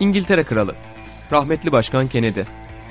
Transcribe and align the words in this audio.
İngiltere 0.00 0.44
Kralı, 0.44 0.74
rahmetli 1.32 1.72
Başkan 1.72 2.08
Kennedy, 2.08 2.40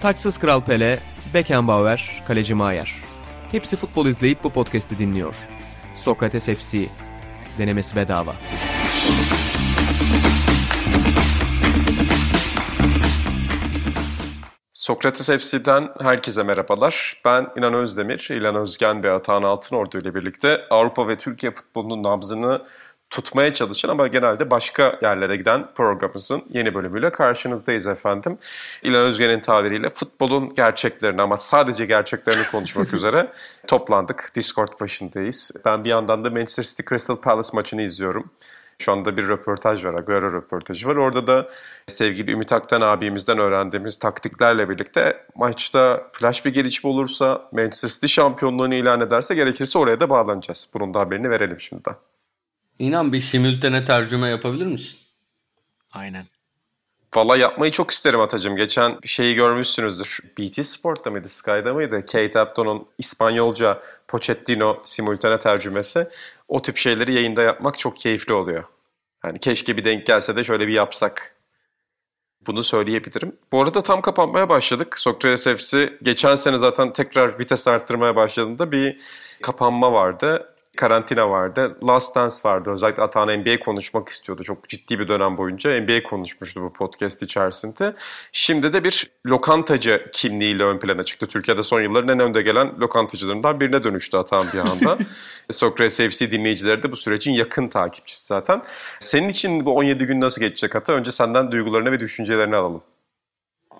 taçsız 0.02 0.38
Kral 0.38 0.62
Pele, 0.62 1.00
Beckenbauer, 1.34 2.24
Kaleci 2.28 2.54
Maier. 2.54 2.96
Hepsi 3.52 3.76
futbol 3.76 4.06
izleyip 4.06 4.44
bu 4.44 4.50
podcast'i 4.50 5.00
dinliyor. 5.00 5.36
Sokrates 5.98 6.46
FC, 6.46 6.86
denemesi 7.58 7.96
bedava. 7.96 8.36
Sokrates 14.88 15.28
FC'den 15.28 15.90
herkese 16.02 16.44
merhabalar. 16.44 17.22
Ben 17.26 17.48
İnan 17.58 17.74
Özdemir, 17.74 18.28
İlan 18.32 18.56
Özgen 18.56 19.04
ve 19.04 19.12
Atahan 19.12 19.44
Altınordu 19.44 19.98
ile 20.00 20.16
birlikte 20.16 20.62
Avrupa 20.70 21.08
ve 21.08 21.18
Türkiye 21.18 21.52
futbolunun 21.52 22.04
nabzını 22.04 22.62
tutmaya 23.10 23.54
çalışan 23.54 23.90
ama 23.90 24.08
genelde 24.08 24.52
başka 24.52 25.00
yerlere 25.02 25.36
giden 25.36 25.68
programımızın 25.76 26.44
yeni 26.50 26.74
bölümüyle 26.74 27.12
karşınızdayız 27.12 27.88
efendim. 27.88 28.38
İlhan 28.84 29.02
Özgen'in 29.02 29.40
tabiriyle 29.40 29.90
futbolun 29.90 30.54
gerçeklerini 30.54 31.22
ama 31.22 31.38
sadece 31.38 31.86
gerçeklerini 31.86 32.48
konuşmak 32.52 32.94
üzere 32.94 33.32
toplandık. 33.68 34.32
Discord 34.36 34.80
başındayız. 34.82 35.52
Ben 35.66 35.84
bir 35.84 35.90
yandan 35.90 36.26
da 36.26 36.30
Manchester 36.30 36.64
City 36.64 36.84
Crystal 36.90 37.16
Palace 37.16 37.50
maçını 37.54 37.82
izliyorum. 37.82 38.32
Şu 38.80 38.92
anda 38.92 39.18
bir 39.18 39.28
röportaj 39.28 39.86
var, 39.86 39.94
Agüero 39.94 40.34
röportajı 40.34 40.88
var. 40.88 40.96
Orada 40.96 41.28
da 41.28 41.50
sevgili 41.88 42.32
Ümit 42.32 42.54
Aktan 42.54 42.82
abimizden 42.82 43.38
öğrendiğimiz 43.38 44.00
taktiklerle 44.00 44.70
birlikte 44.70 45.26
maçta 45.36 46.08
flash 46.14 46.46
bir 46.46 46.54
gelişme 46.54 46.90
olursa 46.90 47.50
Manchester 47.52 47.90
City 47.90 48.08
şampiyonluğunu 48.08 48.74
ilan 48.74 49.02
ederse 49.02 49.36
gerekirse 49.36 49.80
oraya 49.80 50.00
da 50.00 50.10
bağlanacağız. 50.10 50.70
Bunun 50.74 50.94
da 50.94 51.00
haberini 51.00 51.30
verelim 51.30 51.60
şimdiden. 51.60 51.96
İnan 52.80 53.14
bir 53.14 53.22
simültene 53.22 53.86
tercüme 53.86 54.30
yapabilir 54.30 54.66
misin? 54.66 55.00
Aynen. 55.92 56.26
Valla 57.16 57.38
yapmayı 57.38 57.72
çok 57.72 57.92
isterim 57.92 58.20
Atacığım. 58.20 58.56
Geçen 58.56 58.98
şeyi 59.06 59.36
görmüşsünüzdür. 59.36 60.20
BT 60.40 60.66
Sport'ta 60.66 61.12
mıydı, 61.12 61.30
Sky'da 61.30 61.74
mıydı? 61.74 62.00
Kate 62.12 62.42
Upton'un 62.42 62.88
İspanyolca 62.98 63.82
Pochettino 64.08 64.82
simultane 64.84 65.40
tercümesi. 65.40 66.08
O 66.48 66.62
tip 66.62 66.78
şeyleri 66.78 67.14
yayında 67.14 67.42
yapmak 67.42 67.80
çok 67.80 67.98
keyifli 67.98 68.34
oluyor. 68.34 68.64
Yani 69.26 69.40
keşke 69.40 69.78
bir 69.78 69.86
denk 69.86 70.06
gelse 70.06 70.36
de 70.36 70.44
şöyle 70.44 70.68
bir 70.68 70.74
yapsak. 70.74 71.36
Bunu 72.48 72.64
söyleyebilirim. 72.64 73.36
Bu 73.52 73.62
arada 73.62 73.84
tam 73.84 74.02
kapanmaya 74.02 74.50
başladık. 74.50 75.00
Sokrates 75.00 75.48
FC 75.58 75.94
geçen 76.04 76.36
sene 76.36 76.58
zaten 76.58 76.94
tekrar 76.94 77.40
vites 77.40 77.68
arttırmaya 77.68 78.16
başladığında 78.16 78.72
bir 78.72 79.00
kapanma 79.42 79.94
vardı 79.94 80.57
karantina 80.78 81.30
vardı. 81.30 81.78
Last 81.88 82.16
Dance 82.16 82.36
vardı. 82.46 82.72
Özellikle 82.72 83.04
Atahan 83.04 83.40
NBA 83.40 83.60
konuşmak 83.60 84.10
istiyordu. 84.10 84.44
Çok 84.44 84.70
ciddi 84.70 85.00
bir 85.00 85.08
dönem 85.08 85.38
boyunca 85.38 85.82
NBA 85.82 86.04
konuşmuştu 86.04 86.62
bu 86.62 86.74
podcast 86.74 87.24
içerisinde. 87.24 87.96
Şimdi 88.32 88.74
de 88.74 88.84
bir 88.84 89.08
lokantacı 89.26 90.10
kimliğiyle 90.14 90.64
ön 90.64 90.80
plana 90.80 91.04
çıktı. 91.04 91.28
Türkiye'de 91.28 91.64
son 91.64 91.82
yılların 91.82 92.10
en 92.10 92.20
önde 92.20 92.42
gelen 92.42 92.80
lokantacılarından 92.80 93.60
birine 93.60 93.84
dönüştü 93.84 94.18
Atahan 94.18 94.46
bir 94.54 94.60
anda. 94.60 94.98
Sokrates 95.52 95.98
FC 95.98 96.32
dinleyicileri 96.32 96.84
de 96.84 96.92
bu 96.92 96.96
sürecin 96.96 97.32
yakın 97.32 97.68
takipçisi 97.68 98.28
zaten. 98.28 98.62
Senin 99.00 99.30
için 99.30 99.66
bu 99.66 99.76
17 99.76 100.06
gün 100.06 100.22
nasıl 100.22 100.42
geçecek 100.42 100.76
Ata? 100.76 100.94
Önce 100.94 101.12
senden 101.12 101.52
duygularını 101.52 101.92
ve 101.92 102.00
düşüncelerini 102.00 102.56
alalım. 102.56 102.84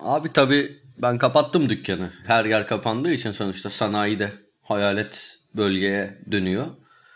Abi 0.02 0.32
tabii 0.32 0.76
ben 1.02 1.18
kapattım 1.18 1.68
dükkanı. 1.68 2.10
Her 2.26 2.44
yer 2.44 2.66
kapandığı 2.66 3.12
için 3.12 3.32
sonuçta 3.32 3.70
sanayide 3.70 4.32
hayalet 4.62 5.38
bölgeye 5.54 6.18
dönüyor 6.30 6.66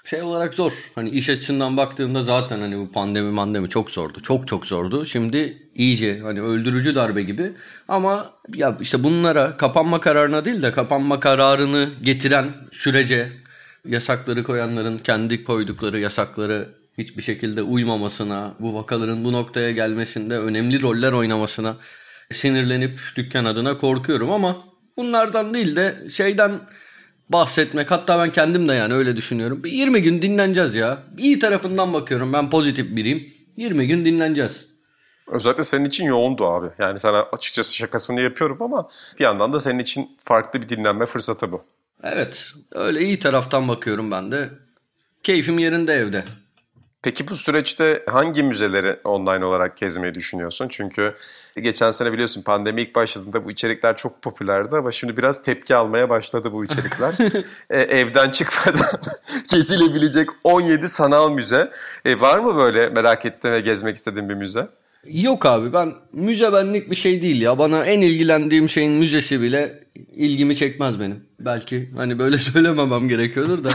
şey 0.05 0.22
olarak 0.22 0.55
zor. 0.55 0.72
Hani 0.95 1.11
iş 1.11 1.28
açısından 1.28 1.77
baktığımda 1.77 2.22
zaten 2.22 2.61
hani 2.61 2.78
bu 2.78 2.92
pandemi 2.92 3.31
mandemi 3.31 3.69
çok 3.69 3.91
zordu. 3.91 4.20
Çok 4.20 4.48
çok 4.48 4.67
zordu. 4.67 5.06
Şimdi 5.06 5.69
iyice 5.75 6.20
hani 6.20 6.42
öldürücü 6.42 6.94
darbe 6.94 7.22
gibi. 7.22 7.53
Ama 7.89 8.33
ya 8.55 8.77
işte 8.81 9.05
bunlara 9.05 9.56
kapanma 9.56 10.00
kararına 10.00 10.44
değil 10.44 10.62
de 10.62 10.72
kapanma 10.72 11.21
kararını 11.21 11.88
getiren 12.03 12.50
sürece 12.72 13.32
yasakları 13.84 14.44
koyanların 14.44 14.99
kendi 14.99 15.44
koydukları 15.44 15.99
yasakları 15.99 16.69
hiçbir 16.99 17.22
şekilde 17.22 17.62
uymamasına, 17.62 18.55
bu 18.60 18.75
vakaların 18.75 19.25
bu 19.25 19.32
noktaya 19.32 19.72
gelmesinde 19.72 20.38
önemli 20.38 20.82
roller 20.82 21.12
oynamasına 21.12 21.76
sinirlenip 22.32 23.00
dükkan 23.16 23.44
adına 23.44 23.78
korkuyorum 23.78 24.31
ama 24.31 24.65
bunlardan 24.97 25.55
değil 25.55 25.76
de 25.76 25.97
şeyden 26.10 26.60
bahsetmek. 27.28 27.91
Hatta 27.91 28.19
ben 28.19 28.33
kendim 28.33 28.69
de 28.69 28.72
yani 28.72 28.94
öyle 28.94 29.16
düşünüyorum. 29.16 29.65
Bir 29.65 29.72
20 29.72 30.03
gün 30.03 30.22
dinleneceğiz 30.22 30.75
ya. 30.75 31.03
İyi 31.19 31.38
tarafından 31.38 31.93
bakıyorum. 31.93 32.33
Ben 32.33 32.50
pozitif 32.50 32.97
biriyim. 32.97 33.33
20 33.56 33.87
gün 33.87 34.05
dinleneceğiz. 34.05 34.66
Özellikle 35.27 35.62
senin 35.62 35.84
için 35.84 36.05
yoğundu 36.05 36.47
abi. 36.47 36.66
Yani 36.78 36.99
sana 36.99 37.27
açıkçası 37.32 37.77
şakasını 37.77 38.21
yapıyorum 38.21 38.62
ama 38.62 38.88
bir 39.19 39.25
yandan 39.25 39.53
da 39.53 39.61
senin 39.61 39.78
için 39.78 40.11
farklı 40.25 40.62
bir 40.62 40.69
dinlenme 40.69 41.06
fırsatı 41.06 41.53
bu. 41.53 41.65
Evet. 42.03 42.47
Öyle 42.72 43.00
iyi 43.00 43.19
taraftan 43.19 43.69
bakıyorum 43.69 44.11
ben 44.11 44.32
de. 44.32 44.50
Keyfim 45.22 45.59
yerinde 45.59 45.94
evde. 45.94 46.25
Peki 47.02 47.28
bu 47.28 47.36
süreçte 47.36 48.02
hangi 48.10 48.42
müzeleri 48.42 48.96
online 49.04 49.44
olarak 49.44 49.76
gezmeyi 49.76 50.14
düşünüyorsun? 50.14 50.68
Çünkü 50.68 51.14
geçen 51.62 51.90
sene 51.90 52.12
biliyorsun 52.12 52.42
pandemi 52.42 52.82
ilk 52.82 52.94
başladığında 52.94 53.44
bu 53.44 53.50
içerikler 53.50 53.96
çok 53.96 54.22
popülerdi 54.22 54.76
ama 54.76 54.90
şimdi 54.90 55.16
biraz 55.16 55.42
tepki 55.42 55.76
almaya 55.76 56.10
başladı 56.10 56.52
bu 56.52 56.64
içerikler. 56.64 57.14
e, 57.70 57.80
evden 57.80 58.30
çıkmadan 58.30 59.00
gezilebilecek 59.50 60.28
17 60.44 60.88
sanal 60.88 61.32
müze. 61.32 61.70
E, 62.04 62.20
var 62.20 62.38
mı 62.38 62.56
böyle 62.56 62.88
merak 62.88 63.26
ettiğin 63.26 63.54
ve 63.54 63.60
gezmek 63.60 63.96
istediğin 63.96 64.28
bir 64.28 64.34
müze? 64.34 64.69
Yok 65.06 65.46
abi 65.46 65.72
ben 65.72 65.92
müze 66.12 66.52
benlik 66.52 66.90
bir 66.90 66.96
şey 66.96 67.22
değil 67.22 67.40
ya. 67.40 67.58
Bana 67.58 67.84
en 67.84 68.00
ilgilendiğim 68.00 68.69
şeyin 68.69 68.92
müzesi 68.92 69.42
bile 69.42 69.84
ilgimi 70.16 70.56
çekmez 70.56 71.00
benim. 71.00 71.24
Belki 71.40 71.90
hani 71.96 72.19
böyle 72.19 72.38
söylememem 72.52 73.08
gerekiyordur 73.08 73.64
da. 73.64 73.70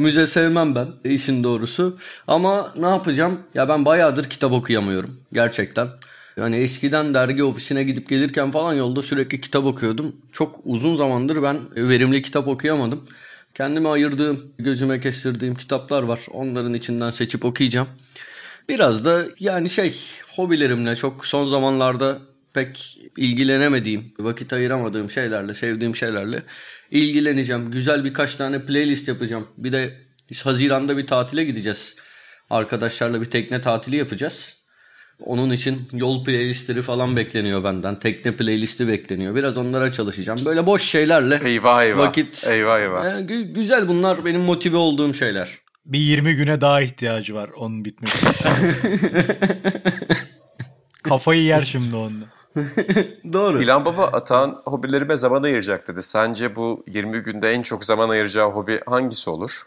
Müze 0.00 0.26
sevmem 0.26 0.74
ben 0.74 0.88
işin 1.04 1.44
doğrusu. 1.44 1.98
Ama 2.26 2.72
ne 2.76 2.86
yapacağım? 2.86 3.40
Ya 3.54 3.68
ben 3.68 3.84
bayağıdır 3.84 4.30
kitap 4.30 4.52
okuyamıyorum 4.52 5.16
gerçekten. 5.32 5.88
Yani 6.36 6.56
eskiden 6.56 7.14
dergi 7.14 7.44
ofisine 7.44 7.84
gidip 7.84 8.08
gelirken 8.08 8.50
falan 8.50 8.74
yolda 8.74 9.02
sürekli 9.02 9.40
kitap 9.40 9.64
okuyordum. 9.64 10.16
Çok 10.32 10.60
uzun 10.64 10.96
zamandır 10.96 11.42
ben 11.42 11.58
verimli 11.76 12.22
kitap 12.22 12.48
okuyamadım. 12.48 13.08
Kendime 13.54 13.88
ayırdığım, 13.88 14.40
gözüme 14.58 15.00
kestirdiğim 15.00 15.54
kitaplar 15.54 16.02
var. 16.02 16.20
Onların 16.32 16.74
içinden 16.74 17.10
seçip 17.10 17.44
okuyacağım. 17.44 17.88
Biraz 18.68 19.04
da 19.04 19.24
yani 19.38 19.70
şey 19.70 19.96
hobilerimle 20.36 20.96
çok 20.96 21.26
son 21.26 21.46
zamanlarda 21.46 22.18
pek 22.52 22.98
ilgilenemediğim, 23.16 24.12
vakit 24.18 24.52
ayıramadığım 24.52 25.10
şeylerle, 25.10 25.54
sevdiğim 25.54 25.96
şeylerle 25.96 26.42
ilgileneceğim. 26.90 27.70
Güzel 27.70 28.04
birkaç 28.04 28.34
tane 28.34 28.64
playlist 28.66 29.08
yapacağım. 29.08 29.48
Bir 29.56 29.72
de 29.72 29.94
Haziran'da 30.44 30.96
bir 30.96 31.06
tatile 31.06 31.44
gideceğiz. 31.44 31.96
Arkadaşlarla 32.50 33.20
bir 33.20 33.26
tekne 33.26 33.60
tatili 33.60 33.96
yapacağız. 33.96 34.56
Onun 35.24 35.50
için 35.50 35.88
yol 35.92 36.24
playlistleri 36.24 36.82
falan 36.82 37.16
bekleniyor 37.16 37.64
benden. 37.64 37.98
Tekne 37.98 38.32
playlisti 38.36 38.88
bekleniyor. 38.88 39.34
Biraz 39.34 39.56
onlara 39.56 39.92
çalışacağım. 39.92 40.44
Böyle 40.44 40.66
boş 40.66 40.82
şeylerle 40.82 41.40
eyvah, 41.44 41.82
eyvah. 41.82 41.98
vakit. 41.98 42.46
Eyvah 42.46 42.80
eyvah. 42.80 43.04
Yani 43.04 43.26
gü- 43.26 43.52
güzel 43.52 43.88
bunlar 43.88 44.24
benim 44.24 44.40
motive 44.40 44.76
olduğum 44.76 45.14
şeyler. 45.14 45.58
Bir 45.84 45.98
20 45.98 46.34
güne 46.34 46.60
daha 46.60 46.82
ihtiyacı 46.82 47.34
var 47.34 47.48
onun 47.56 47.84
bitmesi. 47.84 48.26
Kafayı 51.02 51.42
yer 51.42 51.62
şimdi 51.62 51.96
onda. 51.96 52.24
Doğru. 53.32 53.62
İlhan 53.62 53.84
Baba 53.84 54.04
Atan 54.04 54.62
hobilerime 54.64 55.16
zaman 55.16 55.42
ayıracak 55.42 55.88
dedi. 55.88 56.02
Sence 56.02 56.56
bu 56.56 56.84
20 56.86 57.20
günde 57.20 57.50
en 57.50 57.62
çok 57.62 57.84
zaman 57.84 58.08
ayıracağı 58.08 58.50
hobi 58.50 58.80
hangisi 58.86 59.30
olur? 59.30 59.62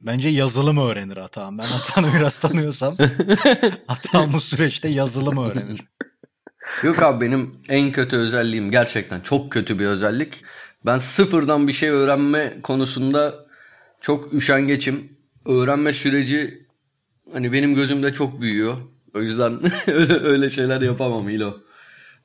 Bence 0.00 0.28
yazılım 0.28 0.78
öğrenir 0.78 1.16
Atahan. 1.16 1.58
Ben 1.58 1.64
Atahan'ı 1.64 2.14
biraz 2.18 2.38
tanıyorsam 2.38 2.96
Atahan 3.88 4.32
bu 4.32 4.40
süreçte 4.40 4.88
yazılım 4.88 5.38
öğrenir. 5.38 5.84
Yok 6.82 7.02
abi 7.02 7.26
benim 7.26 7.54
en 7.68 7.92
kötü 7.92 8.16
özelliğim 8.16 8.70
gerçekten 8.70 9.20
çok 9.20 9.52
kötü 9.52 9.78
bir 9.78 9.86
özellik. 9.86 10.44
Ben 10.86 10.98
sıfırdan 10.98 11.68
bir 11.68 11.72
şey 11.72 11.88
öğrenme 11.88 12.60
konusunda 12.62 13.34
çok 14.00 14.34
üşengeçim. 14.34 15.12
Öğrenme 15.46 15.92
süreci 15.92 16.66
hani 17.32 17.52
benim 17.52 17.74
gözümde 17.74 18.12
çok 18.12 18.40
büyüyor. 18.40 18.76
O 19.14 19.20
yüzden 19.20 19.60
öyle, 19.86 20.20
öyle 20.20 20.50
şeyler 20.50 20.80
yapamam 20.80 21.28
İlo. 21.28 21.56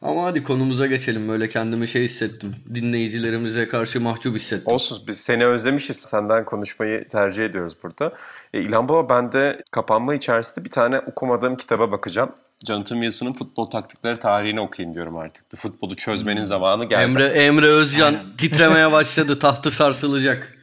Ama 0.04 0.24
hadi 0.24 0.44
konumuza 0.44 0.86
geçelim. 0.88 1.28
Böyle 1.30 1.50
kendimi 1.50 1.88
şey 1.88 2.04
hissettim. 2.04 2.56
Dinleyicilerimize 2.76 3.68
karşı 3.68 4.02
mahcup 4.02 4.36
hissettim. 4.36 4.74
Olsun 4.74 5.04
biz 5.08 5.22
seni 5.22 5.46
özlemişiz. 5.46 5.96
Senden 5.98 6.46
konuşmayı 6.46 7.08
tercih 7.08 7.46
ediyoruz 7.46 7.74
burada. 7.84 8.14
E, 8.54 8.62
İlhan 8.62 8.90
Baba 8.90 9.10
ben 9.10 9.32
de 9.32 9.62
kapanma 9.72 10.16
içerisinde 10.16 10.66
bir 10.66 10.70
tane 10.70 11.00
okumadığım 11.00 11.56
kitaba 11.58 11.92
bakacağım. 11.92 12.32
Jonathan 12.68 13.00
Wilson'ın 13.00 13.34
futbol 13.34 13.66
taktikleri 13.70 14.20
tarihini 14.20 14.62
okuyayım 14.62 14.96
diyorum 14.96 15.18
artık. 15.18 15.58
Futbolu 15.58 15.96
çözmenin 15.96 16.38
hmm. 16.38 16.46
zamanı 16.46 16.86
geldi. 16.86 17.04
Emre, 17.04 17.28
Emre 17.28 17.68
Özcan 17.68 18.16
titremeye 18.38 18.92
başladı. 18.92 19.40
Tahtı 19.40 19.72
sarsılacak. 19.72 20.58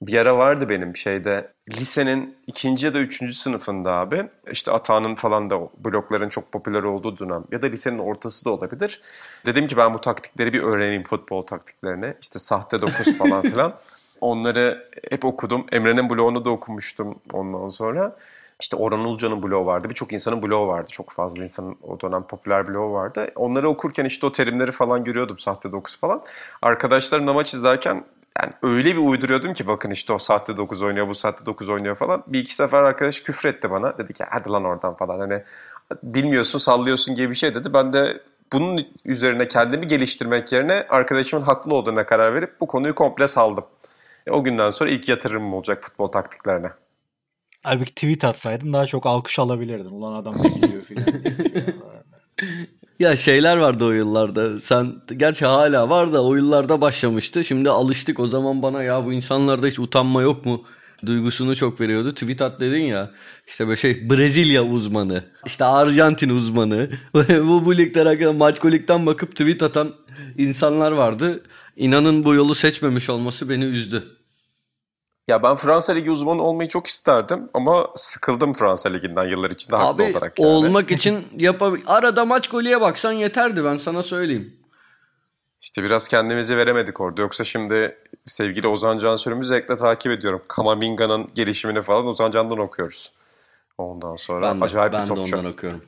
bir 0.03 0.17
ara 0.17 0.39
vardı 0.39 0.69
benim 0.69 0.97
şeyde 0.97 1.53
lisenin 1.71 2.37
ikinci 2.47 2.87
ya 2.87 2.95
da 2.95 2.99
üçüncü 2.99 3.35
sınıfında 3.35 3.93
abi 3.93 4.29
işte 4.53 4.73
Atağan'ın 4.73 5.15
falan 5.15 5.51
da 5.51 5.61
blokların 5.85 6.29
çok 6.29 6.53
popüler 6.53 6.85
olduğu 6.85 7.19
dönem 7.19 7.45
ya 7.53 7.63
da 7.63 7.67
lisenin 7.67 7.99
ortası 7.99 8.45
da 8.45 8.51
olabilir. 8.51 9.01
Dedim 9.47 9.67
ki 9.67 9.77
ben 9.77 9.95
bu 9.95 10.01
taktikleri 10.01 10.53
bir 10.53 10.63
öğreneyim 10.63 11.05
futbol 11.05 11.43
taktiklerini 11.43 12.15
işte 12.21 12.39
sahte 12.39 12.83
dokuz 12.83 13.15
falan 13.19 13.43
filan. 13.43 13.75
Onları 14.21 14.91
hep 15.11 15.25
okudum. 15.25 15.67
Emre'nin 15.73 16.11
bloğunu 16.11 16.45
da 16.45 16.51
okumuştum 16.51 17.19
ondan 17.33 17.69
sonra. 17.69 18.17
İşte 18.61 18.77
Orhan 18.77 19.01
Ulucan'ın 19.01 19.43
bloğu 19.43 19.67
vardı. 19.67 19.91
Birçok 19.91 20.13
insanın 20.13 20.43
bloğu 20.43 20.67
vardı. 20.67 20.91
Çok 20.91 21.11
fazla 21.11 21.43
insanın 21.43 21.77
o 21.83 22.01
dönem 22.01 22.23
popüler 22.23 22.69
bloğu 22.69 22.93
vardı. 22.93 23.33
Onları 23.37 23.69
okurken 23.69 24.05
işte 24.05 24.27
o 24.27 24.33
terimleri 24.33 24.73
falan 24.73 25.05
görüyordum. 25.05 25.39
Sahte 25.39 25.73
dokuz 25.73 26.01
falan. 26.01 26.23
Arkadaşlarımla 26.63 27.33
maç 27.33 27.55
izlerken 27.55 28.05
yani 28.39 28.53
öyle 28.63 28.97
bir 28.97 29.01
uyduruyordum 29.01 29.53
ki 29.53 29.67
bakın 29.67 29.91
işte 29.91 30.13
o 30.13 30.19
saatte 30.19 30.57
9 30.57 30.83
oynuyor 30.83 31.09
bu 31.09 31.15
saatte 31.15 31.47
9 31.47 31.69
oynuyor 31.69 31.97
falan. 31.97 32.25
Bir 32.27 32.39
iki 32.39 32.55
sefer 32.55 32.83
arkadaş 32.83 33.21
küfretti 33.21 33.71
bana. 33.71 33.99
Dedi 33.99 34.13
ki 34.13 34.25
hadi 34.31 34.49
lan 34.49 34.65
oradan 34.65 34.95
falan 34.95 35.21
hani 35.21 35.43
bilmiyorsun 36.03 36.59
sallıyorsun 36.59 37.15
gibi 37.15 37.31
bir 37.31 37.35
şey 37.35 37.55
dedi. 37.55 37.75
Ben 37.75 37.93
de 37.93 38.23
bunun 38.53 38.87
üzerine 39.05 39.49
kendimi 39.49 39.87
geliştirmek 39.87 40.53
yerine 40.53 40.87
arkadaşımın 40.89 41.45
haklı 41.45 41.75
olduğuna 41.75 42.07
karar 42.07 42.35
verip 42.35 42.61
bu 42.61 42.67
konuyu 42.67 42.95
komple 42.95 43.29
saldım. 43.29 43.65
E, 44.27 44.31
o 44.31 44.45
günden 44.45 44.71
sonra 44.71 44.91
ilk 44.91 45.09
yatırımım 45.09 45.55
olacak 45.55 45.85
futbol 45.85 46.07
taktiklerine. 46.07 46.71
Halbuki 47.63 47.95
tweet 47.95 48.25
atsaydın 48.25 48.73
daha 48.73 48.87
çok 48.87 49.07
alkış 49.07 49.39
alabilirdin. 49.39 49.91
Ulan 49.91 50.13
adam 50.13 50.35
ne 50.39 50.63
biliyor 50.63 50.83
filan. 50.83 51.07
Ya 53.01 53.17
şeyler 53.17 53.57
vardı 53.57 53.85
o 53.85 53.91
yıllarda. 53.91 54.61
Sen 54.61 54.93
gerçi 55.17 55.47
hala 55.47 55.89
var 55.89 56.13
da 56.13 56.25
o 56.25 56.35
yıllarda 56.35 56.81
başlamıştı. 56.81 57.45
Şimdi 57.45 57.71
alıştık 57.71 58.21
o 58.21 58.27
zaman 58.29 58.63
bana 58.63 58.83
ya 58.83 59.05
bu 59.05 59.13
insanlarda 59.13 59.67
hiç 59.67 59.79
utanma 59.79 60.23
yok 60.23 60.47
mu? 60.47 60.65
duygusunu 61.07 61.57
çok 61.57 61.81
veriyordu. 61.81 62.15
Tweet 62.15 62.43
at 62.43 62.61
dedin 62.61 62.81
ya 62.81 63.11
işte 63.47 63.67
böyle 63.67 63.81
şey 63.81 64.11
Brezilya 64.11 64.65
uzmanı, 64.65 65.25
işte 65.47 65.65
Arjantin 65.65 66.29
uzmanı. 66.29 66.91
bu 67.15 67.65
bu 67.65 67.77
ligler 67.77 68.07
hakkında 68.07 68.33
maç 68.33 68.59
kolikten 68.59 69.07
bakıp 69.07 69.31
tweet 69.31 69.63
atan 69.63 69.95
insanlar 70.39 70.93
vardı. 70.93 71.43
İnanın 71.77 72.25
bu 72.25 72.35
yolu 72.35 72.55
seçmemiş 72.55 73.11
olması 73.11 73.49
beni 73.49 73.65
üzdü. 73.65 74.20
Ya 75.31 75.43
ben 75.43 75.57
Fransa 75.57 75.93
Ligi 75.93 76.11
uzmanı 76.11 76.43
olmayı 76.43 76.69
çok 76.69 76.87
isterdim 76.87 77.51
ama 77.55 77.87
sıkıldım 77.95 78.53
Fransa 78.53 78.89
Ligi'nden 78.89 79.25
yıllar 79.25 79.51
içinde 79.51 79.77
haklı 79.77 80.05
Abi, 80.05 80.13
olarak. 80.13 80.39
Yani. 80.39 80.51
olmak 80.51 80.91
için 80.91 81.27
yapabil 81.37 81.81
arada 81.87 82.25
maç 82.25 82.49
golüye 82.49 82.81
baksan 82.81 83.13
yeterdi 83.13 83.65
ben 83.65 83.77
sana 83.77 84.03
söyleyeyim. 84.03 84.57
İşte 85.61 85.83
biraz 85.83 86.09
kendimizi 86.09 86.57
veremedik 86.57 87.01
orada. 87.01 87.21
Yoksa 87.21 87.45
şimdi 87.45 87.99
sevgili 88.25 88.69
Ozan 88.69 88.99
Cansürüm'ü 88.99 89.45
zevkle 89.45 89.77
takip 89.77 90.13
ediyorum. 90.13 90.43
Kamaminga'nın 90.49 91.27
gelişimini 91.35 91.83
falan 91.83 92.07
Ozan 92.07 92.31
Can'dan 92.31 92.59
okuyoruz. 92.59 93.13
Ondan 93.79 94.17
sonra 94.17 94.51
ben 94.51 94.61
de, 94.61 94.65
acayip 94.65 94.93
ben 94.93 95.03
bir 95.03 95.09
topçu. 95.09 95.23
Ben 95.25 95.33
de 95.33 95.37
ondan 95.37 95.53
okuyorum. 95.53 95.83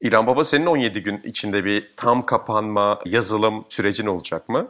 İlhan 0.00 0.26
Baba 0.26 0.44
senin 0.44 0.66
17 0.66 1.02
gün 1.02 1.20
içinde 1.24 1.64
bir 1.64 1.92
tam 1.96 2.26
kapanma, 2.26 3.00
yazılım 3.04 3.64
sürecin 3.68 4.06
olacak 4.06 4.48
mı? 4.48 4.68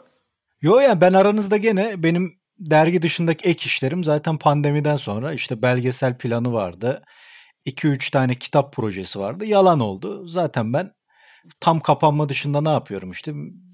Yo 0.60 0.78
yani 0.78 1.00
ben 1.00 1.12
aranızda 1.12 1.56
gene 1.56 2.02
benim 2.02 2.37
dergi 2.58 3.02
dışındaki 3.02 3.48
ek 3.48 3.66
işlerim 3.66 4.04
zaten 4.04 4.38
pandemiden 4.38 4.96
sonra 4.96 5.32
işte 5.32 5.62
belgesel 5.62 6.18
planı 6.18 6.52
vardı. 6.52 7.02
2-3 7.66 8.10
tane 8.10 8.34
kitap 8.34 8.72
projesi 8.72 9.18
vardı. 9.18 9.44
Yalan 9.44 9.80
oldu. 9.80 10.28
Zaten 10.28 10.72
ben 10.72 10.92
tam 11.60 11.80
kapanma 11.80 12.28
dışında 12.28 12.60
ne 12.60 12.68
yapıyorum 12.68 13.10
işte 13.10 13.32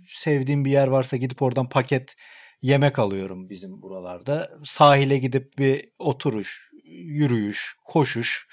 sevdiğim 0.08 0.64
bir 0.64 0.70
yer 0.70 0.88
varsa 0.88 1.16
gidip 1.16 1.42
oradan 1.42 1.68
paket 1.68 2.16
yemek 2.62 2.98
alıyorum 2.98 3.50
bizim 3.50 3.82
buralarda. 3.82 4.50
Sahile 4.64 5.18
gidip 5.18 5.58
bir 5.58 5.84
oturuş, 5.98 6.70
yürüyüş, 6.84 7.76
koşuş 7.84 8.46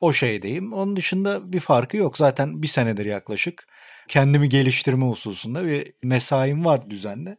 o 0.00 0.12
şeydeyim. 0.12 0.72
Onun 0.72 0.96
dışında 0.96 1.52
bir 1.52 1.60
farkı 1.60 1.96
yok. 1.96 2.16
Zaten 2.18 2.62
bir 2.62 2.68
senedir 2.68 3.06
yaklaşık 3.06 3.68
kendimi 4.08 4.48
geliştirme 4.48 5.06
hususunda 5.06 5.66
bir 5.66 5.92
mesaim 6.02 6.64
var 6.64 6.90
düzenli. 6.90 7.36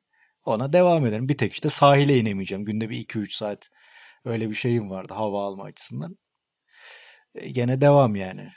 Ona 0.49 0.73
devam 0.73 1.05
ederim. 1.05 1.29
Bir 1.29 1.37
tek 1.37 1.53
işte 1.53 1.69
sahile 1.69 2.17
inemeyeceğim. 2.17 2.65
Günde 2.65 2.89
bir 2.89 2.97
2-3 2.97 3.31
saat 3.37 3.69
öyle 4.25 4.49
bir 4.49 4.55
şeyim 4.55 4.89
vardı 4.89 5.13
hava 5.13 5.45
alma 5.45 5.63
açısından. 5.63 6.17
E, 7.35 7.49
gene 7.49 7.81
devam 7.81 8.15
yani. 8.15 8.49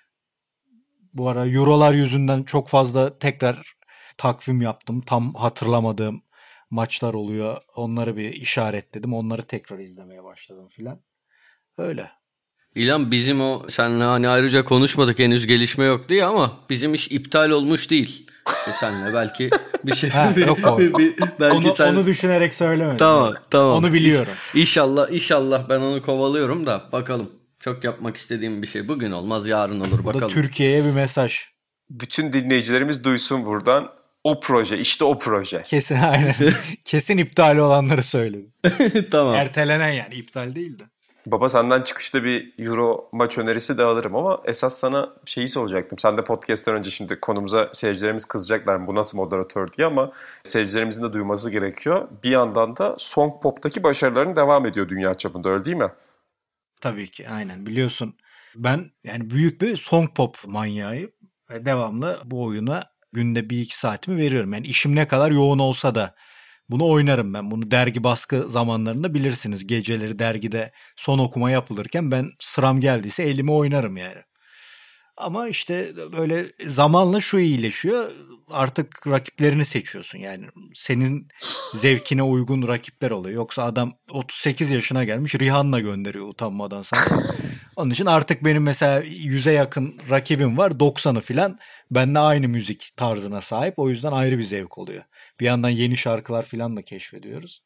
Bu 1.12 1.28
ara 1.28 1.46
Eurolar 1.48 1.94
yüzünden 1.94 2.42
çok 2.42 2.68
fazla 2.68 3.18
tekrar 3.18 3.74
takvim 4.18 4.62
yaptım. 4.62 5.00
Tam 5.00 5.34
hatırlamadığım 5.34 6.22
maçlar 6.70 7.14
oluyor. 7.14 7.58
Onları 7.76 8.16
bir 8.16 8.32
işaretledim. 8.32 9.14
Onları 9.14 9.42
tekrar 9.42 9.78
izlemeye 9.78 10.24
başladım 10.24 10.68
filan. 10.68 11.00
Öyle. 11.78 12.10
İlan 12.74 13.10
bizim 13.10 13.40
o 13.40 13.68
senle 13.68 14.04
hani 14.04 14.28
ayrıca 14.28 14.64
konuşmadık 14.64 15.18
henüz 15.18 15.46
gelişme 15.46 15.84
yok 15.84 16.08
diye 16.08 16.24
ama 16.24 16.60
bizim 16.70 16.94
iş 16.94 17.10
iptal 17.10 17.50
olmuş 17.50 17.90
değil. 17.90 18.30
E 18.68 18.70
senle 18.70 19.14
belki 19.14 19.50
bir 19.84 19.94
şey 19.94 20.10
ha, 20.10 20.32
bir, 20.36 20.46
yok 20.46 20.78
bir, 20.78 20.94
bir, 20.94 21.14
belki 21.40 21.56
onu, 21.56 21.74
sen... 21.74 21.94
onu 21.94 22.06
düşünerek 22.06 22.54
söylemedim. 22.54 22.96
Tamam 22.96 23.34
tamam. 23.50 23.76
Onu 23.76 23.92
biliyorum. 23.92 24.32
İnşallah 24.54 25.10
inşallah 25.10 25.68
ben 25.68 25.80
onu 25.80 26.02
kovalıyorum 26.02 26.66
da 26.66 26.88
bakalım. 26.92 27.30
Çok 27.60 27.84
yapmak 27.84 28.16
istediğim 28.16 28.62
bir 28.62 28.66
şey. 28.66 28.88
Bugün 28.88 29.12
olmaz 29.12 29.46
yarın 29.46 29.80
olur 29.80 30.04
bakalım. 30.04 30.14
Bu 30.14 30.20
da 30.20 30.26
Türkiye'ye 30.28 30.84
bir 30.84 30.90
mesaj. 30.90 31.38
Bütün 31.90 32.32
dinleyicilerimiz 32.32 33.04
duysun 33.04 33.46
buradan. 33.46 33.90
O 34.24 34.40
proje 34.40 34.78
işte 34.78 35.04
o 35.04 35.18
proje. 35.18 35.62
Kesin 35.62 35.96
aynen. 35.96 36.34
Kesin 36.84 37.18
iptal 37.18 37.56
olanları 37.56 38.02
söyledim. 38.02 38.52
tamam. 39.10 39.34
Ertelenen 39.34 39.92
yani 39.92 40.14
iptal 40.14 40.54
değil 40.54 40.78
de. 40.78 40.82
Baba 41.26 41.48
senden 41.48 41.82
çıkışta 41.82 42.24
bir 42.24 42.54
Euro 42.58 43.08
maç 43.12 43.38
önerisi 43.38 43.78
de 43.78 43.82
alırım 43.82 44.16
ama 44.16 44.40
esas 44.44 44.78
sana 44.78 45.12
şeyi 45.26 45.48
soracaktım. 45.48 45.98
Sen 45.98 46.16
de 46.16 46.24
podcast'ten 46.24 46.74
önce 46.74 46.90
şimdi 46.90 47.20
konumuza 47.20 47.70
seyircilerimiz 47.72 48.24
kızacaklar 48.24 48.86
bu 48.86 48.94
nasıl 48.94 49.18
moderatör 49.18 49.72
diye 49.72 49.86
ama 49.86 50.12
seyircilerimizin 50.42 51.02
de 51.02 51.12
duyması 51.12 51.50
gerekiyor. 51.50 52.08
Bir 52.24 52.30
yandan 52.30 52.76
da 52.76 52.94
Song 52.98 53.42
Pop'taki 53.42 53.82
başarıların 53.82 54.36
devam 54.36 54.66
ediyor 54.66 54.88
dünya 54.88 55.14
çapında 55.14 55.48
öyle 55.48 55.64
değil 55.64 55.76
mi? 55.76 55.90
Tabii 56.80 57.10
ki 57.10 57.28
aynen 57.28 57.66
biliyorsun. 57.66 58.14
Ben 58.54 58.90
yani 59.04 59.30
büyük 59.30 59.60
bir 59.60 59.76
song 59.76 60.14
pop 60.14 60.36
manyağıyım. 60.46 61.10
Ve 61.50 61.64
devamlı 61.64 62.18
bu 62.24 62.44
oyuna 62.44 62.84
günde 63.12 63.50
bir 63.50 63.60
iki 63.60 63.78
saatimi 63.78 64.16
veriyorum. 64.16 64.52
Yani 64.52 64.66
işim 64.66 64.96
ne 64.96 65.08
kadar 65.08 65.30
yoğun 65.30 65.58
olsa 65.58 65.94
da 65.94 66.14
bunu 66.72 66.88
oynarım 66.88 67.34
ben. 67.34 67.50
Bunu 67.50 67.70
dergi 67.70 68.04
baskı 68.04 68.50
zamanlarında 68.50 69.14
bilirsiniz. 69.14 69.66
Geceleri 69.66 70.18
dergide 70.18 70.72
son 70.96 71.18
okuma 71.18 71.50
yapılırken 71.50 72.10
ben 72.10 72.30
sıram 72.40 72.80
geldiyse 72.80 73.22
elimi 73.22 73.52
oynarım 73.52 73.96
yani. 73.96 74.22
Ama 75.16 75.48
işte 75.48 75.92
böyle 76.12 76.46
zamanla 76.66 77.20
şu 77.20 77.38
iyileşiyor. 77.38 78.10
Artık 78.50 79.06
rakiplerini 79.06 79.64
seçiyorsun. 79.64 80.18
Yani 80.18 80.46
senin 80.74 81.28
zevkine 81.74 82.22
uygun 82.22 82.68
rakipler 82.68 83.10
oluyor. 83.10 83.36
Yoksa 83.36 83.62
adam 83.64 83.92
38 84.10 84.70
yaşına 84.70 85.04
gelmiş 85.04 85.34
Rihanna 85.34 85.80
gönderiyor 85.80 86.28
utanmadan 86.28 86.82
sana. 86.82 87.00
Onun 87.76 87.90
için 87.90 88.06
artık 88.06 88.44
benim 88.44 88.62
mesela 88.62 89.02
100'e 89.02 89.52
yakın 89.52 90.00
rakibim 90.10 90.58
var. 90.58 90.70
90'ı 90.70 91.20
filan 91.20 91.58
benimle 91.90 92.18
aynı 92.18 92.48
müzik 92.48 92.88
tarzına 92.96 93.40
sahip. 93.40 93.78
O 93.78 93.90
yüzden 93.90 94.12
ayrı 94.12 94.38
bir 94.38 94.42
zevk 94.42 94.78
oluyor. 94.78 95.02
Bir 95.40 95.46
yandan 95.46 95.68
yeni 95.68 95.96
şarkılar 95.96 96.44
filan 96.44 96.76
da 96.76 96.82
keşfediyoruz. 96.82 97.62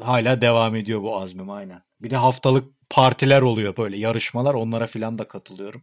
Hala 0.00 0.40
devam 0.40 0.76
ediyor 0.76 1.02
bu 1.02 1.20
azmim 1.20 1.50
aynen. 1.50 1.82
Bir 2.00 2.10
de 2.10 2.16
haftalık 2.16 2.72
partiler 2.90 3.42
oluyor 3.42 3.76
böyle 3.76 3.96
yarışmalar 3.96 4.54
onlara 4.54 4.86
filan 4.86 5.18
da 5.18 5.28
katılıyorum. 5.28 5.82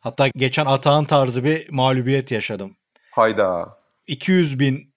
Hatta 0.00 0.28
geçen 0.28 0.66
Atağan 0.66 1.04
tarzı 1.04 1.44
bir 1.44 1.70
mağlubiyet 1.70 2.30
yaşadım. 2.30 2.76
Hayda. 3.10 3.78
200 4.06 4.60
bin 4.60 4.94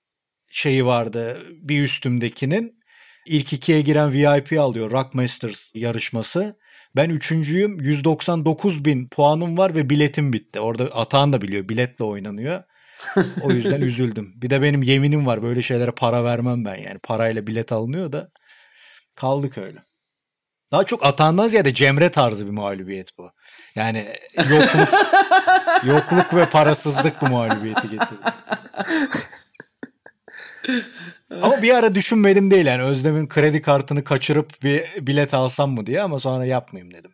şeyi 0.49 0.85
vardı 0.85 1.39
bir 1.49 1.83
üstümdekinin. 1.83 2.83
İlk 3.25 3.53
ikiye 3.53 3.81
giren 3.81 4.11
VIP 4.11 4.59
alıyor 4.59 4.91
Rock 4.91 5.13
Masters 5.13 5.71
yarışması. 5.73 6.57
Ben 6.95 7.09
üçüncüyüm 7.09 7.79
199 7.79 8.85
bin 8.85 9.07
puanım 9.07 9.57
var 9.57 9.75
ve 9.75 9.89
biletim 9.89 10.33
bitti. 10.33 10.59
Orada 10.59 10.83
Atağan 10.83 11.33
da 11.33 11.41
biliyor 11.41 11.69
biletle 11.69 12.05
oynanıyor. 12.05 12.63
o 13.41 13.51
yüzden 13.51 13.81
üzüldüm. 13.89 14.33
Bir 14.35 14.49
de 14.49 14.61
benim 14.61 14.83
yeminim 14.83 15.25
var 15.25 15.43
böyle 15.43 15.61
şeylere 15.61 15.91
para 15.91 16.23
vermem 16.23 16.65
ben 16.65 16.75
yani. 16.75 16.99
Parayla 17.03 17.47
bilet 17.47 17.71
alınıyor 17.71 18.11
da 18.11 18.31
kaldık 19.15 19.57
öyle. 19.57 19.79
Daha 20.71 20.83
çok 20.83 21.05
Atan'dan 21.05 21.47
ziyade 21.47 21.73
Cemre 21.73 22.11
tarzı 22.11 22.45
bir 22.45 22.51
mağlubiyet 22.51 23.17
bu. 23.17 23.31
Yani 23.75 24.07
yokluk, 24.49 24.89
yokluk 25.83 26.33
ve 26.33 26.45
parasızlık 26.45 27.21
bu 27.21 27.27
mağlubiyeti 27.27 27.89
getirdi. 27.89 28.21
ama 31.41 31.61
bir 31.61 31.75
ara 31.75 31.95
düşünmedim 31.95 32.51
değil 32.51 32.65
yani 32.65 32.83
Özlem'in 32.83 33.27
kredi 33.27 33.61
kartını 33.61 34.03
kaçırıp 34.03 34.63
bir 34.63 34.83
bilet 35.07 35.33
alsam 35.33 35.71
mı 35.71 35.85
diye 35.85 36.01
ama 36.01 36.19
sonra 36.19 36.45
yapmayayım 36.45 36.93
dedim. 36.93 37.11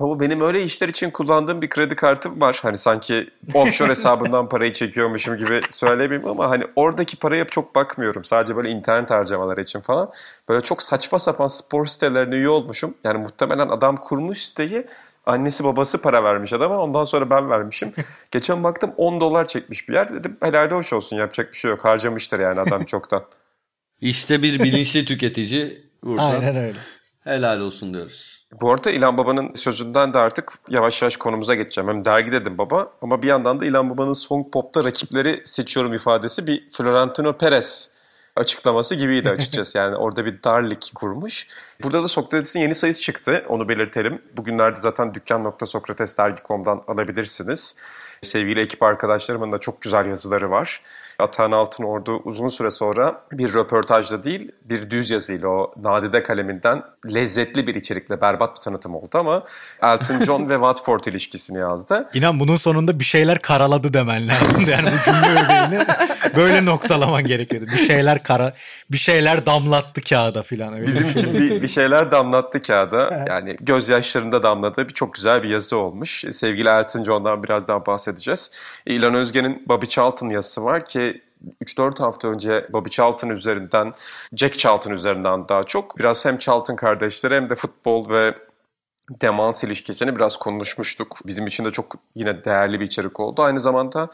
Baba 0.00 0.20
benim 0.20 0.40
öyle 0.40 0.62
işler 0.62 0.88
için 0.88 1.10
kullandığım 1.10 1.62
bir 1.62 1.68
kredi 1.68 1.96
kartım 1.96 2.40
var. 2.40 2.58
Hani 2.62 2.78
sanki 2.78 3.30
offshore 3.54 3.88
hesabından 3.90 4.48
parayı 4.48 4.72
çekiyormuşum 4.72 5.36
gibi 5.36 5.60
söylemeyeyim 5.68 6.28
ama 6.28 6.50
hani 6.50 6.64
oradaki 6.76 7.16
paraya 7.16 7.44
çok 7.44 7.74
bakmıyorum. 7.74 8.24
Sadece 8.24 8.56
böyle 8.56 8.70
internet 8.70 9.10
harcamaları 9.10 9.60
için 9.60 9.80
falan. 9.80 10.10
Böyle 10.48 10.60
çok 10.60 10.82
saçma 10.82 11.18
sapan 11.18 11.46
spor 11.46 11.86
sitelerine 11.86 12.34
üye 12.34 12.48
olmuşum. 12.48 12.94
Yani 13.04 13.18
muhtemelen 13.18 13.68
adam 13.68 13.96
kurmuş 13.96 14.38
siteyi. 14.38 14.86
Annesi 15.26 15.64
babası 15.64 16.02
para 16.02 16.24
vermiş 16.24 16.52
adama 16.52 16.78
ondan 16.78 17.04
sonra 17.04 17.30
ben 17.30 17.50
vermişim. 17.50 17.92
Geçen 18.30 18.64
baktım 18.64 18.94
10 18.96 19.20
dolar 19.20 19.44
çekmiş 19.44 19.88
bir 19.88 19.94
yer. 19.94 20.08
Dedim 20.08 20.36
helal 20.42 20.70
hoş 20.70 20.92
olsun 20.92 21.16
yapacak 21.16 21.52
bir 21.52 21.58
şey 21.58 21.70
yok. 21.70 21.84
Harcamıştır 21.84 22.38
yani 22.38 22.60
adam 22.60 22.84
çoktan. 22.84 23.24
İşte 24.00 24.42
bir 24.42 24.58
bilinçli 24.58 25.04
tüketici 25.04 25.86
burada. 26.04 26.22
Aynen 26.22 26.56
öyle. 26.56 26.78
Helal 27.20 27.60
olsun 27.60 27.94
diyoruz. 27.94 28.46
Bu 28.60 28.72
arada 28.72 28.90
İlhan 28.90 29.18
Baba'nın 29.18 29.54
sözünden 29.54 30.14
de 30.14 30.18
artık 30.18 30.52
yavaş 30.68 31.02
yavaş 31.02 31.16
konumuza 31.16 31.54
geçeceğim. 31.54 31.88
Hem 31.90 32.04
dergi 32.04 32.32
dedim 32.32 32.58
baba 32.58 32.92
ama 33.02 33.22
bir 33.22 33.26
yandan 33.26 33.60
da 33.60 33.64
İlhan 33.66 33.90
Baba'nın 33.90 34.12
Song 34.12 34.52
Pop'ta 34.52 34.84
rakipleri 34.84 35.40
seçiyorum 35.44 35.94
ifadesi 35.94 36.46
bir 36.46 36.70
Florentino 36.72 37.32
Perez 37.32 37.91
açıklaması 38.36 38.94
gibiydi 38.94 39.30
açıkçası. 39.38 39.78
Yani 39.78 39.96
orada 39.96 40.24
bir 40.24 40.42
dar 40.42 40.62
lig 40.70 40.82
kurmuş. 40.94 41.46
Burada 41.82 42.02
da 42.02 42.08
Sokrates'in 42.08 42.60
yeni 42.60 42.74
sayısı 42.74 43.00
çıktı. 43.00 43.44
Onu 43.48 43.68
belirtelim. 43.68 44.22
Bugünlerde 44.36 44.80
zaten 44.80 45.14
dükkan.sokratesdergi.com'dan 45.14 46.82
alabilirsiniz. 46.86 47.76
Sevgili 48.22 48.60
ekip 48.60 48.82
arkadaşlarımın 48.82 49.52
da 49.52 49.58
çok 49.58 49.80
güzel 49.80 50.06
yazıları 50.06 50.50
var. 50.50 50.82
Atahan 51.22 51.52
Altınordu 51.52 52.16
uzun 52.24 52.48
süre 52.48 52.70
sonra 52.70 53.20
bir 53.32 53.54
röportajla 53.54 54.24
değil 54.24 54.52
bir 54.64 54.90
düz 54.90 55.10
yazıyla 55.10 55.48
o 55.48 55.70
nadide 55.82 56.22
kaleminden 56.22 56.82
lezzetli 57.14 57.66
bir 57.66 57.74
içerikle 57.74 58.20
berbat 58.20 58.56
bir 58.56 58.60
tanıtım 58.60 58.94
oldu 58.94 59.18
ama 59.18 59.44
Elton 59.82 60.22
John 60.22 60.50
ve 60.50 60.54
Watford 60.62 61.04
ilişkisini 61.04 61.58
yazdı. 61.58 62.08
İnan 62.14 62.40
bunun 62.40 62.56
sonunda 62.56 62.98
bir 62.98 63.04
şeyler 63.04 63.38
karaladı 63.38 63.94
demen 63.94 64.28
lazım. 64.28 64.48
Yani 64.72 64.86
bu 64.86 65.04
cümle 65.04 65.44
öbeğini 65.44 65.86
böyle 66.36 66.64
noktalaman 66.64 67.24
gerekiyordu. 67.24 67.66
Bir 67.72 67.86
şeyler 67.86 68.22
kara 68.22 68.52
bir 68.90 68.96
şeyler 68.96 69.46
damlattı 69.46 70.00
kağıda 70.00 70.42
filan. 70.42 70.74
Öyle 70.74 70.86
Bizim 70.86 71.08
için 71.08 71.34
bir, 71.34 71.62
bir 71.62 71.68
şeyler 71.68 72.10
damlattı 72.10 72.62
kağıda. 72.62 73.24
Yani 73.28 73.56
gözyaşlarında 73.60 74.42
damladığı 74.42 74.88
bir 74.88 74.94
çok 74.94 75.14
güzel 75.14 75.42
bir 75.42 75.48
yazı 75.48 75.76
olmuş. 75.76 76.24
Sevgili 76.30 76.68
Elton 76.68 77.04
John'dan 77.04 77.42
biraz 77.42 77.68
daha 77.68 77.86
bahsedeceğiz. 77.86 78.50
İlan 78.86 79.14
Özge'nin 79.14 79.64
Bobby 79.68 79.86
Charlton 79.86 80.28
yazısı 80.28 80.64
var 80.64 80.84
ki 80.84 81.11
3-4 81.64 82.02
hafta 82.02 82.28
önce 82.28 82.66
Bobby 82.72 82.90
Charlton 82.90 83.28
üzerinden, 83.28 83.92
Jack 84.36 84.58
Charlton 84.58 84.90
üzerinden 84.90 85.48
daha 85.48 85.64
çok 85.64 85.98
biraz 85.98 86.24
hem 86.24 86.38
Charlton 86.38 86.76
kardeşleri 86.76 87.34
hem 87.34 87.50
de 87.50 87.54
futbol 87.54 88.08
ve 88.08 88.34
demans 89.10 89.64
ilişkisini 89.64 90.16
biraz 90.16 90.36
konuşmuştuk. 90.36 91.18
Bizim 91.26 91.46
için 91.46 91.64
de 91.64 91.70
çok 91.70 91.94
yine 92.14 92.44
değerli 92.44 92.80
bir 92.80 92.84
içerik 92.84 93.20
oldu. 93.20 93.42
Aynı 93.42 93.60
zamanda 93.60 94.10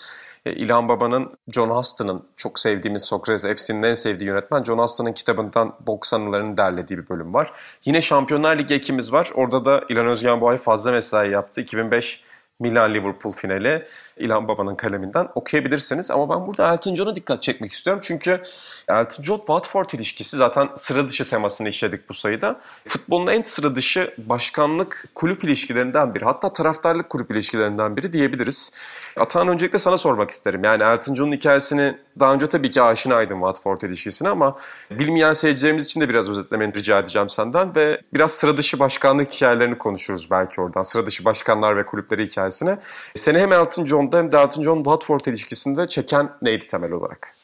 e, 0.46 0.52
İlhan 0.52 0.88
Baba'nın 0.88 1.38
John 1.54 1.70
Huston'ın 1.70 2.24
çok 2.36 2.58
sevdiğimiz 2.58 3.04
Sokrates 3.04 3.56
FC'nin 3.56 3.82
en 3.82 3.94
sevdiği 3.94 4.28
yönetmen 4.28 4.64
John 4.64 4.78
Huston'ın 4.78 5.12
kitabından 5.12 5.74
boks 5.86 6.14
anılarını 6.14 6.56
derlediği 6.56 6.98
bir 6.98 7.08
bölüm 7.08 7.34
var. 7.34 7.52
Yine 7.84 8.02
Şampiyonlar 8.02 8.58
Ligi 8.58 8.74
ekimiz 8.74 9.12
var. 9.12 9.30
Orada 9.34 9.64
da 9.64 9.84
İlhan 9.88 10.06
Özgen 10.06 10.40
bu 10.40 10.48
ay 10.48 10.56
fazla 10.56 10.90
mesai 10.90 11.30
yaptı. 11.30 11.60
2005 11.60 12.22
Milan-Liverpool 12.60 13.32
finali 13.32 13.86
İlhan 14.18 14.48
Baba'nın 14.48 14.74
kaleminden 14.74 15.28
okuyabilirsiniz. 15.34 16.10
Ama 16.10 16.30
ben 16.30 16.46
burada 16.46 16.72
Elton 16.72 16.94
John'a 16.94 17.16
dikkat 17.16 17.42
çekmek 17.42 17.72
istiyorum. 17.72 18.02
Çünkü 18.04 18.42
Elton 18.88 19.22
John-Watford 19.22 19.96
ilişkisi 19.96 20.36
zaten 20.36 20.68
sıra 20.76 21.08
dışı 21.08 21.28
temasını 21.28 21.68
işledik 21.68 22.08
bu 22.08 22.14
sayıda. 22.14 22.60
Futbolun 22.88 23.26
en 23.26 23.42
sıra 23.42 23.76
dışı 23.76 24.14
başkanlık 24.18 25.04
kulüp 25.14 25.44
ilişkilerinden 25.44 26.14
biri. 26.14 26.24
Hatta 26.24 26.52
taraftarlık 26.52 27.10
kulüp 27.10 27.30
ilişkilerinden 27.30 27.96
biri 27.96 28.12
diyebiliriz. 28.12 28.72
Atahan 29.16 29.48
öncelikle 29.48 29.78
sana 29.78 29.96
sormak 29.96 30.30
isterim. 30.30 30.64
Yani 30.64 30.82
Elton 30.82 31.14
John'un 31.14 31.32
hikayesini 31.32 31.98
daha 32.20 32.34
önce 32.34 32.46
tabii 32.46 32.70
ki 32.70 32.82
aşinaydım 32.82 33.38
Watford 33.38 33.80
ilişkisine 33.80 34.28
ama 34.28 34.56
bilmeyen 34.90 35.32
seyircilerimiz 35.32 35.86
için 35.86 36.00
de 36.00 36.08
biraz 36.08 36.30
özetlemeni 36.30 36.74
rica 36.74 36.98
edeceğim 36.98 37.28
senden 37.28 37.74
ve 37.74 38.00
biraz 38.14 38.32
sıra 38.32 38.56
dışı 38.56 38.78
başkanlık 38.78 39.32
hikayelerini 39.32 39.78
konuşuruz 39.78 40.30
belki 40.30 40.60
oradan. 40.60 40.82
Sıra 40.82 41.06
dışı 41.06 41.24
başkanlar 41.24 41.76
ve 41.76 41.86
kulüpleri 41.86 42.26
hikayesine. 42.26 42.78
Seni 43.14 43.38
hem 43.38 43.52
Elton 43.52 43.84
John'da 44.08 44.18
hem 44.18 44.32
de 44.32 44.36
Elton 44.36 44.62
John 44.62 44.76
Watford 44.76 45.24
ilişkisinde 45.24 45.88
çeken 45.88 46.30
neydi 46.42 46.66
temel 46.66 46.92
olarak? 46.92 47.34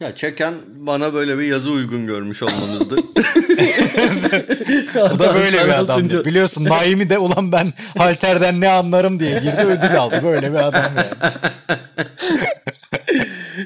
Ya 0.00 0.14
çeken 0.14 0.54
bana 0.76 1.14
böyle 1.14 1.38
bir 1.38 1.44
yazı 1.44 1.70
uygun 1.70 2.06
görmüş 2.06 2.42
olmanızdı. 2.42 2.96
Bu 4.94 5.18
da 5.18 5.34
böyle 5.34 5.64
bir 5.64 5.78
adamdı. 5.78 6.24
Biliyorsun 6.24 6.64
Naimi 6.64 7.10
de 7.10 7.18
ulan 7.18 7.52
ben 7.52 7.72
halterden 7.98 8.60
ne 8.60 8.70
anlarım 8.70 9.20
diye 9.20 9.38
girdi 9.40 9.60
ödül 9.60 9.98
aldı. 9.98 10.20
Böyle 10.22 10.50
bir 10.52 10.56
adam 10.56 10.84
yani. 10.96 11.10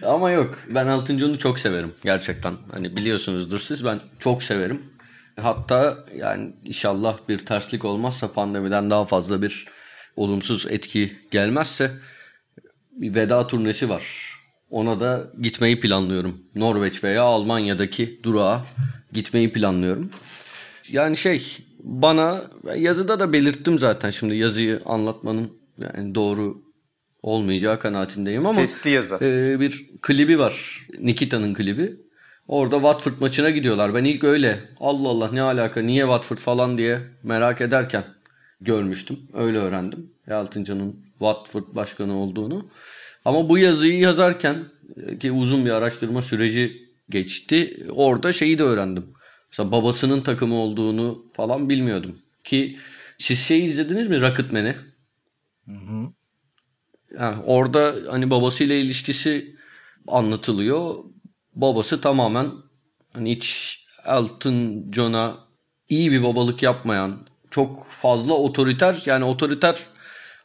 Ama 0.06 0.30
yok 0.30 0.58
ben 0.68 0.86
Elton 0.86 1.18
John'u 1.18 1.38
çok 1.38 1.60
severim 1.60 1.94
gerçekten. 2.04 2.54
Hani 2.72 2.96
biliyorsunuzdur 2.96 3.58
siz 3.58 3.84
ben 3.84 4.00
çok 4.18 4.42
severim. 4.42 4.82
Hatta 5.40 5.98
yani 6.16 6.52
inşallah 6.64 7.18
bir 7.28 7.38
terslik 7.38 7.84
olmazsa 7.84 8.32
pandemiden 8.32 8.90
daha 8.90 9.04
fazla 9.04 9.42
bir 9.42 9.66
olumsuz 10.16 10.66
etki 10.70 11.12
gelmezse 11.30 11.90
bir 12.96 13.14
veda 13.14 13.46
turnesi 13.46 13.88
var. 13.88 14.34
Ona 14.70 15.00
da 15.00 15.26
gitmeyi 15.42 15.80
planlıyorum. 15.80 16.38
Norveç 16.54 17.04
veya 17.04 17.22
Almanya'daki 17.22 18.20
durağa 18.22 18.64
gitmeyi 19.12 19.52
planlıyorum. 19.52 20.10
Yani 20.88 21.16
şey 21.16 21.56
bana 21.82 22.44
yazıda 22.76 23.20
da 23.20 23.32
belirttim 23.32 23.78
zaten 23.78 24.10
şimdi 24.10 24.36
yazıyı 24.36 24.82
anlatmanın 24.86 25.52
yani 25.78 26.14
doğru 26.14 26.62
olmayacağı 27.22 27.78
kanaatindeyim 27.78 28.46
ama 28.46 28.54
Sesli 28.60 28.90
yazı. 28.90 29.18
e, 29.22 29.60
bir 29.60 29.86
klibi 30.02 30.38
var. 30.38 30.86
Nikita'nın 31.00 31.54
klibi. 31.54 31.96
Orada 32.48 32.76
Watford 32.76 33.12
maçına 33.20 33.50
gidiyorlar. 33.50 33.94
Ben 33.94 34.04
ilk 34.04 34.24
öyle 34.24 34.60
Allah 34.80 35.08
Allah 35.08 35.30
ne 35.32 35.42
alaka 35.42 35.80
niye 35.82 36.02
Watford 36.02 36.38
falan 36.38 36.78
diye 36.78 36.98
merak 37.22 37.60
ederken 37.60 38.04
görmüştüm. 38.60 39.18
Öyle 39.32 39.58
öğrendim. 39.58 40.10
John'un 40.64 41.04
Watford 41.18 41.64
başkanı 41.74 42.16
olduğunu. 42.16 42.70
Ama 43.24 43.48
bu 43.48 43.58
yazıyı 43.58 43.98
yazarken 43.98 44.64
e, 44.96 45.18
ki 45.18 45.32
uzun 45.32 45.64
bir 45.64 45.70
araştırma 45.70 46.22
süreci 46.22 46.82
geçti. 47.10 47.86
Orada 47.90 48.32
şeyi 48.32 48.58
de 48.58 48.62
öğrendim. 48.62 49.04
Mesela 49.50 49.72
babasının 49.72 50.20
takımı 50.20 50.54
olduğunu 50.54 51.26
falan 51.32 51.68
bilmiyordum. 51.68 52.16
Ki 52.44 52.78
siz 53.18 53.38
şey 53.38 53.66
izlediniz 53.66 54.08
mi 54.08 54.20
Rocketman'i? 54.20 54.76
Yani 57.18 57.42
orada 57.46 57.94
hani 58.08 58.30
babasıyla 58.30 58.74
ilişkisi 58.74 59.56
anlatılıyor. 60.08 61.04
Babası 61.54 62.00
tamamen 62.00 62.50
hani 63.12 63.36
hiç 63.36 63.78
Elton 64.06 64.92
John'a 64.92 65.38
iyi 65.88 66.12
bir 66.12 66.22
babalık 66.22 66.62
yapmayan, 66.62 67.26
çok 67.54 67.86
fazla 67.90 68.32
otoriter 68.32 69.02
yani 69.06 69.24
otoriter 69.24 69.78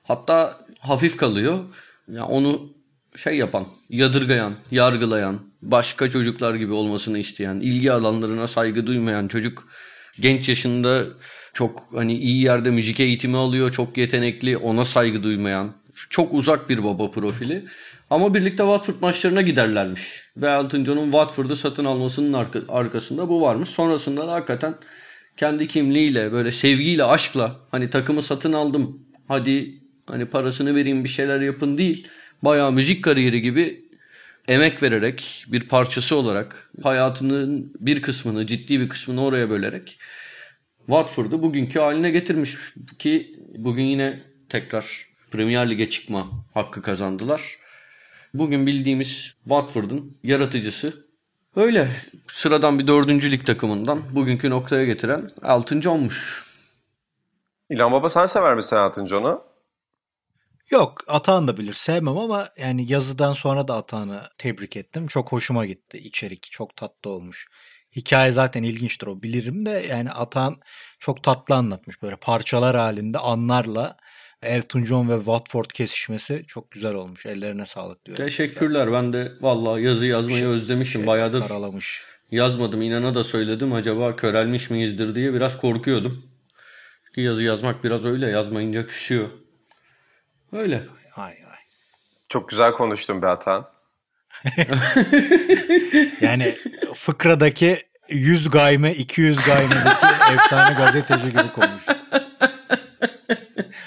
hatta 0.03 0.59
hafif 0.79 1.17
kalıyor. 1.17 1.59
Yani 2.07 2.23
onu 2.23 2.73
şey 3.15 3.37
yapan, 3.37 3.65
yadırgayan, 3.89 4.55
yargılayan, 4.71 5.39
başka 5.61 6.09
çocuklar 6.09 6.55
gibi 6.55 6.73
olmasını 6.73 7.17
isteyen, 7.17 7.55
ilgi 7.55 7.91
alanlarına 7.91 8.47
saygı 8.47 8.87
duymayan 8.87 9.27
çocuk 9.27 9.67
genç 10.19 10.49
yaşında 10.49 11.03
çok 11.53 11.83
hani 11.93 12.13
iyi 12.15 12.43
yerde 12.43 12.71
müzik 12.71 12.99
eğitimi 12.99 13.37
alıyor, 13.37 13.71
çok 13.71 13.97
yetenekli, 13.97 14.57
ona 14.57 14.85
saygı 14.85 15.23
duymayan, 15.23 15.73
çok 16.09 16.33
uzak 16.33 16.69
bir 16.69 16.83
baba 16.83 17.11
profili. 17.11 17.65
Ama 18.09 18.33
birlikte 18.33 18.63
Watford 18.63 19.01
maçlarına 19.01 19.41
giderlermiş. 19.41 20.23
Ve 20.37 20.47
Elton 20.47 20.85
John'un 20.85 21.11
Watford'u 21.11 21.55
satın 21.55 21.85
almasının 21.85 22.33
arka- 22.33 22.71
arkasında 22.71 23.29
bu 23.29 23.41
varmış. 23.41 23.69
Sonrasında 23.69 24.27
da 24.27 24.31
hakikaten 24.31 24.75
kendi 25.39 25.67
kimliğiyle, 25.67 26.31
böyle 26.31 26.51
sevgiyle, 26.51 27.03
aşkla 27.03 27.59
hani 27.71 27.89
takımı 27.89 28.21
satın 28.23 28.53
aldım. 28.53 29.07
Hadi 29.27 29.79
hani 30.05 30.25
parasını 30.25 30.75
vereyim 30.75 31.03
bir 31.03 31.09
şeyler 31.09 31.41
yapın 31.41 31.77
değil. 31.77 32.07
Bayağı 32.41 32.71
müzik 32.71 33.03
kariyeri 33.03 33.41
gibi 33.41 33.85
emek 34.47 34.83
vererek 34.83 35.45
bir 35.47 35.67
parçası 35.67 36.15
olarak 36.15 36.71
hayatının 36.83 37.73
bir 37.79 38.01
kısmını, 38.01 38.47
ciddi 38.47 38.79
bir 38.79 38.89
kısmını 38.89 39.23
oraya 39.23 39.49
bölerek 39.49 39.99
Watford'u 40.77 41.41
bugünkü 41.41 41.79
haline 41.79 42.11
getirmiş 42.11 42.55
ki 42.99 43.35
bugün 43.57 43.83
yine 43.83 44.23
tekrar 44.49 45.05
Premier 45.31 45.69
Lig'e 45.69 45.89
çıkma 45.89 46.31
hakkı 46.53 46.81
kazandılar. 46.81 47.41
Bugün 48.33 48.67
bildiğimiz 48.67 49.33
Watford'un 49.43 50.11
yaratıcısı 50.23 51.08
öyle 51.55 51.91
sıradan 52.27 52.79
bir 52.79 52.87
dördüncü 52.87 53.31
lig 53.31 53.45
takımından 53.45 54.03
bugünkü 54.11 54.49
noktaya 54.49 54.85
getiren 54.85 55.27
Elton 55.43 55.81
John'muş. 55.81 56.43
İlhan 57.69 57.91
Baba 57.91 58.09
sen 58.09 58.25
sever 58.25 58.55
misin 58.55 58.75
Elton 58.77 59.05
John'u? 59.05 59.41
Yok 60.69 61.03
Atahan 61.07 61.47
da 61.47 61.57
bilir 61.57 61.73
sevmem 61.73 62.17
ama 62.17 62.47
yani 62.57 62.91
yazıdan 62.91 63.33
sonra 63.33 63.67
da 63.67 63.75
Atahan'ı 63.75 64.29
tebrik 64.37 64.77
ettim. 64.77 65.07
Çok 65.07 65.31
hoşuma 65.31 65.65
gitti 65.65 65.97
içerik 65.97 66.47
çok 66.51 66.75
tatlı 66.75 67.09
olmuş. 67.09 67.47
hikaye 67.95 68.31
zaten 68.31 68.63
ilginçtir 68.63 69.07
o 69.07 69.21
bilirim 69.21 69.65
de 69.65 69.85
yani 69.89 70.11
Atan 70.11 70.55
çok 70.99 71.23
tatlı 71.23 71.55
anlatmış 71.55 72.01
böyle 72.01 72.15
parçalar 72.15 72.75
halinde 72.75 73.19
anlarla 73.19 73.97
Elton 74.43 74.83
John 74.85 75.09
ve 75.09 75.17
Watford 75.17 75.65
kesişmesi 75.65 76.43
çok 76.47 76.71
güzel 76.71 76.93
olmuş. 76.93 77.25
Ellerine 77.25 77.65
sağlık 77.65 78.05
diyorum. 78.05 78.25
Teşekkürler. 78.25 78.93
Ben 78.93 79.13
de 79.13 79.31
vallahi 79.41 79.83
yazı 79.83 80.05
yazmayı 80.05 80.47
özlemişim. 80.47 81.07
Bayağıdır 81.07 81.41
Karalamış. 81.47 82.03
yazmadım. 82.31 82.81
İnana 82.81 83.15
da 83.15 83.23
söyledim. 83.23 83.73
Acaba 83.73 84.15
körelmiş 84.15 84.69
miyizdir 84.69 85.15
diye 85.15 85.33
biraz 85.33 85.57
korkuyordum. 85.57 86.23
Ki 87.15 87.21
yazı 87.21 87.43
yazmak 87.43 87.83
biraz 87.83 88.05
öyle. 88.05 88.27
Yazmayınca 88.29 88.87
küsüyor. 88.87 89.29
Öyle. 90.51 90.83
Ay 91.15 91.31
ay. 91.31 91.59
Çok 92.29 92.49
güzel 92.49 92.71
konuştun 92.71 93.21
be 93.21 93.27
Atan. 93.27 93.65
Yani 96.21 96.55
fıkradaki 96.95 97.77
100 98.09 98.49
gayme 98.49 98.93
200 98.93 99.37
gaymedeki 99.45 100.05
efsane 100.33 100.75
gazeteci 100.77 101.25
gibi 101.25 101.51
konuş. 101.55 101.83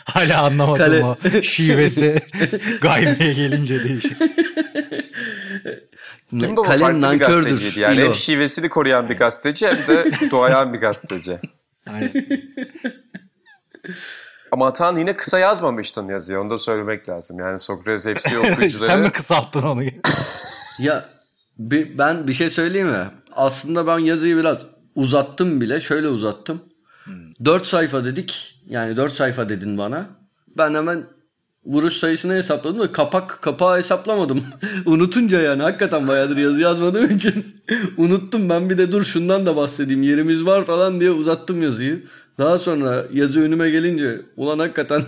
Hala 0.05 0.43
anlamadım 0.43 0.79
Kale- 0.87 1.05
o 1.39 1.43
şivesi 1.43 2.23
gaymeye 2.81 3.33
gelince 3.33 3.85
değişik. 3.85 4.17
Kimdi 6.31 6.61
o 6.61 6.63
Kalem 6.63 6.81
farklı 6.81 7.13
bir 7.13 7.19
gazeteciydi 7.27 7.81
yani. 7.81 7.97
İlo. 7.97 8.05
Hem 8.05 8.15
şivesini 8.15 8.69
koruyan 8.69 9.09
bir 9.09 9.17
gazeteci 9.17 9.67
hem 9.67 9.77
de 9.77 10.11
doğayan 10.31 10.73
bir 10.73 10.79
gazeteci. 10.79 11.39
Yani 11.87 12.13
Ama 14.53 14.67
Atan 14.67 14.97
yine 14.97 15.17
kısa 15.17 15.39
yazmamıştın 15.39 16.09
yazıyı. 16.09 16.41
Onu 16.41 16.51
da 16.51 16.59
söylemek 16.59 17.09
lazım. 17.09 17.39
Yani 17.39 17.59
Sokrates 17.59 18.23
FC 18.23 18.39
okuyucuları... 18.39 18.91
sen 18.91 19.01
mi 19.01 19.11
kısalttın 19.11 19.63
onu? 19.63 19.83
Ya 20.79 21.09
bi- 21.59 21.99
ben 21.99 22.29
bir 22.29 22.33
şey 22.33 22.51
söyleyeyim 22.51 22.89
mi? 22.89 23.11
Aslında 23.33 23.87
ben 23.87 23.99
yazıyı 23.99 24.37
biraz 24.37 24.59
uzattım 24.95 25.61
bile. 25.61 25.81
Şöyle 25.81 26.09
uzattım. 26.09 26.63
4 27.45 27.67
sayfa 27.67 28.05
dedik. 28.05 28.52
Yani 28.73 28.97
4 28.97 29.12
sayfa 29.12 29.49
dedin 29.49 29.79
bana. 29.79 30.07
Ben 30.57 30.75
hemen 30.75 31.05
vuruş 31.64 31.97
sayısını 31.97 32.35
hesapladım 32.35 32.81
da 32.81 32.93
kapak 32.93 33.38
kapağı 33.43 33.79
hesaplamadım. 33.79 34.45
Unutunca 34.87 35.41
yani 35.41 35.62
hakikaten 35.62 36.09
bayağıdır 36.09 36.37
yazı 36.37 36.61
yazmadığım 36.61 37.11
için 37.11 37.57
unuttum. 37.97 38.49
Ben 38.49 38.71
bir 38.71 38.79
de 38.79 38.93
dur 38.93 39.05
şundan 39.05 39.47
da 39.47 39.57
bahsedeyim. 39.57 40.02
Yerimiz 40.02 40.47
var 40.47 40.64
falan 40.64 41.00
diye 41.00 41.11
uzattım 41.11 41.62
yazıyı. 41.62 42.05
Daha 42.38 42.59
sonra 42.59 43.07
yazı 43.12 43.41
önüme 43.41 43.71
gelince 43.71 44.21
ulan 44.37 44.59
hakikaten 44.59 45.02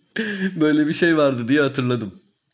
böyle 0.60 0.86
bir 0.86 0.92
şey 0.92 1.16
vardı 1.16 1.48
diye 1.48 1.60
hatırladım. 1.60 2.12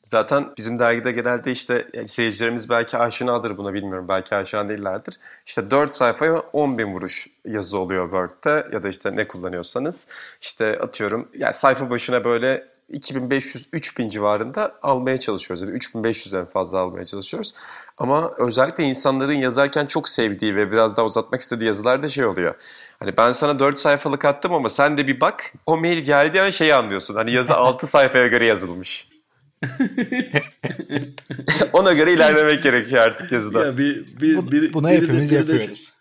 Zaten 0.09 0.53
bizim 0.57 0.79
dergide 0.79 1.13
genelde 1.13 1.51
işte 1.51 1.89
yani 1.95 2.09
seyircilerimiz 2.09 2.71
belki 2.71 2.99
aşinadır 2.99 3.57
buna 3.57 3.75
bilmiyorum. 3.75 4.07
Belki 4.09 4.35
aşina 4.35 4.69
değillerdir. 4.69 5.19
İşte 5.47 5.71
4 5.71 5.95
sayfaya 5.95 6.43
10 6.53 6.79
bin 6.79 6.87
vuruş 6.95 7.27
yazı 7.45 7.79
oluyor 7.79 8.05
Word'de 8.05 8.69
ya 8.73 8.83
da 8.83 8.89
işte 8.89 9.17
ne 9.17 9.29
kullanıyorsanız. 9.29 10.09
İşte 10.41 10.79
atıyorum 10.79 11.29
yani 11.35 11.55
sayfa 11.55 11.91
başına 11.91 12.25
böyle 12.25 12.69
2500-3000 12.93 14.11
civarında 14.11 14.75
almaya 14.83 15.19
çalışıyoruz. 15.19 15.63
Yani 15.63 15.79
3500'den 15.79 16.45
fazla 16.45 16.79
almaya 16.79 17.05
çalışıyoruz. 17.05 17.53
Ama 17.99 18.35
özellikle 18.39 18.85
insanların 18.85 19.33
yazarken 19.33 19.87
çok 19.87 20.09
sevdiği 20.09 20.57
ve 20.57 20.73
biraz 20.73 20.97
daha 20.97 21.07
uzatmak 21.07 21.41
istediği 21.41 21.67
yazılarda 21.67 22.09
şey 22.09 22.25
oluyor. 22.25 22.55
Hani 22.99 23.17
ben 23.17 23.33
sana 23.33 23.59
4 23.59 23.79
sayfalık 23.79 24.25
attım 24.25 24.55
ama 24.55 24.69
sen 24.69 24.99
de 24.99 25.07
bir 25.07 25.21
bak 25.21 25.53
o 25.67 25.77
mail 25.77 25.99
geldiği 25.99 26.43
an 26.43 26.51
şeyi 26.51 26.75
anlıyorsun. 26.75 27.15
Hani 27.15 27.33
yazı 27.33 27.55
6 27.57 27.87
sayfaya 27.87 28.27
göre 28.27 28.47
yazılmış. 28.47 29.18
Ona 31.73 31.93
göre 31.93 32.13
ilerlemek 32.13 32.63
gerekiyor 32.63 33.03
artık 33.03 33.33
yazıda. 33.33 33.67
Ya 33.67 33.79
bir, 33.79 34.21
bir, 34.21 34.37
Bu- 34.37 34.51
biri- 34.51 34.73
Buna 34.73 34.91
biri 34.91 35.01
de- 35.01 35.07
hepimiz 35.07 35.31
biri 35.31 35.49
de- 35.49 35.53
yapıyoruz. 35.53 35.93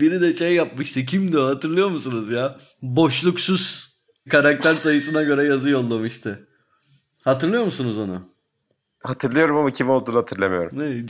Biri 0.00 0.20
de 0.20 0.36
şey 0.36 0.54
yapmıştı. 0.54 1.04
Kimdi 1.04 1.38
o 1.38 1.46
hatırlıyor 1.46 1.88
musunuz 1.88 2.30
ya? 2.30 2.56
Boşluksuz 2.82 3.94
karakter 4.30 4.74
sayısına 4.74 5.22
göre 5.22 5.44
yazı 5.44 5.70
yollamıştı. 5.70 6.48
Hatırlıyor 7.24 7.64
musunuz 7.64 7.98
onu? 7.98 8.22
Hatırlıyorum 9.02 9.56
ama 9.56 9.70
kim 9.70 9.90
olduğunu 9.90 10.16
hatırlamıyorum. 10.16 10.78
Ne, 10.78 11.06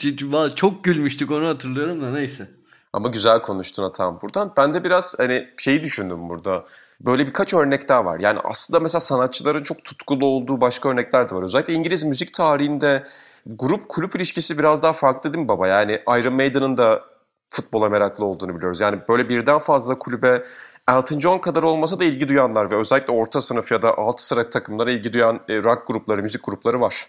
çok 0.56 0.84
gülmüştük 0.84 1.30
onu 1.30 1.46
hatırlıyorum 1.48 2.02
da 2.02 2.10
neyse. 2.10 2.50
Ama 2.92 3.08
güzel 3.08 3.42
konuştun 3.42 3.82
Atan 3.84 4.18
buradan. 4.22 4.52
Ben 4.56 4.74
de 4.74 4.84
biraz 4.84 5.14
hani 5.18 5.48
şeyi 5.58 5.84
düşündüm 5.84 6.28
burada. 6.28 6.64
Böyle 7.00 7.26
birkaç 7.26 7.54
örnek 7.54 7.88
daha 7.88 8.04
var. 8.04 8.20
Yani 8.20 8.38
aslında 8.44 8.80
mesela 8.80 9.00
sanatçıların 9.00 9.62
çok 9.62 9.84
tutkulu 9.84 10.26
olduğu 10.26 10.60
başka 10.60 10.88
örnekler 10.88 11.30
de 11.30 11.34
var. 11.34 11.42
Özellikle 11.42 11.72
İngiliz 11.72 12.04
müzik 12.04 12.34
tarihinde 12.34 13.04
grup 13.46 13.88
kulüp 13.88 14.16
ilişkisi 14.16 14.58
biraz 14.58 14.82
daha 14.82 14.92
farklı 14.92 15.32
değil 15.32 15.42
mi 15.42 15.48
baba? 15.48 15.68
Yani 15.68 15.92
Iron 16.08 16.34
Maiden'ın 16.34 16.76
da 16.76 17.02
futbola 17.50 17.88
meraklı 17.88 18.24
olduğunu 18.24 18.56
biliyoruz. 18.56 18.80
Yani 18.80 19.00
böyle 19.08 19.28
birden 19.28 19.58
fazla 19.58 19.98
kulübe 19.98 20.42
Elton 20.88 21.18
John 21.18 21.38
kadar 21.38 21.62
olmasa 21.62 22.00
da 22.00 22.04
ilgi 22.04 22.28
duyanlar 22.28 22.70
ve 22.72 22.76
özellikle 22.76 23.12
orta 23.12 23.40
sınıf 23.40 23.72
ya 23.72 23.82
da 23.82 23.98
alt 23.98 24.20
sıra 24.20 24.50
takımlara 24.50 24.90
ilgi 24.90 25.12
duyan 25.12 25.40
e, 25.48 25.56
rock 25.56 25.86
grupları, 25.86 26.22
müzik 26.22 26.44
grupları 26.44 26.80
var. 26.80 27.06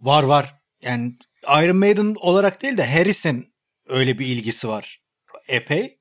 Var 0.00 0.22
var. 0.22 0.54
Yani 0.82 1.14
Iron 1.62 1.76
Maiden 1.76 2.14
olarak 2.20 2.62
değil 2.62 2.76
de 2.76 2.86
Harris'in 2.86 3.54
öyle 3.88 4.18
bir 4.18 4.26
ilgisi 4.26 4.68
var. 4.68 5.00
Epey. 5.48 5.98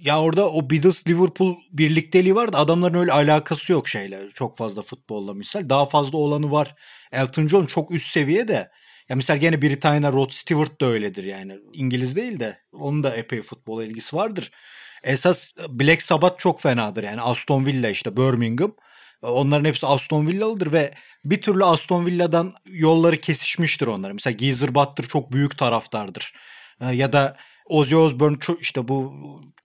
Ya 0.00 0.20
orada 0.20 0.50
o 0.50 0.70
Beatles 0.70 1.06
Liverpool 1.08 1.56
birlikteliği 1.72 2.34
var 2.34 2.52
da 2.52 2.58
adamların 2.58 2.94
öyle 2.98 3.12
alakası 3.12 3.72
yok 3.72 3.88
şeyle. 3.88 4.30
Çok 4.34 4.56
fazla 4.58 4.82
futbolla 4.82 5.34
misal. 5.34 5.68
Daha 5.68 5.86
fazla 5.86 6.18
olanı 6.18 6.50
var. 6.50 6.74
Elton 7.12 7.48
John 7.48 7.66
çok 7.66 7.90
üst 7.90 8.12
seviye 8.12 8.48
de. 8.48 8.70
Ya 9.08 9.16
misal 9.16 9.38
gene 9.38 9.62
Britanya 9.62 10.12
Rod 10.12 10.30
Stewart 10.30 10.80
da 10.80 10.86
öyledir 10.86 11.24
yani. 11.24 11.58
İngiliz 11.72 12.16
değil 12.16 12.40
de 12.40 12.58
onun 12.72 13.02
da 13.02 13.16
epey 13.16 13.42
futbola 13.42 13.84
ilgisi 13.84 14.16
vardır. 14.16 14.50
Esas 15.02 15.52
Black 15.68 16.02
Sabbath 16.02 16.38
çok 16.38 16.60
fenadır 16.60 17.04
yani 17.04 17.20
Aston 17.20 17.66
Villa 17.66 17.88
işte 17.88 18.16
Birmingham. 18.16 18.74
Onların 19.22 19.64
hepsi 19.64 19.86
Aston 19.86 20.26
Villalıdır 20.26 20.72
ve 20.72 20.94
bir 21.24 21.42
türlü 21.42 21.64
Aston 21.64 22.06
Villa'dan 22.06 22.54
yolları 22.66 23.16
kesişmiştir 23.20 23.86
onların. 23.86 24.14
Mesela 24.14 24.34
Geezer 24.34 24.74
Butler 24.74 25.06
çok 25.08 25.32
büyük 25.32 25.58
taraftardır. 25.58 26.32
Ya 26.92 27.12
da 27.12 27.36
Ozzy 27.68 27.96
Osbourne 27.96 28.38
çok 28.40 28.62
işte 28.62 28.88
bu 28.88 29.14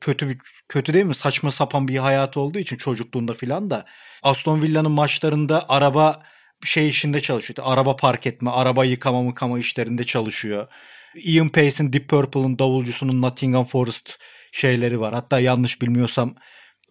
kötü 0.02 0.30
bir 0.30 0.38
kötü 0.70 0.94
değil 0.94 1.06
mi? 1.06 1.16
Saçma 1.16 1.52
sapan 1.52 1.88
bir 1.88 1.98
hayatı 1.98 2.40
olduğu 2.40 2.60
için 2.60 2.78
çocukluğunda 2.78 3.34
filan 3.34 3.70
da 3.70 3.86
Aston 4.24 4.62
Villa'nın 4.62 4.92
maçlarında 4.92 5.70
araba 5.70 6.24
şey 6.66 6.90
işinde 6.90 7.22
çalışıyor. 7.22 7.58
Araba 7.62 7.96
park 7.96 8.28
etme, 8.28 8.50
araba 8.50 8.86
yıkama 8.86 9.22
mıkama 9.22 9.60
işlerinde 9.60 10.04
çalışıyor. 10.04 10.68
Ian 11.16 11.50
Pace'in 11.50 11.94
Deep 11.94 12.10
Purple'ın 12.10 12.60
davulcusunun 12.60 13.22
Nottingham 13.22 13.66
Forest 13.66 14.20
şeyleri 14.52 15.00
var. 15.00 15.14
Hatta 15.14 15.40
yanlış 15.40 15.82
bilmiyorsam 15.82 16.36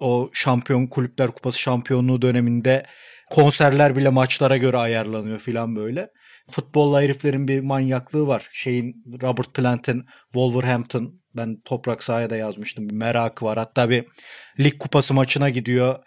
o 0.00 0.30
şampiyon 0.32 0.86
kulüpler 0.86 1.30
kupası 1.30 1.58
şampiyonluğu 1.58 2.22
döneminde 2.22 2.86
konserler 3.30 3.96
bile 3.96 4.08
maçlara 4.08 4.56
göre 4.56 4.76
ayarlanıyor 4.76 5.38
filan 5.40 5.76
böyle. 5.76 6.08
Futbolla 6.50 7.02
heriflerin 7.02 7.48
bir 7.48 7.60
manyaklığı 7.60 8.26
var. 8.26 8.48
Şeyin 8.52 9.04
Robert 9.22 9.54
Plant'in 9.54 10.06
Wolverhampton 10.24 11.20
ben 11.36 11.60
toprak 11.64 12.02
sahaya 12.02 12.30
da 12.30 12.36
yazmıştım. 12.36 12.88
Bir 12.88 12.94
merakı 12.94 13.44
var. 13.44 13.58
Hatta 13.58 13.90
bir 13.90 14.06
lig 14.60 14.78
kupası 14.78 15.14
maçına 15.14 15.50
gidiyor. 15.50 15.98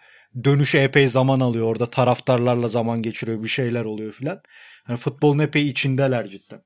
Dönüşü 0.44 0.78
epey 0.78 1.08
zaman 1.08 1.40
alıyor. 1.40 1.66
Orada 1.66 1.90
taraftarlarla 1.90 2.68
zaman 2.68 3.02
geçiriyor. 3.02 3.42
Bir 3.42 3.48
şeyler 3.48 3.84
oluyor 3.84 4.12
filan. 4.12 4.40
Yani 4.88 4.98
futbolun 4.98 5.38
epey 5.38 5.68
içindeler 5.68 6.26
cidden. 6.28 6.60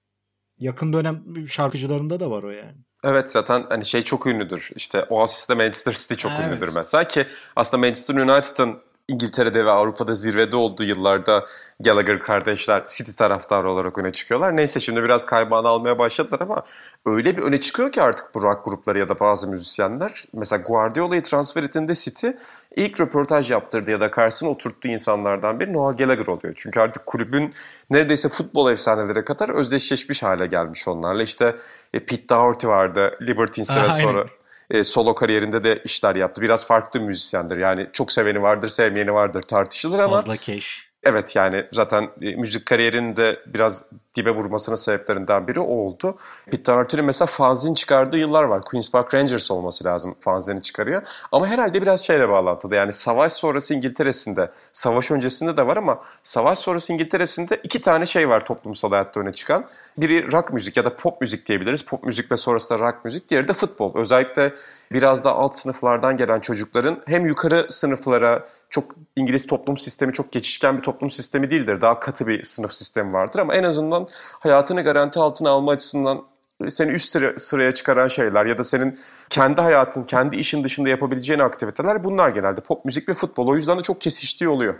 Yakın 0.58 0.92
dönem 0.92 1.24
şarkıcılarında 1.48 2.20
da 2.20 2.30
var 2.30 2.42
o 2.42 2.50
yani. 2.50 2.76
Evet 3.04 3.30
zaten 3.32 3.66
hani 3.68 3.84
şey 3.84 4.02
çok 4.02 4.26
ünlüdür. 4.26 4.70
İşte 4.76 5.04
Oasis'te 5.04 5.54
Manchester 5.54 5.92
City 5.92 6.14
çok 6.14 6.32
Evet. 6.40 6.48
ünlüdür 6.48 6.72
mesela 6.74 7.04
ki 7.04 7.26
aslında 7.56 7.86
Manchester 7.86 8.14
United'ın 8.14 8.78
İngiltere'de 9.10 9.64
ve 9.64 9.70
Avrupa'da 9.70 10.14
zirvede 10.14 10.56
olduğu 10.56 10.84
yıllarda 10.84 11.44
Gallagher 11.80 12.20
kardeşler 12.20 12.84
City 12.86 13.12
taraftarı 13.12 13.70
olarak 13.70 13.98
öne 13.98 14.12
çıkıyorlar. 14.12 14.56
Neyse 14.56 14.80
şimdi 14.80 15.02
biraz 15.02 15.26
kaybağını 15.26 15.68
almaya 15.68 15.98
başladılar 15.98 16.40
ama 16.40 16.62
öyle 17.06 17.36
bir 17.36 17.42
öne 17.42 17.60
çıkıyor 17.60 17.92
ki 17.92 18.02
artık 18.02 18.34
bu 18.34 18.42
rock 18.42 18.64
grupları 18.64 18.98
ya 18.98 19.08
da 19.08 19.20
bazı 19.20 19.48
müzisyenler. 19.48 20.24
Mesela 20.32 20.62
Guardiola'yı 20.62 21.22
transfer 21.22 21.62
ettiğinde 21.62 21.94
City 21.94 22.28
ilk 22.76 23.00
röportaj 23.00 23.50
yaptırdı 23.50 23.90
ya 23.90 24.00
da 24.00 24.10
karşısına 24.10 24.50
oturttuğu 24.50 24.88
insanlardan 24.88 25.60
biri 25.60 25.72
Noel 25.72 25.96
Gallagher 25.96 26.26
oluyor. 26.26 26.54
Çünkü 26.56 26.80
artık 26.80 27.06
kulübün 27.06 27.54
neredeyse 27.90 28.28
futbol 28.28 28.70
efsaneleri 28.70 29.24
kadar 29.24 29.48
özdeşleşmiş 29.48 30.22
hale 30.22 30.46
gelmiş 30.46 30.88
onlarla. 30.88 31.22
İşte 31.22 31.56
e, 31.94 32.00
Pete 32.00 32.28
Doherty 32.28 32.66
vardı 32.66 33.18
Libertines'te 33.22 33.74
ve 33.74 33.90
Aynen. 33.90 34.39
E, 34.70 34.84
solo 34.84 35.14
kariyerinde 35.14 35.62
de 35.62 35.82
işler 35.84 36.16
yaptı. 36.16 36.42
Biraz 36.42 36.66
farklı 36.66 37.00
müzisyendir. 37.00 37.56
Yani 37.56 37.86
çok 37.92 38.12
seveni 38.12 38.42
vardır, 38.42 38.68
sevmeyeni 38.68 39.12
vardır 39.12 39.42
tartışılır 39.42 39.98
ama 39.98 40.16
Fazla 40.16 40.36
keş. 40.36 40.90
evet 41.02 41.36
yani 41.36 41.66
zaten 41.72 42.10
e, 42.22 42.36
müzik 42.36 42.66
kariyerinin 42.66 43.16
de 43.16 43.40
biraz 43.46 43.84
dibe 44.14 44.30
vurmasının 44.30 44.76
sebeplerinden 44.76 45.48
biri 45.48 45.60
o 45.60 45.74
oldu. 45.74 46.18
Peter 46.50 46.76
Arthur'un 46.76 47.04
mesela 47.04 47.26
fanzin 47.26 47.74
çıkardığı 47.74 48.18
yıllar 48.18 48.42
var. 48.42 48.62
Queen's 48.62 48.90
Park 48.90 49.14
Rangers 49.14 49.50
olması 49.50 49.84
lazım 49.84 50.14
fanzini 50.20 50.62
çıkarıyor. 50.62 51.02
Ama 51.32 51.46
herhalde 51.46 51.82
biraz 51.82 52.00
şeyle 52.00 52.28
bağlantılı. 52.28 52.74
Yani 52.74 52.92
savaş 52.92 53.32
sonrası 53.32 53.74
İngiltere'sinde, 53.74 54.50
savaş 54.72 55.10
öncesinde 55.10 55.56
de 55.56 55.66
var 55.66 55.76
ama 55.76 56.00
savaş 56.22 56.58
sonrası 56.58 56.92
İngiltere'sinde 56.92 57.60
iki 57.62 57.80
tane 57.80 58.06
şey 58.06 58.28
var 58.28 58.44
toplumsal 58.44 58.90
hayatta 58.90 59.20
öne 59.20 59.32
çıkan. 59.32 59.66
Biri 59.98 60.32
rock 60.32 60.52
müzik 60.52 60.76
ya 60.76 60.84
da 60.84 60.96
pop 60.96 61.20
müzik 61.20 61.46
diyebiliriz. 61.46 61.82
Pop 61.84 62.04
müzik 62.04 62.32
ve 62.32 62.36
sonrasında 62.36 62.78
rock 62.78 63.04
müzik. 63.04 63.28
Diğeri 63.28 63.48
de 63.48 63.52
futbol. 63.52 63.94
Özellikle 63.94 64.54
biraz 64.92 65.24
da 65.24 65.32
alt 65.32 65.56
sınıflardan 65.56 66.16
gelen 66.16 66.40
çocukların 66.40 67.02
hem 67.06 67.26
yukarı 67.26 67.66
sınıflara 67.68 68.46
çok 68.70 68.94
İngiliz 69.16 69.46
toplum 69.46 69.76
sistemi 69.76 70.12
çok 70.12 70.32
geçişken 70.32 70.76
bir 70.78 70.82
toplum 70.82 71.10
sistemi 71.10 71.50
değildir. 71.50 71.80
Daha 71.80 72.00
katı 72.00 72.26
bir 72.26 72.42
sınıf 72.42 72.72
sistemi 72.72 73.12
vardır 73.12 73.38
ama 73.38 73.54
en 73.54 73.62
azından 73.62 73.99
hayatını 74.40 74.82
garanti 74.82 75.18
altına 75.18 75.50
alma 75.50 75.72
açısından 75.72 76.30
seni 76.68 76.92
üst 76.92 77.08
sıra, 77.08 77.38
sıraya 77.38 77.72
çıkaran 77.72 78.08
şeyler 78.08 78.46
ya 78.46 78.58
da 78.58 78.64
senin 78.64 78.98
kendi 79.30 79.60
hayatın, 79.60 80.04
kendi 80.04 80.36
işin 80.36 80.64
dışında 80.64 80.88
yapabileceğin 80.88 81.40
aktiviteler 81.40 82.04
bunlar 82.04 82.28
genelde. 82.28 82.60
Pop 82.60 82.84
müzik 82.84 83.08
ve 83.08 83.14
futbol. 83.14 83.46
O 83.46 83.56
yüzden 83.56 83.78
de 83.78 83.82
çok 83.82 84.00
kesiştiği 84.00 84.48
oluyor. 84.48 84.74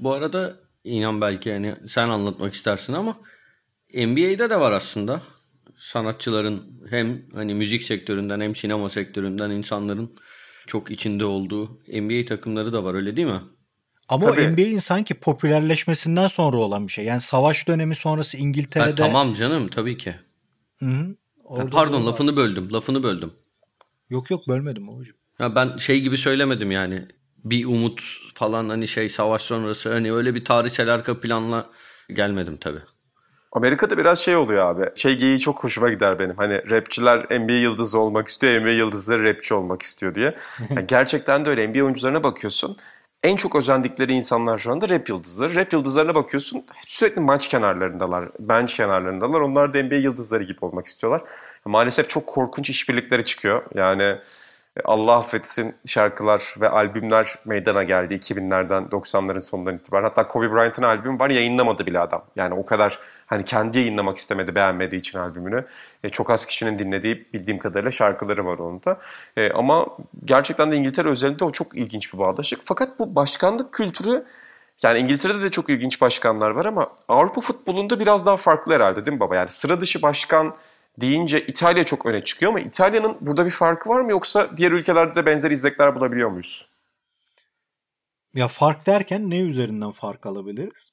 Bu 0.00 0.12
arada 0.12 0.56
inan 0.84 1.20
belki 1.20 1.48
yani 1.48 1.76
sen 1.88 2.08
anlatmak 2.08 2.54
istersin 2.54 2.92
ama 2.92 3.16
NBA'de 3.94 4.50
de 4.50 4.60
var 4.60 4.72
aslında. 4.72 5.20
Sanatçıların 5.76 6.62
hem 6.90 7.22
hani 7.34 7.54
müzik 7.54 7.82
sektöründen 7.82 8.40
hem 8.40 8.56
sinema 8.56 8.90
sektöründen 8.90 9.50
insanların 9.50 10.16
çok 10.66 10.90
içinde 10.90 11.24
olduğu 11.24 11.80
NBA 11.88 12.26
takımları 12.26 12.72
da 12.72 12.84
var 12.84 12.94
öyle 12.94 13.16
değil 13.16 13.28
mi? 13.28 13.40
Ama 14.12 14.20
Tabii. 14.20 14.48
NBA'in 14.48 14.78
sanki 14.78 15.14
popülerleşmesinden 15.14 16.28
sonra 16.28 16.56
olan 16.56 16.86
bir 16.86 16.92
şey. 16.92 17.04
Yani 17.04 17.20
savaş 17.20 17.68
dönemi 17.68 17.96
sonrası 17.96 18.36
İngiltere'de... 18.36 19.02
Ha, 19.02 19.08
tamam 19.08 19.34
canım 19.34 19.68
tabii 19.68 19.98
ki. 19.98 20.14
Hı 20.78 20.86
hı. 20.86 21.16
Ha, 21.48 21.66
pardon 21.70 22.06
lafını 22.06 22.36
böldüm. 22.36 22.72
Lafını 22.72 23.02
böldüm. 23.02 23.32
Yok 24.10 24.30
yok 24.30 24.48
bölmedim 24.48 24.88
hocam. 24.88 25.16
Ya 25.38 25.54
ben 25.54 25.76
şey 25.76 26.00
gibi 26.00 26.18
söylemedim 26.18 26.70
yani. 26.70 27.08
Bir 27.44 27.66
umut 27.66 28.02
falan 28.34 28.68
hani 28.68 28.88
şey 28.88 29.08
savaş 29.08 29.42
sonrası 29.42 29.92
hani 29.92 30.12
öyle 30.12 30.34
bir 30.34 30.44
tarihsel 30.44 30.94
arka 30.94 31.20
planla 31.20 31.70
gelmedim 32.10 32.56
tabii. 32.56 32.82
Amerika'da 33.52 33.98
biraz 33.98 34.18
şey 34.18 34.36
oluyor 34.36 34.66
abi. 34.66 34.90
Şey 34.94 35.18
geyiği 35.18 35.40
çok 35.40 35.64
hoşuma 35.64 35.88
gider 35.88 36.18
benim. 36.18 36.36
Hani 36.36 36.70
rapçiler 36.70 37.40
NBA 37.40 37.52
yıldızı 37.52 37.98
olmak 37.98 38.28
istiyor, 38.28 38.62
NBA 38.62 38.70
yıldızları 38.70 39.24
rapçi 39.24 39.54
olmak 39.54 39.82
istiyor 39.82 40.14
diye. 40.14 40.34
Yani 40.70 40.86
gerçekten 40.86 41.44
de 41.44 41.50
öyle. 41.50 41.68
NBA 41.68 41.84
oyuncularına 41.84 42.24
bakıyorsun. 42.24 42.76
En 43.22 43.36
çok 43.36 43.56
özendikleri 43.56 44.12
insanlar 44.12 44.58
şu 44.58 44.72
anda 44.72 44.88
rap 44.88 45.08
yıldızları. 45.08 45.56
Rap 45.56 45.72
yıldızlarına 45.72 46.14
bakıyorsun 46.14 46.64
sürekli 46.86 47.20
maç 47.20 47.48
kenarlarındalar, 47.48 48.28
bench 48.38 48.74
kenarlarındalar. 48.74 49.40
Onlar 49.40 49.74
da 49.74 49.82
NBA 49.82 49.94
yıldızları 49.94 50.42
gibi 50.42 50.58
olmak 50.60 50.86
istiyorlar. 50.86 51.20
Maalesef 51.64 52.08
çok 52.08 52.26
korkunç 52.26 52.70
işbirlikleri 52.70 53.24
çıkıyor. 53.24 53.62
Yani 53.74 54.18
Allah 54.84 55.16
affetsin 55.16 55.74
şarkılar 55.86 56.54
ve 56.60 56.68
albümler 56.68 57.34
meydana 57.44 57.82
geldi 57.82 58.14
2000'lerden 58.14 58.88
90'ların 58.88 59.40
sonundan 59.40 59.74
itibaren. 59.74 60.02
Hatta 60.02 60.28
Kobe 60.28 60.52
Bryant'ın 60.52 60.82
albümü 60.82 61.20
var 61.20 61.30
yayınlamadı 61.30 61.86
bile 61.86 62.00
adam. 62.00 62.24
Yani 62.36 62.54
o 62.54 62.66
kadar 62.66 62.98
hani 63.26 63.44
kendi 63.44 63.78
yayınlamak 63.78 64.18
istemedi 64.18 64.54
beğenmediği 64.54 65.00
için 65.00 65.18
albümünü. 65.18 65.64
E, 66.04 66.08
çok 66.08 66.30
az 66.30 66.46
kişinin 66.46 66.78
dinlediği 66.78 67.28
bildiğim 67.34 67.58
kadarıyla 67.58 67.90
şarkıları 67.90 68.46
var 68.46 68.58
onun 68.58 68.82
da. 68.82 68.98
E, 69.36 69.50
ama 69.50 69.86
gerçekten 70.24 70.72
de 70.72 70.76
İngiltere 70.76 71.08
özelinde 71.08 71.44
o 71.44 71.52
çok 71.52 71.74
ilginç 71.76 72.14
bir 72.14 72.18
bağdaşlık. 72.18 72.60
Fakat 72.64 72.98
bu 72.98 73.14
başkanlık 73.14 73.72
kültürü 73.72 74.24
yani 74.82 74.98
İngiltere'de 74.98 75.42
de 75.42 75.50
çok 75.50 75.68
ilginç 75.70 76.00
başkanlar 76.00 76.50
var 76.50 76.64
ama 76.64 76.88
Avrupa 77.08 77.40
futbolunda 77.40 78.00
biraz 78.00 78.26
daha 78.26 78.36
farklı 78.36 78.74
herhalde 78.74 79.06
değil 79.06 79.14
mi 79.14 79.20
baba? 79.20 79.36
Yani 79.36 79.50
sıra 79.50 79.80
dışı 79.80 80.02
başkan 80.02 80.54
deyince 81.00 81.46
İtalya 81.46 81.84
çok 81.84 82.06
öne 82.06 82.24
çıkıyor 82.24 82.52
ama 82.52 82.60
İtalya'nın 82.60 83.16
burada 83.20 83.46
bir 83.46 83.50
farkı 83.50 83.88
var 83.88 84.00
mı 84.00 84.10
yoksa 84.10 84.56
diğer 84.56 84.72
ülkelerde 84.72 85.14
de 85.14 85.26
benzer 85.26 85.50
izlekler 85.50 85.94
bulabiliyor 85.94 86.30
muyuz? 86.30 86.66
Ya 88.34 88.48
fark 88.48 88.86
derken 88.86 89.30
ne 89.30 89.38
üzerinden 89.38 89.92
fark 89.92 90.26
alabiliriz? 90.26 90.92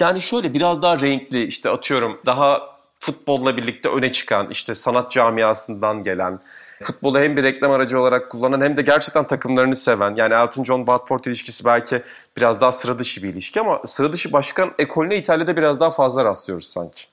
Yani 0.00 0.22
şöyle 0.22 0.54
biraz 0.54 0.82
daha 0.82 1.00
renkli 1.00 1.44
işte 1.44 1.70
atıyorum 1.70 2.20
daha 2.26 2.72
futbolla 2.98 3.56
birlikte 3.56 3.88
öne 3.88 4.12
çıkan 4.12 4.50
işte 4.50 4.74
sanat 4.74 5.10
camiasından 5.10 6.02
gelen 6.02 6.40
futbolu 6.82 7.18
hem 7.18 7.36
bir 7.36 7.42
reklam 7.42 7.70
aracı 7.70 8.00
olarak 8.00 8.30
kullanan 8.30 8.60
hem 8.60 8.76
de 8.76 8.82
gerçekten 8.82 9.26
takımlarını 9.26 9.76
seven 9.76 10.14
yani 10.16 10.34
Elton 10.34 10.64
John 10.64 10.78
Watford 10.78 11.24
ilişkisi 11.24 11.64
belki 11.64 12.02
biraz 12.36 12.60
daha 12.60 12.72
sıra 12.72 12.98
dışı 12.98 13.22
bir 13.22 13.28
ilişki 13.28 13.60
ama 13.60 13.80
sıra 13.86 14.12
dışı 14.12 14.32
başkan 14.32 14.74
ekolüne 14.78 15.16
İtalya'da 15.16 15.56
biraz 15.56 15.80
daha 15.80 15.90
fazla 15.90 16.24
rastlıyoruz 16.24 16.66
sanki 16.66 17.11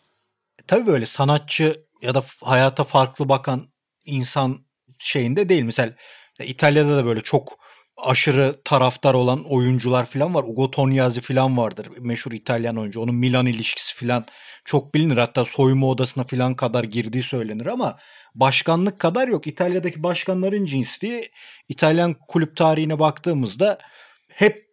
tabii 0.70 0.88
böyle 0.88 1.06
sanatçı 1.06 1.86
ya 2.02 2.16
da 2.16 2.24
hayata 2.44 2.84
farklı 2.84 3.30
bakan 3.30 3.62
insan 4.06 4.60
şeyinde 5.00 5.50
değil. 5.50 5.64
Mesela 5.64 5.94
İtalya'da 6.40 6.98
da 6.98 7.06
böyle 7.06 7.22
çok 7.22 7.60
aşırı 7.98 8.62
taraftar 8.66 9.14
olan 9.14 9.44
oyuncular 9.44 10.06
falan 10.06 10.34
var. 10.34 10.44
Ugo 10.44 10.72
Tognazzi 10.72 11.22
falan 11.22 11.58
vardır. 11.58 11.88
Meşhur 12.00 12.32
İtalyan 12.32 12.78
oyuncu. 12.78 13.02
Onun 13.02 13.16
Milan 13.16 13.46
ilişkisi 13.46 13.96
falan 14.06 14.26
çok 14.66 14.94
bilinir. 14.96 15.18
Hatta 15.18 15.46
soyunma 15.46 15.88
odasına 15.88 16.24
falan 16.24 16.56
kadar 16.56 16.84
girdiği 16.84 17.24
söylenir 17.24 17.66
ama 17.66 17.98
başkanlık 18.36 19.00
kadar 19.00 19.28
yok. 19.28 19.48
İtalya'daki 19.48 20.04
başkanların 20.04 20.66
cinsliği 20.66 21.30
İtalyan 21.70 22.16
kulüp 22.28 22.58
tarihine 22.58 23.00
baktığımızda 23.00 23.78
hep 24.28 24.70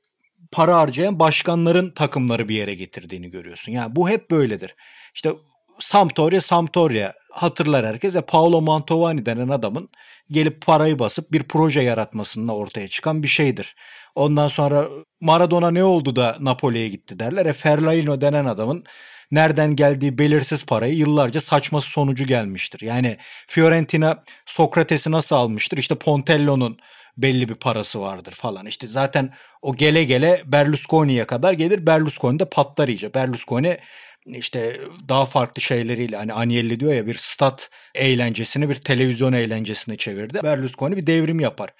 para 0.52 0.78
harcayan 0.78 1.18
başkanların 1.18 1.90
takımları 1.90 2.48
bir 2.48 2.54
yere 2.54 2.74
getirdiğini 2.74 3.30
görüyorsun. 3.30 3.72
Yani 3.72 3.96
bu 3.96 4.08
hep 4.08 4.30
böyledir. 4.30 4.74
İşte 5.14 5.32
Sampdoria 5.78 6.40
Sampdoria 6.40 7.12
hatırlar 7.32 7.86
herkes. 7.86 8.16
E, 8.16 8.20
Paolo 8.20 8.60
Mantovani 8.60 9.26
denen 9.26 9.48
adamın 9.48 9.88
gelip 10.30 10.66
parayı 10.66 10.98
basıp 10.98 11.32
bir 11.32 11.42
proje 11.42 11.80
yaratmasının 11.80 12.48
ortaya 12.48 12.88
çıkan 12.88 13.22
bir 13.22 13.28
şeydir. 13.28 13.76
Ondan 14.14 14.48
sonra 14.48 14.88
Maradona 15.20 15.70
ne 15.70 15.84
oldu 15.84 16.16
da 16.16 16.36
Napoli'ye 16.40 16.88
gitti 16.88 17.18
derler. 17.18 17.46
E 17.46 17.52
Ferlaino 17.52 18.20
denen 18.20 18.44
adamın 18.44 18.84
nereden 19.30 19.76
geldiği 19.76 20.18
belirsiz 20.18 20.66
parayı 20.66 20.94
yıllarca 20.94 21.40
saçması 21.40 21.90
sonucu 21.90 22.26
gelmiştir. 22.26 22.80
Yani 22.80 23.18
Fiorentina 23.46 24.24
Sokrates'i 24.46 25.10
nasıl 25.10 25.36
almıştır? 25.36 25.78
İşte 25.78 25.94
Pontello'nun 25.94 26.78
belli 27.16 27.48
bir 27.48 27.54
parası 27.54 28.00
vardır 28.00 28.32
falan. 28.32 28.66
İşte 28.66 28.86
zaten 28.86 29.34
o 29.62 29.76
gele 29.76 30.04
gele 30.04 30.42
Berlusconi'ye 30.46 31.24
kadar 31.24 31.52
gelir. 31.52 31.86
Berlusconi 31.86 32.38
de 32.38 32.44
patlar 32.44 32.88
iyice. 32.88 33.14
Berlusconi 33.14 33.78
işte 34.26 34.80
daha 35.08 35.26
farklı 35.26 35.62
şeyleriyle 35.62 36.16
hani 36.16 36.34
Agnelli 36.34 36.80
diyor 36.80 36.92
ya 36.94 37.06
bir 37.06 37.14
stat 37.14 37.70
eğlencesini 37.94 38.68
bir 38.68 38.74
televizyon 38.74 39.32
eğlencesine 39.32 39.96
çevirdi. 39.96 40.40
Berlusconi 40.42 40.96
bir 40.96 41.06
devrim 41.06 41.40
yapar. 41.40 41.70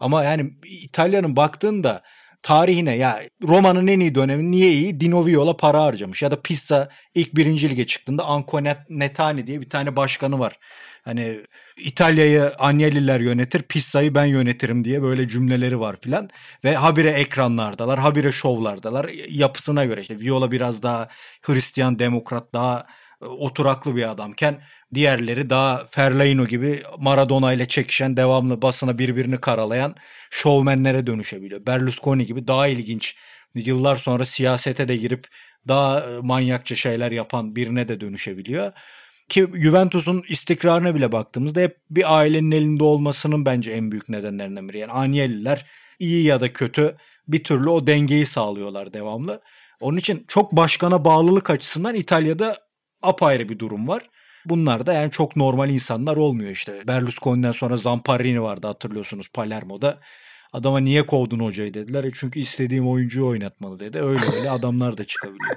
Ama 0.00 0.24
yani 0.24 0.50
İtalya'nın 0.64 1.36
baktığında 1.36 2.02
tarihine 2.42 2.96
ya 2.96 3.22
Roma'nın 3.48 3.86
en 3.86 4.00
iyi 4.00 4.14
dönemi 4.14 4.50
niye 4.50 4.72
iyi? 4.72 5.00
Dino 5.00 5.26
Viola 5.26 5.56
para 5.56 5.82
harcamış. 5.82 6.22
Ya 6.22 6.30
da 6.30 6.42
Pisa 6.42 6.88
ilk 7.14 7.36
birinci 7.36 7.70
lige 7.70 7.86
çıktığında 7.86 8.24
Anco 8.24 8.60
Netani 8.88 9.46
diye 9.46 9.60
bir 9.60 9.70
tane 9.70 9.96
başkanı 9.96 10.38
var. 10.38 10.58
Hani 11.04 11.40
İtalya'yı 11.76 12.52
Agnelliler 12.58 13.20
yönetir, 13.20 13.62
Pisa'yı 13.62 14.14
ben 14.14 14.24
yönetirim 14.24 14.84
diye 14.84 15.02
böyle 15.02 15.28
cümleleri 15.28 15.80
var 15.80 15.96
filan. 16.00 16.30
Ve 16.64 16.76
habire 16.76 17.10
ekranlardalar, 17.10 17.98
habire 17.98 18.32
şovlardalar. 18.32 19.10
Yapısına 19.28 19.84
göre 19.84 20.00
işte 20.00 20.20
Viola 20.20 20.50
biraz 20.50 20.82
daha 20.82 21.08
Hristiyan 21.42 21.98
demokrat, 21.98 22.54
daha 22.54 22.86
oturaklı 23.20 23.96
bir 23.96 24.10
adamken 24.10 24.62
diğerleri 24.94 25.50
daha 25.50 25.84
Ferlaino 25.90 26.46
gibi 26.46 26.82
Maradona 26.98 27.52
ile 27.52 27.68
çekişen 27.68 28.16
devamlı 28.16 28.62
basına 28.62 28.98
birbirini 28.98 29.40
karalayan 29.40 29.94
şovmenlere 30.30 31.06
dönüşebiliyor. 31.06 31.66
Berlusconi 31.66 32.26
gibi 32.26 32.48
daha 32.48 32.68
ilginç 32.68 33.16
yıllar 33.54 33.96
sonra 33.96 34.24
siyasete 34.24 34.88
de 34.88 34.96
girip 34.96 35.26
daha 35.68 36.00
e, 36.00 36.18
manyakça 36.20 36.74
şeyler 36.74 37.12
yapan 37.12 37.56
birine 37.56 37.88
de 37.88 38.00
dönüşebiliyor. 38.00 38.72
Ki 39.28 39.48
Juventus'un 39.54 40.24
istikrarına 40.28 40.94
bile 40.94 41.12
baktığımızda 41.12 41.60
hep 41.60 41.76
bir 41.90 42.18
ailenin 42.18 42.50
elinde 42.50 42.84
olmasının 42.84 43.44
bence 43.44 43.70
en 43.70 43.90
büyük 43.90 44.08
nedenlerinden 44.08 44.68
biri. 44.68 44.78
Yani 44.78 44.92
Agnelliler 44.92 45.66
iyi 45.98 46.24
ya 46.24 46.40
da 46.40 46.52
kötü 46.52 46.96
bir 47.28 47.44
türlü 47.44 47.68
o 47.68 47.86
dengeyi 47.86 48.26
sağlıyorlar 48.26 48.92
devamlı. 48.92 49.42
Onun 49.80 49.96
için 49.96 50.24
çok 50.28 50.52
başkana 50.52 51.04
bağlılık 51.04 51.50
açısından 51.50 51.94
İtalya'da 51.94 52.56
apayrı 53.02 53.48
bir 53.48 53.58
durum 53.58 53.88
var. 53.88 54.10
Bunlar 54.44 54.86
da 54.86 54.92
yani 54.92 55.10
çok 55.10 55.36
normal 55.36 55.70
insanlar 55.70 56.16
olmuyor 56.16 56.50
işte. 56.50 56.86
Berlusconi'den 56.86 57.52
sonra 57.52 57.76
Zamparini 57.76 58.42
vardı 58.42 58.66
hatırlıyorsunuz 58.66 59.28
Palermo'da. 59.28 60.00
Adama 60.52 60.78
niye 60.78 61.06
kovdun 61.06 61.40
hocayı 61.40 61.74
dediler. 61.74 62.04
E 62.04 62.10
çünkü 62.14 62.40
istediğim 62.40 62.88
oyuncuyu 62.88 63.26
oynatmalı 63.26 63.80
dedi. 63.80 63.98
Öyle 63.98 64.22
öyle 64.38 64.50
adamlar 64.50 64.98
da 64.98 65.04
çıkabiliyor. 65.04 65.56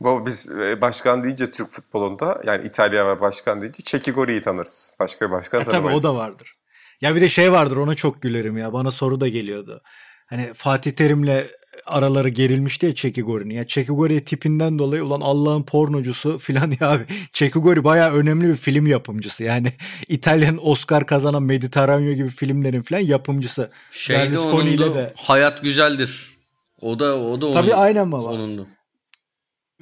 Bu 0.00 0.26
biz 0.26 0.50
e, 0.52 0.80
başkan 0.80 1.24
deyince 1.24 1.50
Türk 1.50 1.70
futbolunda 1.70 2.40
yani 2.46 2.66
İtalya 2.66 3.08
ve 3.08 3.20
başkan 3.20 3.60
deyince 3.60 3.82
Çekigori'yi 3.82 4.40
tanırız. 4.40 4.96
Başka 5.00 5.26
bir 5.26 5.32
başkan 5.32 5.60
e, 5.60 5.64
tanımayız. 5.64 6.02
Tabii 6.02 6.12
o 6.12 6.14
da 6.14 6.18
vardır. 6.18 6.54
Ya 7.00 7.14
bir 7.14 7.20
de 7.20 7.28
şey 7.28 7.52
vardır 7.52 7.76
ona 7.76 7.94
çok 7.94 8.22
gülerim 8.22 8.56
ya. 8.56 8.72
Bana 8.72 8.90
soru 8.90 9.20
da 9.20 9.28
geliyordu. 9.28 9.82
Hani 10.26 10.54
Fatih 10.54 10.92
Terim'le 10.92 11.44
araları 11.86 12.28
gerilmişti 12.28 12.86
ya 12.86 12.94
Çekigori'nin. 12.94 13.54
Ya 13.54 13.66
Çekigori 13.66 14.24
tipinden 14.24 14.78
dolayı 14.78 15.04
ulan 15.04 15.20
Allah'ın 15.20 15.62
pornocusu 15.62 16.38
filan 16.42 16.72
ya 16.80 16.90
abi. 16.90 17.04
Çekigori 17.32 17.84
bayağı 17.84 18.12
önemli 18.12 18.48
bir 18.48 18.56
film 18.56 18.86
yapımcısı. 18.86 19.44
Yani 19.44 19.72
İtalyan 20.08 20.68
Oscar 20.68 21.06
kazanan 21.06 21.42
Mediterraneo 21.42 22.12
gibi 22.12 22.28
filmlerin 22.28 22.82
filan 22.82 23.00
yapımcısı. 23.00 23.70
Şeyde 23.92 24.38
onun 24.38 24.78
da 24.78 24.94
de... 24.94 25.12
Hayat 25.16 25.62
Güzeldir. 25.62 26.32
O 26.80 26.98
da 26.98 27.16
o 27.16 27.40
da 27.40 27.46
onun. 27.46 27.54
Tabii 27.54 27.74
aynen 27.74 28.12
baba. 28.12 28.28
Onundu. 28.28 28.66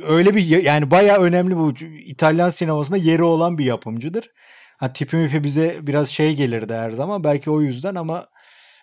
Öyle 0.02 0.34
bir 0.34 0.46
yani 0.46 0.90
bayağı 0.90 1.18
önemli 1.18 1.56
bu 1.56 1.74
İtalyan 2.04 2.50
sinemasında 2.50 2.96
yeri 2.96 3.22
olan 3.22 3.58
bir 3.58 3.64
yapımcıdır. 3.64 4.30
Ha 4.76 4.92
tipi 4.92 5.16
mipi 5.16 5.44
bize 5.44 5.78
biraz 5.82 6.08
şey 6.08 6.36
gelirdi 6.36 6.74
her 6.74 6.90
zaman 6.90 7.24
belki 7.24 7.50
o 7.50 7.60
yüzden 7.60 7.94
ama 7.94 8.26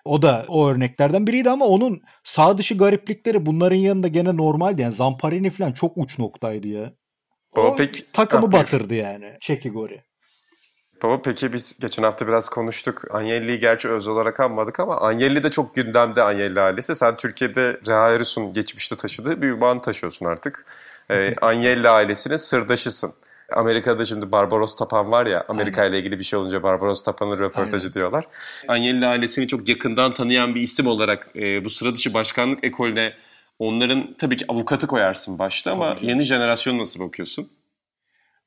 o 0.08 0.22
da 0.22 0.46
o 0.48 0.70
örneklerden 0.70 1.28
biriydi 1.28 1.50
ama 1.50 1.65
onun 1.65 2.02
sağ 2.24 2.58
dışı 2.58 2.78
gariplikleri 2.78 3.46
bunların 3.46 3.76
yanında 3.76 4.08
gene 4.08 4.38
normaldi. 4.38 4.82
Yani 4.82 4.93
Zamparini 4.93 5.50
falan 5.50 5.72
çok 5.72 5.98
uç 5.98 6.20
noktaydı 6.20 6.67
ya. 6.67 6.93
Baba 7.56 7.67
o 7.67 7.76
peki, 7.76 8.12
takımı 8.12 8.46
ha, 8.46 8.52
batırdı 8.52 8.96
yani 8.96 9.34
Çekigori. 9.41 10.04
Baba 11.04 11.22
peki 11.22 11.54
biz 11.54 11.80
geçen 11.80 12.04
hafta 12.04 12.28
biraz 12.28 12.50
konuştuk. 12.50 13.15
Agnelli'yi 13.15 13.60
gerçi 13.60 13.89
öz 13.89 14.08
olarak 14.08 14.39
anmadık 14.39 14.80
ama 14.80 15.02
Agnelli 15.02 15.43
de 15.43 15.50
çok 15.50 15.76
gündemde 15.76 16.24
Agnelli 16.24 16.62
ailesi. 16.62 16.96
Sen 16.96 17.17
Türkiye'de 17.17 17.80
Reha 17.88 18.12
Erus'un 18.12 18.54
geçmişte 18.54 18.96
taşıdığı 18.96 19.41
bir 19.41 19.48
ünvan 19.48 19.80
taşıyorsun 19.80 20.26
artık. 20.26 20.65
Ee, 21.10 21.36
Agnelli 21.41 21.89
ailesinin 21.89 22.38
sırdaşısın. 22.38 23.13
Amerika'da 23.56 24.06
şimdi 24.06 24.32
Barbaros 24.32 24.76
Tapan 24.76 25.12
var 25.12 25.26
ya 25.26 25.46
Amerika 25.48 25.86
ile 25.86 26.00
ilgili 26.00 26.20
bir 26.20 26.24
şey 26.24 26.40
olunca 26.40 26.64
Barbaros 26.64 27.04
Tapan'ın 27.04 27.40
röportajı 27.40 27.84
Aynen. 27.84 27.94
diyorlar. 27.94 28.26
Agnelli 28.68 29.06
ailesini 29.06 29.48
çok 29.48 29.70
yakından 29.70 30.14
tanıyan 30.14 30.56
bir 30.56 30.62
isim 30.62 30.88
olarak 30.88 31.30
e, 31.36 31.66
bu 31.66 31.70
sıra 31.70 31.96
dışı 31.96 32.14
başkanlık 32.14 32.64
ekolüne 32.64 33.14
onların 33.60 34.16
tabii 34.18 34.38
ki 34.38 34.46
avukatı 34.48 34.88
koyarsın 34.88 35.40
başta 35.40 35.72
ama 35.72 35.96
tabii. 35.96 36.08
yeni 36.08 36.24
jenerasyon 36.24 36.80
nasıl 36.80 37.00
bakıyorsun? 37.00 37.50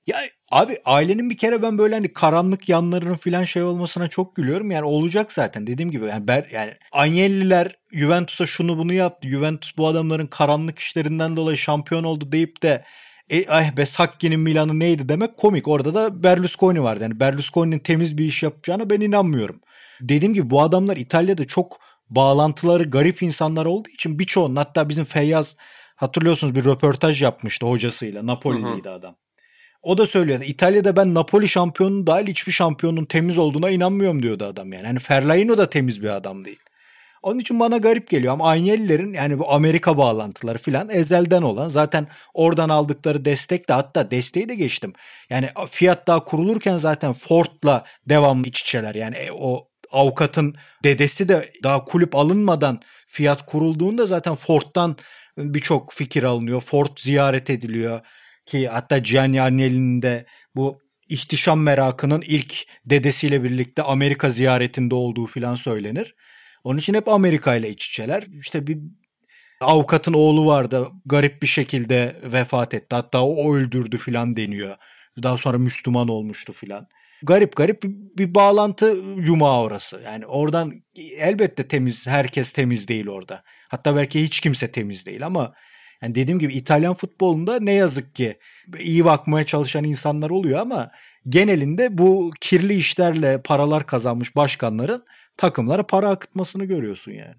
Ya 0.07 0.19
abi 0.51 0.79
ailenin 0.85 1.31
bir 1.31 1.39
kere 1.39 1.63
ben 1.63 1.79
böyle 1.79 1.95
hani 1.95 2.13
karanlık 2.13 2.69
yanlarının 2.69 3.17
filan 3.17 3.45
şey 3.45 3.63
olmasına 3.63 4.09
çok 4.09 4.37
gülüyorum. 4.37 4.71
Yani 4.71 4.85
olacak 4.85 5.33
zaten 5.33 5.67
dediğim 5.67 5.91
gibi. 5.91 6.07
Yani, 6.07 6.29
ber, 6.29 6.49
yani 6.53 6.75
Agnelli'ler 6.93 7.77
Juventus'a 7.93 8.47
şunu 8.47 8.79
bunu 8.79 8.93
yaptı. 8.93 9.29
Juventus 9.29 9.77
bu 9.77 9.87
adamların 9.87 10.27
karanlık 10.27 10.79
işlerinden 10.79 11.37
dolayı 11.37 11.57
şampiyon 11.57 12.05
oldu 12.05 12.33
deyip 12.33 12.63
de 12.63 12.85
e, 13.31 13.47
ah 13.49 13.77
be 13.77 13.87
Sakki'nin 13.87 14.41
Milan'ı 14.41 14.79
neydi 14.79 15.09
demek 15.09 15.37
komik. 15.37 15.69
Orada 15.69 15.95
da 15.95 16.23
Berlusconi 16.23 16.83
vardı. 16.83 17.03
Yani 17.03 17.21
Berlusconi'nin 17.21 17.79
temiz 17.79 18.19
bir 18.19 18.25
iş 18.25 18.43
yapacağına 18.43 18.91
ben 18.91 19.01
inanmıyorum. 19.01 19.61
Dediğim 20.01 20.35
gibi 20.35 20.51
bu 20.51 20.63
adamlar 20.63 20.97
İtalya'da 20.97 21.45
çok 21.47 21.79
bağlantıları 22.11 22.85
garip 22.85 23.23
insanlar 23.23 23.67
olduğu 23.67 23.89
için 23.89 24.19
birçoğunun 24.19 24.57
hatta 24.57 24.89
bizim 24.89 25.05
Feyyaz 25.05 25.57
hatırlıyorsunuz 25.97 26.55
bir 26.55 26.65
röportaj 26.65 27.23
yapmıştı 27.23 27.67
hocasıyla. 27.67 28.27
Napoli'liydi 28.27 28.91
adam. 28.91 29.17
O 29.83 29.99
da 29.99 30.07
söylüyordu. 30.07 30.45
İtalya'da 30.45 30.97
ben 30.97 31.15
Napoli 31.15 31.49
şampiyonun 31.49 32.07
dahil 32.07 32.27
hiçbir 32.27 32.53
şampiyonun 32.53 33.05
temiz 33.05 33.39
olduğuna 33.39 33.71
inanmıyorum 33.71 34.23
diyordu 34.23 34.45
adam 34.45 34.73
yani. 34.73 34.87
Hani 34.87 34.99
Ferlaino 34.99 35.59
da 35.59 35.71
temiz 35.71 36.03
bir 36.03 36.09
adam 36.09 36.45
değil. 36.45 36.59
Onun 37.23 37.39
için 37.39 37.61
bana 37.61 37.77
garip 37.77 38.11
geliyor 38.11 38.33
ama 38.33 38.49
Agnelli'lerin 38.51 39.13
yani 39.13 39.39
bu 39.39 39.53
Amerika 39.53 39.99
bağlantıları 39.99 40.59
filan 40.59 40.91
ezelden 40.91 41.43
olan 41.43 41.69
zaten 41.69 42.07
oradan 42.35 42.69
aldıkları 42.69 43.25
destek 43.25 43.69
de 43.69 43.73
hatta 43.73 44.11
desteği 44.11 44.49
de 44.49 44.55
geçtim. 44.55 44.93
Yani 45.31 45.49
fiyat 45.71 46.07
daha 46.07 46.25
kurulurken 46.25 46.77
zaten 46.77 47.13
Ford'la 47.13 47.85
devamlı 48.09 48.49
iç 48.49 48.61
içeler. 48.61 48.95
Yani 48.95 49.17
e, 49.17 49.33
o 49.33 49.69
avukatın 49.91 50.55
dedesi 50.85 51.29
de 51.29 51.51
daha 51.63 51.85
kulüp 51.85 52.15
alınmadan 52.17 52.81
fiyat 53.07 53.47
kurulduğunda 53.47 54.07
zaten 54.07 54.35
Ford'dan 54.35 54.97
birçok 55.39 55.93
fikir 55.93 56.23
alınıyor. 56.23 56.61
Ford 56.61 56.97
ziyaret 56.99 57.51
ediliyor 57.51 58.01
ki 58.47 58.69
hatta 58.69 58.99
Gianni 58.99 59.43
Agnelli'nin 59.43 60.03
de 60.03 60.27
bu 60.57 60.79
ihtişam 61.09 61.61
merakının 61.61 62.23
ilk 62.27 62.55
dedesiyle 62.85 63.45
birlikte 63.45 63.83
Amerika 63.83 64.31
ziyaretinde 64.31 64.95
olduğu 64.95 65.27
filan 65.27 65.55
söylenir. 65.55 66.15
Onun 66.65 66.79
için 66.79 66.95
hep 66.95 67.09
Amerika 67.09 67.55
ile 67.55 67.71
iç 67.71 67.87
içeler. 67.87 68.27
İşte 68.41 68.67
bir 68.67 68.79
avukatın 69.61 70.13
oğlu 70.13 70.47
vardı 70.47 70.89
garip 71.07 71.43
bir 71.43 71.47
şekilde 71.47 72.17
vefat 72.23 72.75
etti. 72.75 72.95
Hatta 72.95 73.25
o 73.25 73.55
öldürdü 73.55 73.99
filan 73.99 74.37
deniyor. 74.37 74.77
Daha 75.23 75.39
sonra 75.39 75.59
Müslüman 75.59 76.09
olmuştu 76.09 76.53
filan. 76.53 76.89
Garip 77.23 77.57
garip 77.57 77.83
bir, 77.83 77.91
bir 77.91 78.35
bağlantı 78.35 78.87
yumağı 79.17 79.61
orası. 79.61 80.03
Yani 80.05 80.27
oradan 80.27 80.73
elbette 81.19 81.69
temiz, 81.69 82.07
herkes 82.07 82.53
temiz 82.53 82.89
değil 82.89 83.09
orada. 83.09 83.43
Hatta 83.69 83.97
belki 83.97 84.25
hiç 84.25 84.41
kimse 84.41 84.73
temiz 84.73 85.07
değil 85.07 85.27
ama 85.27 85.55
yani 86.03 86.15
dediğim 86.15 86.39
gibi 86.39 86.55
İtalyan 86.55 86.95
futbolunda 86.95 87.61
ne 87.61 87.73
yazık 87.73 88.15
ki 88.15 88.39
iyi 88.79 89.05
bakmaya 89.05 89.47
çalışan 89.47 89.85
insanlar 89.85 90.31
oluyor 90.31 90.59
ama 90.59 90.91
genelinde 91.29 91.99
bu 91.99 92.31
kirli 92.41 92.75
işlerle 92.75 93.43
paralar 93.43 93.87
kazanmış 93.87 94.37
başkanların 94.37 95.05
takımlara 95.41 95.83
para 95.83 96.11
akıtmasını 96.11 96.65
görüyorsun 96.65 97.13
yani. 97.13 97.35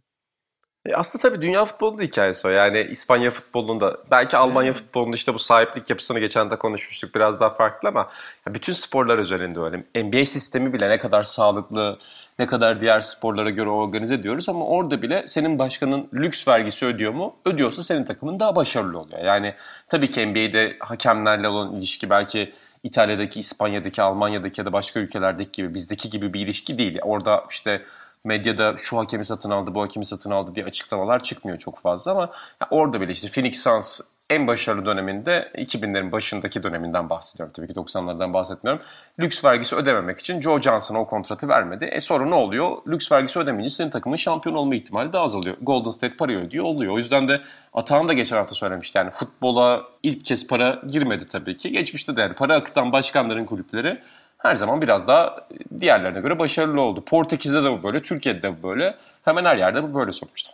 E 0.86 0.94
aslında 0.96 1.22
tabii 1.22 1.42
dünya 1.42 1.66
futbolunda 1.66 2.02
hikayesi 2.02 2.48
o. 2.48 2.52
Yani 2.52 2.88
İspanya 2.92 3.32
futbolunda, 3.32 3.98
belki 4.12 4.38
Almanya 4.38 4.72
evet. 4.72 4.82
futbolunda 4.82 5.16
işte 5.16 5.34
bu 5.34 5.40
sahiplik 5.40 5.90
yapısını 5.90 6.20
geçen 6.20 6.52
de 6.52 6.56
konuşmuştuk 6.56 7.16
biraz 7.16 7.40
daha 7.40 7.50
farklı 7.50 7.90
ama 7.90 8.10
bütün 8.48 8.74
sporlar 8.74 9.18
özelinde 9.18 9.60
öyle. 9.60 10.04
NBA 10.04 10.26
sistemi 10.26 10.74
bile 10.74 10.90
ne 10.90 11.00
kadar 11.00 11.24
sağlıklı, 11.24 12.00
ne 12.40 12.48
kadar 12.48 12.82
diğer 12.82 13.00
sporlara 13.02 13.50
göre 13.50 13.70
organize 13.70 14.16
ediyoruz 14.16 14.50
ama 14.50 14.66
orada 14.66 15.02
bile 15.02 15.24
senin 15.28 15.60
başkanın 15.60 16.10
lüks 16.14 16.48
vergisi 16.48 16.86
ödüyor 16.86 17.14
mu? 17.14 17.36
Ödüyorsa 17.46 17.84
senin 17.84 18.04
takımın 18.04 18.40
daha 18.40 18.56
başarılı 18.56 19.00
oluyor. 19.00 19.24
Yani 19.24 19.54
tabii 19.90 20.12
ki 20.12 20.28
NBA'de 20.28 20.78
hakemlerle 20.80 21.48
olan 21.48 21.76
ilişki 21.76 22.10
belki 22.10 22.52
İtalya'daki, 22.84 23.40
İspanya'daki, 23.40 24.02
Almanya'daki 24.02 24.62
ya 24.62 24.66
da 24.66 24.74
başka 24.74 25.00
ülkelerdeki 25.00 25.52
gibi 25.52 25.74
bizdeki 25.74 26.10
gibi 26.10 26.34
bir 26.34 26.40
ilişki 26.40 26.78
değil. 26.78 27.00
Orada 27.04 27.44
işte 27.50 27.86
medyada 28.24 28.76
şu 28.78 28.98
hakemi 28.98 29.26
satın 29.26 29.50
aldı, 29.50 29.76
bu 29.76 29.82
hakemi 29.82 30.06
satın 30.06 30.32
aldı 30.32 30.56
diye 30.56 30.66
açıklamalar 30.66 31.20
çıkmıyor 31.24 31.58
çok 31.58 31.80
fazla 31.80 32.12
ama 32.12 32.32
orada 32.72 33.02
bile 33.02 33.12
işte 33.12 33.28
Phoenix 33.28 33.64
Suns 33.64 34.02
en 34.32 34.48
başarılı 34.48 34.86
döneminde 34.86 35.52
2000'lerin 35.56 36.12
başındaki 36.12 36.64
döneminden 36.64 37.10
bahsediyorum. 37.10 37.54
Tabii 37.56 37.68
ki 37.68 37.74
90'lardan 37.74 38.34
bahsetmiyorum. 38.34 38.84
Lüks 39.20 39.46
vergisi 39.46 39.76
ödememek 39.76 40.20
için 40.20 40.42
Joe 40.42 40.62
Johnson'a 40.62 41.00
o 41.00 41.08
kontratı 41.08 41.48
vermedi. 41.48 41.86
E 41.86 42.02
sonra 42.02 42.26
ne 42.26 42.36
oluyor? 42.36 42.78
Lüks 42.88 43.12
vergisi 43.12 43.40
ödemeyince 43.40 43.76
senin 43.76 43.90
takımın 43.90 44.16
şampiyon 44.16 44.56
olma 44.56 44.76
ihtimali 44.76 45.14
daha 45.14 45.24
azalıyor. 45.24 45.58
Golden 45.62 45.90
State 45.90 46.16
parayı 46.16 46.38
ödüyor 46.38 46.66
oluyor. 46.66 46.94
O 46.94 46.98
yüzden 46.98 47.28
de 47.28 47.42
Atahan 47.74 48.08
da 48.08 48.14
geçen 48.14 48.38
hafta 48.38 48.56
söylemişti. 48.56 48.98
Yani 48.98 49.12
futbola 49.12 49.84
ilk 50.04 50.26
kez 50.26 50.48
para 50.48 50.82
girmedi 50.88 51.28
tabii 51.28 51.58
ki. 51.58 51.72
Geçmişte 51.72 52.16
de 52.16 52.22
yani 52.22 52.34
para 52.34 52.56
akıtan 52.56 52.92
başkanların 52.92 53.46
kulüpleri 53.46 54.00
her 54.38 54.56
zaman 54.56 54.82
biraz 54.82 55.08
daha 55.08 55.48
diğerlerine 55.80 56.20
göre 56.20 56.40
başarılı 56.40 56.82
oldu. 56.82 57.06
Portekiz'de 57.06 57.64
de 57.64 57.72
bu 57.72 57.84
böyle, 57.84 58.02
Türkiye'de 58.02 58.42
de 58.42 58.58
bu 58.58 58.70
böyle. 58.70 58.98
Hemen 59.26 59.46
her 59.46 59.58
yerde 59.58 59.84
bu 59.84 59.94
böyle 59.94 60.12
sonuçta. 60.12 60.52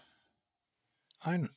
Aynen. 1.26 1.50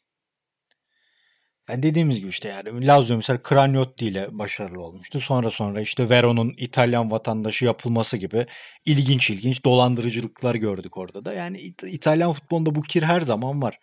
Yani 1.70 1.82
dediğimiz 1.82 2.20
gibi 2.20 2.28
işte 2.28 2.48
yani 2.48 2.86
Lazio 2.86 3.16
mesela 3.16 3.38
Craniotti 3.48 4.06
ile 4.06 4.38
başarılı 4.38 4.80
olmuştu. 4.82 5.20
Sonra 5.20 5.50
sonra 5.50 5.80
işte 5.80 6.08
Veron'un 6.08 6.54
İtalyan 6.56 7.10
vatandaşı 7.10 7.64
yapılması 7.64 8.16
gibi 8.16 8.46
ilginç 8.84 9.30
ilginç 9.30 9.64
dolandırıcılıklar 9.64 10.54
gördük 10.54 10.96
orada 10.96 11.24
da. 11.24 11.32
Yani 11.32 11.58
İtalyan 11.82 12.32
futbolunda 12.32 12.74
bu 12.74 12.82
kir 12.82 13.02
her 13.02 13.20
zaman 13.20 13.62
var. 13.62 13.78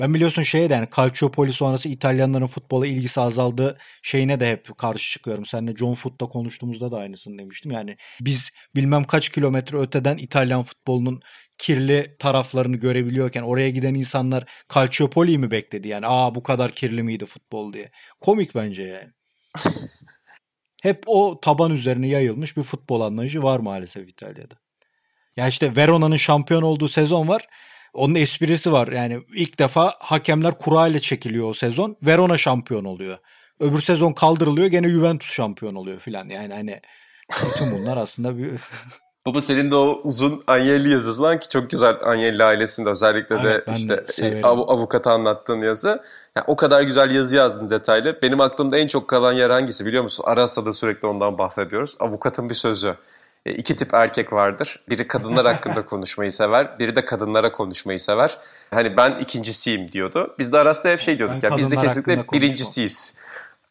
Ben 0.00 0.14
biliyorsun 0.14 0.42
şeye 0.42 0.70
de 0.70 0.74
yani 0.74 0.88
Calciopoli 0.96 1.52
sonrası 1.52 1.88
İtalyanların 1.88 2.46
futbola 2.46 2.86
ilgisi 2.86 3.20
azaldı 3.20 3.78
şeyine 4.02 4.40
de 4.40 4.50
hep 4.50 4.78
karşı 4.78 5.12
çıkıyorum. 5.12 5.46
Seninle 5.46 5.76
John 5.76 5.94
Foot'ta 5.94 6.26
konuştuğumuzda 6.26 6.90
da 6.92 6.96
aynısını 6.98 7.38
demiştim. 7.38 7.72
Yani 7.72 7.96
biz 8.20 8.50
bilmem 8.76 9.04
kaç 9.04 9.28
kilometre 9.28 9.78
öteden 9.78 10.16
İtalyan 10.16 10.62
futbolunun 10.62 11.20
kirli 11.60 12.16
taraflarını 12.18 12.76
görebiliyorken 12.76 13.42
oraya 13.42 13.70
giden 13.70 13.94
insanlar 13.94 14.44
Calciopoli 14.74 15.38
mi 15.38 15.50
bekledi 15.50 15.88
yani 15.88 16.06
aa 16.08 16.34
bu 16.34 16.42
kadar 16.42 16.72
kirli 16.72 17.02
miydi 17.02 17.26
futbol 17.26 17.72
diye. 17.72 17.90
Komik 18.20 18.54
bence 18.54 18.82
yani. 18.82 19.10
Hep 20.82 21.02
o 21.06 21.40
taban 21.40 21.70
üzerine 21.70 22.08
yayılmış 22.08 22.56
bir 22.56 22.62
futbol 22.62 23.00
anlayışı 23.00 23.42
var 23.42 23.58
maalesef 23.58 24.08
İtalya'da. 24.08 24.54
Ya 25.36 25.48
işte 25.48 25.76
Verona'nın 25.76 26.16
şampiyon 26.16 26.62
olduğu 26.62 26.88
sezon 26.88 27.28
var. 27.28 27.46
Onun 27.94 28.14
esprisi 28.14 28.72
var. 28.72 28.88
Yani 28.88 29.20
ilk 29.34 29.58
defa 29.58 29.94
hakemler 29.98 30.58
kura 30.58 30.88
ile 30.88 31.00
çekiliyor 31.00 31.48
o 31.48 31.54
sezon. 31.54 31.96
Verona 32.02 32.38
şampiyon 32.38 32.84
oluyor. 32.84 33.18
Öbür 33.60 33.80
sezon 33.82 34.12
kaldırılıyor 34.12 34.66
gene 34.66 34.88
Juventus 34.88 35.32
şampiyon 35.32 35.74
oluyor 35.74 36.00
filan. 36.00 36.28
Yani 36.28 36.54
hani 36.54 36.80
bütün 37.30 37.72
bunlar 37.72 37.96
aslında 37.96 38.38
bir 38.38 38.50
Baba 39.26 39.40
senin 39.40 39.70
de 39.70 39.76
o 39.76 40.00
uzun 40.04 40.42
Agnelli 40.46 40.88
yazısı 40.88 41.22
var 41.22 41.40
ki 41.40 41.48
çok 41.48 41.70
güzel 41.70 41.96
Agnelli 42.02 42.44
ailesinde 42.44 42.90
özellikle 42.90 43.36
evet, 43.36 43.66
de 43.66 43.72
işte 43.72 44.04
de 44.18 44.40
av, 44.42 44.58
avukata 44.58 45.12
anlattığın 45.12 45.60
yazı. 45.60 46.02
Yani 46.36 46.44
o 46.46 46.56
kadar 46.56 46.82
güzel 46.82 47.14
yazı 47.14 47.36
yazdın 47.36 47.70
detaylı. 47.70 48.22
Benim 48.22 48.40
aklımda 48.40 48.78
en 48.78 48.86
çok 48.86 49.08
kalan 49.08 49.32
yer 49.32 49.50
hangisi 49.50 49.86
biliyor 49.86 50.02
musun? 50.02 50.24
Aras'ta 50.26 50.66
da 50.66 50.72
sürekli 50.72 51.08
ondan 51.08 51.38
bahsediyoruz. 51.38 51.96
Avukatın 52.00 52.50
bir 52.50 52.54
sözü. 52.54 52.96
E, 53.46 53.52
iki 53.52 53.76
tip 53.76 53.94
erkek 53.94 54.32
vardır. 54.32 54.84
Biri 54.88 55.08
kadınlar 55.08 55.46
hakkında 55.46 55.84
konuşmayı 55.86 56.32
sever, 56.32 56.78
biri 56.78 56.96
de 56.96 57.04
kadınlara 57.04 57.52
konuşmayı 57.52 58.00
sever. 58.00 58.38
Hani 58.70 58.96
ben 58.96 59.18
ikincisiyim 59.18 59.92
diyordu. 59.92 60.34
Biz 60.38 60.52
de 60.52 60.58
Aras'ta 60.58 60.88
hep 60.88 61.00
şey 61.00 61.18
diyorduk 61.18 61.42
Ben 61.42 61.50
ya 61.50 61.56
biz 61.56 61.70
de 61.70 61.76
kesinlikle 61.76 62.24
birincisiyiz. 62.32 63.14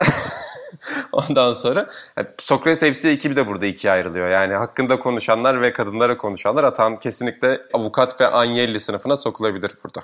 Ondan 1.11 1.53
sonra 1.53 1.89
yani 2.17 2.27
Sokrates 2.37 2.99
FC 2.99 3.09
ekibi 3.09 3.35
de 3.35 3.47
burada 3.47 3.65
ikiye 3.65 3.93
ayrılıyor. 3.93 4.29
Yani 4.29 4.53
hakkında 4.53 4.99
konuşanlar 4.99 5.61
ve 5.61 5.73
kadınlara 5.73 6.17
konuşanlar 6.17 6.63
Atan 6.63 6.99
kesinlikle 6.99 7.61
avukat 7.73 8.21
ve 8.21 8.27
Agnelli 8.27 8.79
sınıfına 8.79 9.15
sokulabilir 9.15 9.71
burada. 9.83 10.03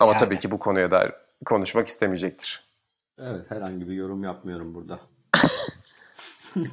Ama 0.00 0.12
Yani. 0.12 0.20
tabii 0.20 0.38
ki 0.38 0.50
bu 0.50 0.58
konuya 0.58 0.90
dair 0.90 1.12
konuşmak 1.44 1.86
istemeyecektir. 1.86 2.66
Evet 3.18 3.50
herhangi 3.50 3.88
bir 3.88 3.94
yorum 3.94 4.24
yapmıyorum 4.24 4.74
burada. 4.74 4.98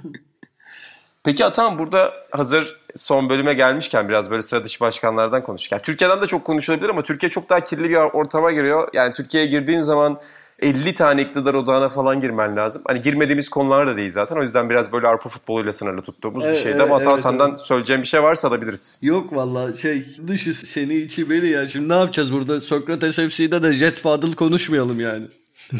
Peki 1.23 1.45
Atan 1.45 1.79
burada 1.79 2.13
hazır 2.31 2.79
son 2.95 3.29
bölüme 3.29 3.53
gelmişken 3.53 4.09
biraz 4.09 4.31
böyle 4.31 4.41
sıra 4.41 4.63
dışı 4.63 4.79
başkanlardan 4.79 5.43
konuşurken. 5.43 5.79
Türkiye'den 5.79 6.21
de 6.21 6.27
çok 6.27 6.45
konuşulabilir 6.45 6.89
ama 6.89 7.03
Türkiye 7.03 7.29
çok 7.29 7.49
daha 7.49 7.59
kirli 7.59 7.89
bir 7.89 7.95
ortama 7.95 8.51
giriyor. 8.51 8.89
Yani 8.93 9.13
Türkiye'ye 9.13 9.49
girdiğin 9.49 9.81
zaman 9.81 10.19
50 10.63 10.93
tane 10.93 11.21
iktidar 11.21 11.53
odağına 11.53 11.89
falan 11.89 12.19
girmen 12.19 12.55
lazım. 12.55 12.81
Hani 12.87 13.01
girmediğimiz 13.01 13.49
konular 13.49 13.87
da 13.87 13.97
değil 13.97 14.09
zaten. 14.09 14.35
O 14.35 14.41
yüzden 14.41 14.69
biraz 14.69 14.91
böyle 14.93 15.07
Avrupa 15.07 15.29
futboluyla 15.29 15.73
sınırlı 15.73 16.01
tuttuğumuz 16.01 16.43
bir 16.43 16.47
Evet, 16.47 16.57
şeydi. 16.57 16.69
evet, 16.77 16.81
Ama 16.81 16.95
Atan 16.95 17.13
evet, 17.13 17.23
senden 17.23 17.49
evet. 17.49 17.59
söyleyeceğin 17.59 18.01
bir 18.01 18.07
şey 18.07 18.23
varsa 18.23 18.47
alabiliriz. 18.47 18.99
Yok 19.01 19.35
valla 19.35 19.73
şey 19.73 20.05
dışı 20.27 20.53
seni 20.53 20.95
içi 20.95 21.29
beni 21.29 21.47
ya. 21.47 21.67
Şimdi 21.67 21.89
ne 21.89 21.93
yapacağız 21.93 22.33
burada? 22.33 22.61
Sokrates 22.61 23.15
FC'de 23.15 23.63
de 23.63 23.73
Jet 23.73 23.99
Fadıl 23.99 24.33
konuşmayalım 24.33 24.99
yani. 24.99 25.27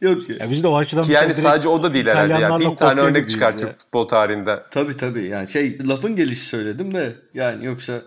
Yok 0.00 0.28
ya. 0.28 0.36
Ya 0.40 0.50
biz 0.50 0.62
de 0.62 0.68
o 0.68 0.76
açıdan 0.76 1.02
Ki 1.02 1.12
yani 1.12 1.34
sadece 1.34 1.68
o 1.68 1.82
da 1.82 1.94
değil 1.94 2.06
herhalde. 2.06 2.32
Yani 2.32 2.38
İtalyanlarla 2.38 2.70
bin 2.70 2.76
tane 2.76 3.00
örnek 3.00 3.28
çıkar 3.28 3.50
ya. 3.50 3.56
Türk 3.56 3.78
futbol 3.78 4.08
tarihinde. 4.08 4.62
Tabii 4.70 4.96
tabii 4.96 5.28
yani 5.28 5.48
şey 5.48 5.78
lafın 5.88 6.16
gelişi 6.16 6.44
söyledim 6.46 6.94
de 6.94 7.16
yani 7.34 7.64
yoksa 7.64 8.02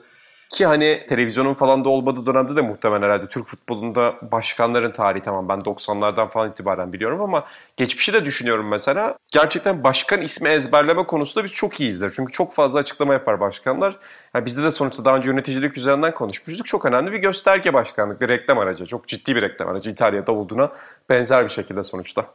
Ki 0.54 0.66
hani 0.66 1.00
televizyonun 1.08 1.54
falan 1.54 1.86
da 1.86 1.90
olmadığı 1.90 2.26
dönemde 2.26 2.56
de 2.56 2.62
muhtemelen 2.62 3.02
herhalde 3.02 3.28
Türk 3.28 3.48
futbolunda 3.48 4.16
başkanların 4.32 4.92
tarihi 4.92 5.24
tamam 5.24 5.50
ben 5.50 5.60
90'lardan 5.60 6.30
falan 6.30 6.52
itibaren 6.52 6.94
biliyorum 6.94 7.22
ama 7.22 7.46
geçmişi 7.78 8.14
de 8.14 8.26
düşünüyorum 8.26 8.68
mesela. 8.68 9.18
Gerçekten 9.34 9.84
başkan 9.84 10.22
ismi 10.22 10.50
ezberleme 10.50 11.04
konusunda 11.04 11.46
biz 11.46 11.52
çok 11.54 11.80
iyiyizdir. 11.80 12.14
Çünkü 12.16 12.32
çok 12.32 12.54
fazla 12.54 12.80
açıklama 12.80 13.14
yapar 13.14 13.40
başkanlar. 13.40 14.00
Yani 14.36 14.46
bizde 14.46 14.64
de 14.64 14.72
sonuçta 14.72 15.06
daha 15.06 15.18
önce 15.18 15.30
yöneticilik 15.30 15.78
üzerinden 15.78 16.14
konuşmuştuk. 16.14 16.66
Çok 16.68 16.86
önemli 16.86 17.12
bir 17.12 17.18
gösterge 17.18 17.74
başkanlık, 17.74 18.22
bir 18.22 18.30
reklam 18.30 18.60
aracı. 18.60 18.86
Çok 18.86 19.08
ciddi 19.08 19.36
bir 19.36 19.42
reklam 19.42 19.70
aracı 19.70 19.90
İtalya'da 19.90 20.32
olduğuna 20.32 20.72
benzer 21.10 21.44
bir 21.44 21.50
şekilde 21.50 21.84
sonuçta. 21.84 22.26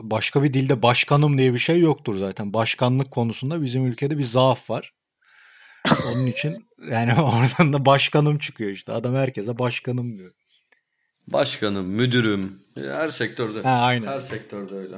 başka 0.00 0.42
bir 0.42 0.52
dilde 0.52 0.82
başkanım 0.82 1.38
diye 1.38 1.54
bir 1.54 1.58
şey 1.58 1.80
yoktur 1.80 2.16
zaten. 2.18 2.52
Başkanlık 2.52 3.10
konusunda 3.10 3.62
bizim 3.62 3.86
ülkede 3.86 4.18
bir 4.18 4.24
zaaf 4.24 4.70
var. 4.70 4.92
Onun 5.88 6.26
için 6.26 6.66
yani 6.90 7.14
oradan 7.20 7.72
da 7.72 7.86
başkanım 7.86 8.38
çıkıyor 8.38 8.70
işte. 8.70 8.92
Adam 8.92 9.14
herkese 9.14 9.58
başkanım 9.58 10.18
diyor. 10.18 10.30
başkanım, 11.28 11.86
müdürüm 11.86 12.56
her 12.76 13.08
sektörde. 13.08 13.62
Ha, 13.62 13.70
aynen. 13.70 14.06
Her 14.06 14.20
sektörde 14.20 14.74
öyle. 14.74 14.96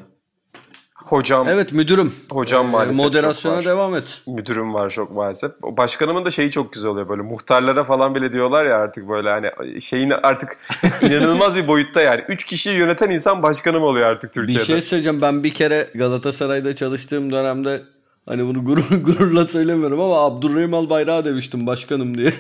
Hocam, 0.95 1.49
Evet 1.49 1.73
müdürüm. 1.73 2.13
hocam 2.31 2.67
Ee, 2.67 2.71
maalesef 2.71 3.03
Moderasyona 3.03 3.57
çok 3.57 3.67
var. 3.67 3.73
devam 3.75 3.95
et. 3.97 4.23
müdürüm 4.27 4.75
var 4.75 4.91
çok 4.91 5.11
maalesef. 5.11 5.51
Başkanımın 5.63 6.25
da 6.25 6.31
şeyi 6.31 6.51
çok 6.51 6.73
güzel 6.73 6.91
oluyor 6.91 7.09
böyle 7.09 7.23
muhtarlara 7.23 7.85
falan 7.85 8.15
bile 8.15 8.33
diyorlar 8.33 8.65
ya 8.65 8.77
artık 8.77 9.09
böyle 9.09 9.29
hani 9.31 9.81
şeyin 9.81 10.11
artık 10.11 10.59
inanılmaz 11.03 11.57
bir 11.57 11.69
boyutta 11.69 12.01
yani. 12.03 12.25
Üç 12.29 12.45
kişiyi 12.45 12.77
yöneten 12.79 13.11
insan 13.11 13.43
başkanım 13.43 13.83
oluyor 13.83 14.07
artık 14.07 14.31
Bir 14.31 14.35
Türkiye'de. 14.35 14.65
şey 14.65 14.83
söyleyeceğim. 14.83 15.23
Ben 15.23 15.45
bir 15.45 15.55
kere 15.55 15.91
Galatasaray'da 15.95 16.77
çalıştığım 16.77 17.33
dönemde 17.33 17.83
hani 18.27 18.47
bunu 18.47 18.65
gurur, 18.65 18.91
gururla 19.05 19.47
söylemiyorum 19.47 20.01
ama 20.01 20.25
Abdurrahim 20.25 20.75
Albayrak'a 20.75 21.25
demiştim 21.25 21.67
başkanım 21.67 22.19
diye. 22.19 22.35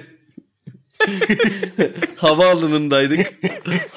Havaalanındaydık. 2.16 3.32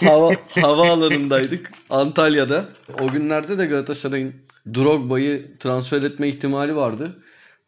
Hava, 0.04 0.32
havaalanındaydık 0.62 1.72
Antalya'da. 1.90 2.66
O 3.02 3.08
günlerde 3.08 3.58
de 3.58 3.66
Galatasaray'ın 3.66 4.34
Drogba'yı 4.74 5.58
transfer 5.60 6.04
etme 6.04 6.30
ihtimali 6.30 6.76
vardı. 6.76 7.22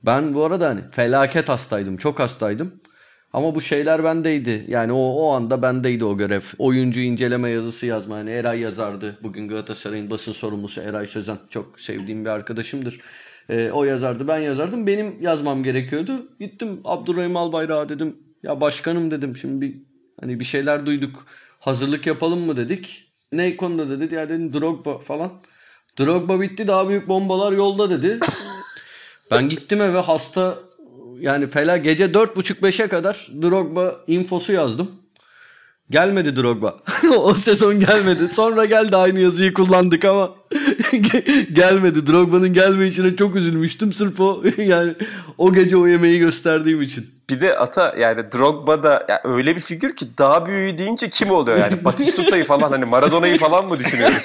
Ben 0.03 0.33
bu 0.33 0.45
arada 0.45 0.69
hani 0.69 0.81
felaket 0.91 1.49
hastaydım. 1.49 1.97
Çok 1.97 2.19
hastaydım. 2.19 2.73
Ama 3.33 3.55
bu 3.55 3.61
şeyler 3.61 4.03
bendeydi. 4.03 4.65
Yani 4.67 4.91
o, 4.91 4.97
o 4.97 5.31
anda 5.31 5.61
bendeydi 5.61 6.05
o 6.05 6.17
görev. 6.17 6.41
Oyuncu 6.57 7.01
inceleme 7.01 7.49
yazısı 7.49 7.85
yazma. 7.85 8.15
Hani 8.15 8.31
Eray 8.31 8.59
yazardı. 8.59 9.17
Bugün 9.23 9.47
Galatasaray'ın 9.47 10.09
basın 10.09 10.31
sorumlusu 10.31 10.81
Eray 10.81 11.07
Sözen. 11.07 11.37
Çok 11.49 11.79
sevdiğim 11.79 12.25
bir 12.25 12.29
arkadaşımdır. 12.29 13.01
Ee, 13.49 13.71
o 13.71 13.83
yazardı 13.83 14.27
ben 14.27 14.39
yazardım. 14.39 14.87
Benim 14.87 15.21
yazmam 15.21 15.63
gerekiyordu. 15.63 16.27
Gittim 16.39 16.81
Abdurrahim 16.83 17.37
Albayrak'a 17.37 17.89
dedim. 17.89 18.17
Ya 18.43 18.61
başkanım 18.61 19.11
dedim 19.11 19.37
şimdi 19.37 19.61
bir, 19.61 19.75
hani 20.19 20.39
bir 20.39 20.45
şeyler 20.45 20.85
duyduk. 20.85 21.25
Hazırlık 21.59 22.07
yapalım 22.07 22.39
mı 22.39 22.57
dedik. 22.57 23.11
Ne 23.31 23.57
konuda 23.57 23.89
dedi. 23.89 24.15
Ya 24.15 24.29
dedim 24.29 24.53
Drogba 24.53 24.99
falan. 24.99 25.31
Drogba 25.99 26.41
bitti 26.41 26.67
daha 26.67 26.89
büyük 26.89 27.07
bombalar 27.07 27.51
yolda 27.51 27.89
dedi. 27.89 28.19
Ben 29.31 29.49
gittim 29.49 29.81
eve 29.81 29.99
hasta 29.99 30.59
yani 31.19 31.47
fela 31.47 31.77
gece 31.77 32.05
4.30-5'e 32.05 32.87
kadar 32.87 33.27
Drogba 33.41 33.95
infosu 34.07 34.53
yazdım. 34.53 34.91
Gelmedi 35.89 36.35
Drogba. 36.35 36.79
o 37.17 37.33
sezon 37.33 37.79
gelmedi. 37.79 38.27
Sonra 38.27 38.65
geldi 38.65 38.95
aynı 38.95 39.19
yazıyı 39.19 39.53
kullandık 39.53 40.05
ama 40.05 40.35
gelmedi. 41.53 42.07
Drogba'nın 42.07 42.53
gelmeyişine 42.53 43.15
çok 43.15 43.35
üzülmüştüm. 43.35 43.93
Sırf 43.93 44.19
o 44.19 44.43
yani 44.57 44.95
o 45.37 45.53
gece 45.53 45.77
o 45.77 45.87
yemeği 45.87 46.19
gösterdiğim 46.19 46.81
için. 46.81 47.07
Bir 47.29 47.41
de 47.41 47.57
Ata 47.57 47.95
yani 47.99 48.31
Drogba 48.31 48.83
da 48.83 49.05
ya 49.09 49.21
öyle 49.23 49.55
bir 49.55 49.61
figür 49.61 49.95
ki 49.95 50.05
daha 50.17 50.45
büyüğü 50.45 50.77
deyince 50.77 51.09
kim 51.09 51.31
oluyor 51.31 51.57
yani? 51.57 51.85
Batistuta'yı 51.85 52.45
falan 52.45 52.69
hani 52.69 52.85
Maradona'yı 52.85 53.37
falan 53.37 53.67
mı 53.67 53.79
düşünüyoruz? 53.79 54.23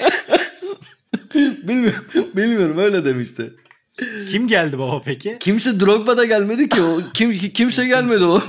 Bilmiyorum, 1.35 2.05
bilmiyorum 2.35 2.77
öyle 2.77 3.05
demişti. 3.05 3.53
Kim 4.31 4.47
geldi 4.47 4.79
baba 4.79 5.01
peki? 5.05 5.37
Kimse 5.39 5.79
Drogba 5.79 6.17
da 6.17 6.25
gelmedi 6.25 6.69
ki 6.69 6.81
o. 6.81 6.99
Kim 7.13 7.39
kimse 7.39 7.85
gelmedi 7.85 8.25
o. 8.25 8.41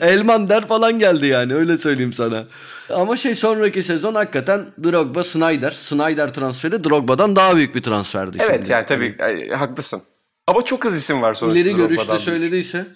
Elman 0.00 0.48
der 0.48 0.66
falan 0.66 0.98
geldi 0.98 1.26
yani 1.26 1.54
öyle 1.54 1.76
söyleyeyim 1.76 2.12
sana. 2.12 2.46
Ama 2.90 3.16
şey 3.16 3.34
sonraki 3.34 3.82
sezon 3.82 4.14
hakikaten 4.14 4.66
Drogba 4.84 5.24
Snyder. 5.24 5.70
Snyder 5.70 6.34
transferi 6.34 6.84
Drogba'dan 6.84 7.36
daha 7.36 7.56
büyük 7.56 7.74
bir 7.74 7.82
transferdi. 7.82 8.38
evet 8.40 8.56
şimdi. 8.56 8.72
yani 8.72 8.86
tabii 8.86 9.16
ay, 9.20 9.48
haklısın. 9.48 10.02
Ama 10.46 10.62
çok 10.62 10.86
az 10.86 10.96
isim 10.96 11.22
var 11.22 11.34
sonuçta 11.34 11.60
İleri 11.60 11.76
görüşlü 11.76 12.18
söylediyse. 12.18 12.86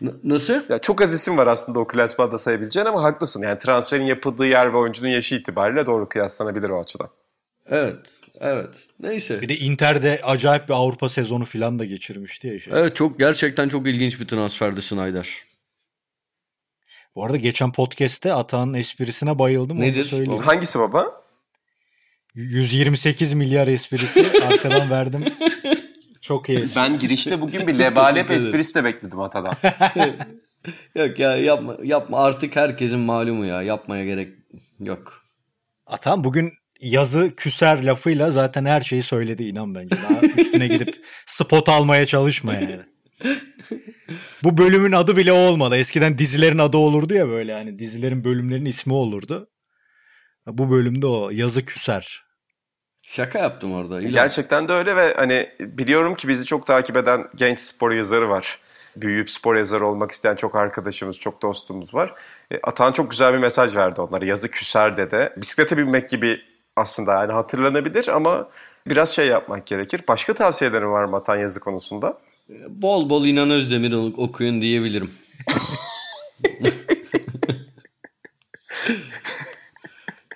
N- 0.00 0.10
nasıl? 0.24 0.60
Ya 0.68 0.78
çok 0.78 1.02
az 1.02 1.14
isim 1.14 1.38
var 1.38 1.46
aslında 1.46 1.80
o 1.80 1.86
klasmanda 1.86 2.38
sayabileceğin 2.38 2.86
ama 2.86 3.02
haklısın. 3.02 3.42
Yani 3.42 3.58
transferin 3.58 4.04
yapıldığı 4.04 4.46
yer 4.46 4.72
ve 4.72 4.76
oyuncunun 4.76 5.08
yaşı 5.08 5.34
itibariyle 5.34 5.86
doğru 5.86 6.08
kıyaslanabilir 6.08 6.68
o 6.68 6.80
açıdan. 6.80 7.08
Evet. 7.70 8.21
Evet. 8.42 8.88
Neyse. 9.00 9.40
Bir 9.40 9.48
de 9.48 9.56
Inter'de 9.56 10.20
acayip 10.24 10.68
bir 10.68 10.74
Avrupa 10.74 11.08
sezonu 11.08 11.44
falan 11.44 11.78
da 11.78 11.84
geçirmişti 11.84 12.48
ya. 12.48 12.60
Şey. 12.60 12.72
Evet 12.76 12.96
çok 12.96 13.18
gerçekten 13.18 13.68
çok 13.68 13.86
ilginç 13.86 14.20
bir 14.20 14.26
transferdi 14.26 14.82
Snyder. 14.82 15.28
Bu 17.14 17.24
arada 17.24 17.36
geçen 17.36 17.72
podcast'te 17.72 18.32
Atağan'ın 18.32 18.74
esprisine 18.74 19.38
bayıldım. 19.38 19.80
Nedir? 19.80 20.26
Hangisi 20.40 20.78
baba? 20.78 21.22
128 22.34 23.34
milyar 23.34 23.68
esprisi 23.68 24.26
arkadan 24.42 24.90
verdim. 24.90 25.24
Çok 26.22 26.48
iyi 26.48 26.58
espri. 26.58 26.80
Ben 26.80 26.98
girişte 26.98 27.40
bugün 27.40 27.66
bir 27.66 27.78
lebalep 27.78 28.30
esprisi 28.30 28.74
de 28.74 28.84
bekledim 28.84 29.20
Ata'dan. 29.20 29.54
Yok 30.94 31.18
ya 31.18 31.36
yapma 31.36 31.76
yapma 31.82 32.24
artık 32.24 32.56
herkesin 32.56 32.98
malumu 32.98 33.44
ya 33.44 33.62
yapmaya 33.62 34.04
gerek 34.04 34.34
yok. 34.80 35.22
Atan 35.86 36.24
bugün 36.24 36.52
yazı 36.82 37.30
küser 37.36 37.84
lafıyla 37.84 38.30
zaten 38.30 38.64
her 38.64 38.80
şeyi 38.80 39.02
söyledi 39.02 39.44
inan 39.44 39.74
bence. 39.74 39.96
Daha 39.96 40.20
üstüne 40.42 40.68
gidip 40.68 41.06
spot 41.26 41.68
almaya 41.68 42.06
çalışma 42.06 42.54
yani. 42.54 42.80
Bu 44.42 44.58
bölümün 44.58 44.92
adı 44.92 45.16
bile 45.16 45.32
o 45.32 45.36
olmalı. 45.36 45.76
Eskiden 45.76 46.18
dizilerin 46.18 46.58
adı 46.58 46.76
olurdu 46.76 47.14
ya 47.14 47.28
böyle 47.28 47.52
hani 47.52 47.78
dizilerin 47.78 48.24
bölümlerin 48.24 48.64
ismi 48.64 48.92
olurdu. 48.92 49.48
Bu 50.46 50.70
bölümde 50.70 51.06
o 51.06 51.30
yazı 51.30 51.64
küser. 51.64 52.22
Şaka 53.02 53.38
yaptım 53.38 53.74
orada. 53.74 54.00
İlan. 54.00 54.12
Gerçekten 54.12 54.68
de 54.68 54.72
öyle 54.72 54.96
ve 54.96 55.14
hani 55.14 55.48
biliyorum 55.60 56.14
ki 56.14 56.28
bizi 56.28 56.46
çok 56.46 56.66
takip 56.66 56.96
eden 56.96 57.28
genç 57.34 57.58
spor 57.60 57.90
yazarı 57.90 58.28
var. 58.28 58.58
Büyüyüp 58.96 59.30
spor 59.30 59.56
yazarı 59.56 59.86
olmak 59.86 60.10
isteyen 60.10 60.36
çok 60.36 60.54
arkadaşımız, 60.54 61.18
çok 61.18 61.42
dostumuz 61.42 61.94
var. 61.94 62.14
E, 62.52 62.58
Atan 62.62 62.92
çok 62.92 63.10
güzel 63.10 63.32
bir 63.34 63.38
mesaj 63.38 63.76
verdi 63.76 64.00
onlara. 64.00 64.24
Yazı 64.24 64.50
küser 64.50 64.96
dedi. 64.96 65.32
Bisiklete 65.36 65.78
binmek 65.78 66.08
gibi 66.08 66.40
aslında 66.76 67.12
yani 67.12 67.32
hatırlanabilir 67.32 68.08
ama 68.08 68.48
biraz 68.86 69.14
şey 69.14 69.26
yapmak 69.26 69.66
gerekir. 69.66 70.00
Başka 70.08 70.34
tavsiyelerin 70.34 70.92
var 70.92 71.04
mı 71.04 71.16
Atan 71.16 71.36
yazı 71.36 71.60
konusunda? 71.60 72.18
Bol 72.68 73.10
bol 73.10 73.24
İnan 73.24 73.50
Özdemir 73.50 73.92
okuyun 74.16 74.62
diyebilirim. 74.62 75.10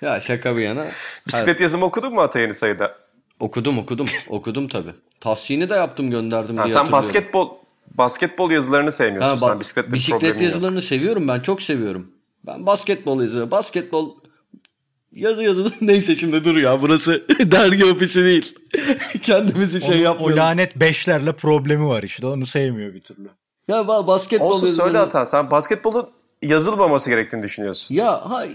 ya 0.01 0.21
şaka 0.21 0.57
bir 0.57 0.61
yana. 0.61 0.87
Bisiklet 1.27 1.61
yazımı 1.61 1.85
okudun 1.85 2.13
mu 2.13 2.21
Ata 2.21 2.39
yeni 2.39 2.53
sayıda? 2.53 2.95
Okudum 3.39 3.77
okudum. 3.77 4.07
okudum 4.29 4.67
tabii. 4.67 4.93
Tahsini 5.19 5.69
de 5.69 5.73
yaptım 5.73 6.11
gönderdim 6.11 6.57
Ha, 6.57 6.63
diye 6.63 6.73
sen 6.73 6.91
basketbol 6.91 7.49
basketbol 7.97 8.51
yazılarını 8.51 8.91
sevmiyorsun. 8.91 9.29
Ha, 9.29 9.37
sen 9.37 9.49
bak, 9.49 9.59
bisikletle 9.59 9.87
bir 9.87 9.93
bisiklet 9.93 10.19
problemin 10.19 10.43
yok. 10.43 10.53
yazılarını 10.53 10.81
seviyorum 10.81 11.27
ben 11.27 11.39
çok 11.39 11.61
seviyorum. 11.61 12.11
Ben 12.45 12.65
basketbol 12.65 13.21
yazıyorum. 13.21 13.51
Basketbol 13.51 14.15
yazı 15.17 15.43
yazı 15.43 15.71
neyse 15.81 16.15
şimdi 16.15 16.43
dur 16.43 16.57
ya 16.57 16.81
burası 16.81 17.25
dergi 17.39 17.85
ofisi 17.85 18.23
değil. 18.23 18.55
Kendimizi 19.23 19.81
şey 19.81 19.95
Onun 19.95 19.99
o 20.01 20.03
yapmayalım. 20.03 20.37
lanet 20.37 20.75
beşlerle 20.75 21.31
problemi 21.33 21.85
var 21.87 22.03
işte 22.03 22.27
onu 22.27 22.45
sevmiyor 22.45 22.93
bir 22.93 23.01
türlü. 23.01 23.29
Ya 23.67 23.75
ba- 23.77 24.07
basketbol 24.07 24.49
Olsun 24.49 24.67
söyle 24.67 24.99
Atan. 24.99 25.23
Sen 25.23 25.51
basketbolun 25.51 26.09
yazılmaması 26.41 27.09
gerektiğini 27.09 27.43
düşünüyorsun. 27.43 27.95
Ya 27.95 28.11
ha, 28.29 28.45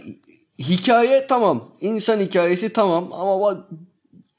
hikaye 0.59 1.27
tamam. 1.27 1.65
İnsan 1.81 2.21
hikayesi 2.21 2.73
tamam 2.73 3.13
ama 3.13 3.67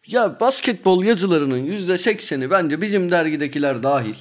ya 0.08 0.40
basketbol 0.40 1.04
yazılarının 1.04 1.58
yüzde 1.58 1.98
sekseni 1.98 2.52
bence 2.52 2.82
bizim 2.82 3.12
dergidekiler 3.12 3.84
dahil. 3.84 4.16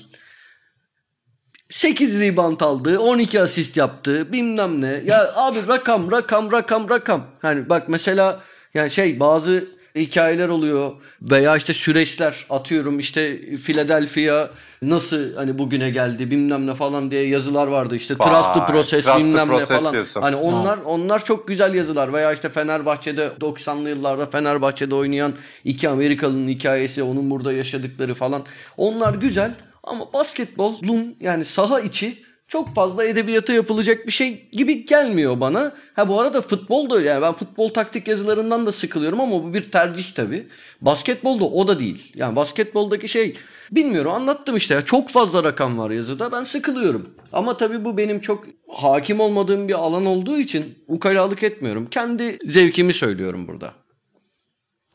8 1.73 2.21
rebound 2.21 2.61
aldı, 2.61 2.99
12 2.99 3.41
asist 3.43 3.77
yaptı, 3.77 4.33
bilmem 4.33 4.81
ne. 4.81 5.03
Ya 5.05 5.33
abi 5.35 5.59
rakam, 5.69 6.11
rakam, 6.11 6.53
rakam, 6.53 6.91
rakam. 6.91 7.25
Hani 7.43 7.69
bak 7.69 7.89
mesela 7.89 8.41
yani 8.75 8.91
şey 8.91 9.21
bazı 9.21 9.65
hikayeler 9.97 10.49
oluyor 10.49 10.91
veya 11.23 11.57
işte 11.57 11.75
süreçler 11.75 12.47
atıyorum 12.51 12.99
işte 12.99 13.41
Philadelphia 13.57 14.51
nasıl 14.83 15.35
hani 15.35 15.59
bugüne 15.59 15.91
geldi 15.91 16.31
bilmem 16.31 16.67
ne 16.67 16.75
falan 16.75 17.11
diye 17.11 17.29
yazılar 17.29 17.67
vardı 17.67 17.97
işte 17.97 18.15
Vay, 18.19 18.29
trust 18.29 18.55
the 18.55 18.73
process 18.73 19.05
trust 19.05 19.19
the 19.19 19.25
bilmem 19.25 19.47
ne 19.47 19.51
process 19.51 19.79
falan. 19.79 19.93
diyorsun. 19.93 20.23
Hani 20.23 20.37
onlar 20.37 20.79
onlar 20.85 21.25
çok 21.25 21.49
güzel 21.49 21.75
yazılar 21.75 22.13
veya 22.13 22.33
işte 22.33 22.49
Fenerbahçe'de 22.49 23.31
90'lı 23.41 23.89
yıllarda 23.89 24.27
Fenerbahçe'de 24.27 24.95
oynayan 24.95 25.33
iki 25.65 25.89
Amerikalı'nın 25.89 26.49
hikayesi, 26.49 27.03
onun 27.03 27.31
burada 27.31 27.53
yaşadıkları 27.53 28.15
falan. 28.15 28.43
Onlar 28.77 29.15
güzel 29.15 29.55
ama 29.83 30.13
basketbolun 30.13 31.17
yani 31.21 31.45
saha 31.45 31.81
içi 31.81 32.23
çok 32.53 32.75
fazla 32.75 33.05
edebiyata 33.05 33.53
yapılacak 33.53 34.07
bir 34.07 34.13
şey 34.13 34.49
gibi 34.53 34.85
gelmiyor 34.85 35.41
bana. 35.41 35.73
Ha 35.95 36.09
bu 36.09 36.21
arada 36.21 36.41
futbol 36.41 36.91
da 36.91 37.01
yani 37.01 37.23
ben 37.23 37.33
futbol 37.33 37.69
taktik 37.69 38.09
yazılarından 38.09 38.67
da 38.67 38.73
sıkılıyorum 38.73 39.21
ama 39.21 39.45
bu 39.45 39.55
bir 39.55 39.69
tercih 39.69 40.15
tabii. 40.15 40.47
Basketbolda 40.81 41.45
o 41.45 41.67
da 41.67 41.79
değil. 41.79 42.13
Yani 42.15 42.37
basketboldaki 42.37 43.09
şey 43.09 43.37
bilmiyorum 43.71 44.13
anlattım 44.13 44.57
işte 44.57 44.75
ya 44.75 44.85
çok 44.85 45.09
fazla 45.09 45.45
rakam 45.45 45.79
var 45.79 45.91
yazıda 45.91 46.33
ben 46.33 46.43
sıkılıyorum. 46.43 47.15
Ama 47.33 47.57
tabii 47.57 47.85
bu 47.85 47.97
benim 47.97 48.21
çok 48.21 48.45
hakim 48.69 49.21
olmadığım 49.21 49.69
bir 49.69 49.75
alan 49.75 50.07
olduğu 50.07 50.39
için 50.39 50.79
ukalalık 50.89 51.43
etmiyorum. 51.43 51.87
Kendi 51.91 52.39
zevkimi 52.45 52.93
söylüyorum 52.93 53.49
burada. 53.49 53.75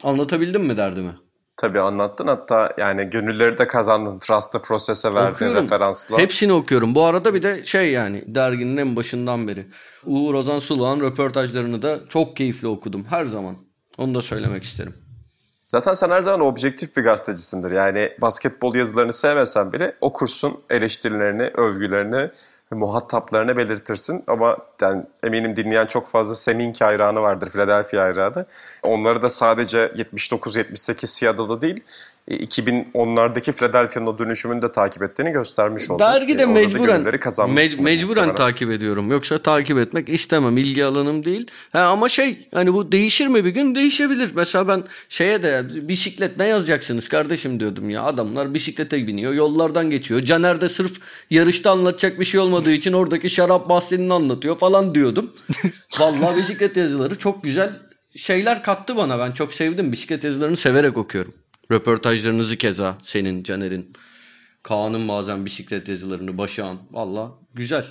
Anlatabildim 0.04 0.64
mi 0.64 0.78
derdimi? 0.78 1.12
Tabii 1.58 1.80
anlattın 1.80 2.28
hatta 2.28 2.74
yani 2.78 3.10
gönülleri 3.10 3.58
de 3.58 3.68
kazandın. 3.68 4.20
Trust 4.20 4.52
the 4.52 4.62
Process'e 4.62 5.14
verdiğin 5.14 5.54
referansla. 5.56 6.18
Hepsini 6.18 6.54
okuyorum. 6.54 6.96
Bu 6.96 7.04
arada 7.04 7.34
bir 7.34 7.42
de 7.42 7.64
şey 7.64 7.92
yani 7.92 8.24
derginin 8.28 8.78
en 8.78 8.96
başından 8.96 9.48
beri. 9.48 9.68
Uğur 10.06 10.34
Ozan 10.34 10.60
Suluğan 10.60 11.00
röportajlarını 11.00 11.82
da 11.82 12.00
çok 12.10 12.38
keyifli 12.38 12.68
okudum 12.68 13.06
her 13.06 13.26
zaman. 13.26 13.56
Onu 13.98 14.16
da 14.16 14.22
söylemek 14.22 14.64
isterim. 14.64 14.96
Zaten 15.68 15.94
sen 15.94 16.10
her 16.10 16.22
zaman 16.22 16.42
objektif 16.42 16.98
bir 16.98 17.04
gazetecisindir. 17.04 17.72
Yani 17.72 18.12
basketbol 18.22 18.76
yazılarını 18.76 19.14
sevmesen 19.14 19.74
bile 19.74 19.96
okursun 20.02 20.64
eleştirilerini, 20.70 21.44
övgülerini, 21.44 22.32
muhataplarına 22.72 23.58
belirtirsin. 23.58 24.24
Ama 24.28 24.58
yani 24.82 25.04
eminim 25.24 25.56
dinleyen 25.56 25.86
çok 25.86 26.08
fazla 26.08 26.36
Seminki 26.36 26.84
hayranı 26.84 27.22
vardır, 27.22 27.50
Philadelphia 27.50 28.02
hayranı. 28.04 28.46
Onları 28.84 29.22
da 29.22 29.30
sadece 29.30 29.86
79-78 29.88 31.08
Seattle'da 31.08 31.62
değil, 31.62 31.84
2010'lardaki 32.32 33.52
Philadelphia'nın 33.52 34.08
o 34.08 34.18
dönüşümünü 34.20 34.62
de 34.62 34.72
takip 34.72 35.04
ettiğini 35.04 35.32
göstermiş 35.32 35.90
oldu. 35.92 36.00
Dergi 36.00 36.38
de 36.38 36.42
E, 36.42 36.46
orada 36.46 36.56
da 36.56 36.60
mecburen 36.68 37.02
mec- 37.56 37.82
mecburen 37.82 38.36
takip 38.36 38.72
ediyorum. 38.72 39.12
Yoksa 39.12 39.38
takip 39.38 39.78
etmek 39.78 40.10
istemem. 40.10 40.58
İlgi 40.58 40.86
alanım 40.86 41.26
değil. 41.26 41.48
Ha, 41.74 41.80
ama 41.82 42.10
şey 42.10 42.48
hani 42.54 42.74
bu 42.74 42.92
değişir 42.92 43.28
mi 43.28 43.46
bir 43.46 43.50
gün? 43.50 43.76
Değişebilir. 43.76 44.32
Mesela 44.36 44.68
ben 44.68 44.84
şeye 45.10 45.44
de 45.44 45.66
bisiklet 45.88 46.38
ne 46.38 46.48
yazacaksınız 46.48 47.10
kardeşim 47.10 47.60
diyordum 47.60 47.90
ya. 47.90 48.04
Adamlar 48.04 48.54
bisiklete 48.54 49.08
biniyor. 49.08 49.34
Yollardan 49.34 49.90
geçiyor. 49.90 50.22
Caner 50.22 50.62
de 50.62 50.70
sırf 50.70 51.00
yarışta 51.30 51.72
anlatacak 51.72 52.20
bir 52.20 52.26
şey 52.26 52.40
olmadığı 52.40 52.72
için 52.72 52.94
oradaki 52.94 53.30
şarap 53.30 53.70
bahsini 53.70 54.14
anlatıyor 54.14 54.58
falan 54.58 54.96
diyordum. 54.96 55.32
Vallahi 56.00 56.38
bisiklet 56.38 56.78
yazıları 56.78 57.18
çok 57.20 57.44
güzel 57.44 57.72
şeyler 58.16 58.64
kattı 58.64 58.96
bana. 58.98 59.20
Ben 59.20 59.32
çok 59.32 59.54
sevdim. 59.54 59.92
Bisiklet 59.92 60.24
yazılarını 60.24 60.58
severek 60.58 60.98
okuyorum. 60.98 61.34
Röportajlarınızı 61.72 62.58
keza 62.58 62.98
senin 63.04 63.44
Caner'in. 63.44 63.94
Kaan'ın 64.64 65.08
bazen 65.08 65.46
bisiklet 65.46 65.90
yazılarını 65.90 66.38
Başak'ın. 66.38 66.80
Valla 66.92 67.32
güzel. 67.54 67.86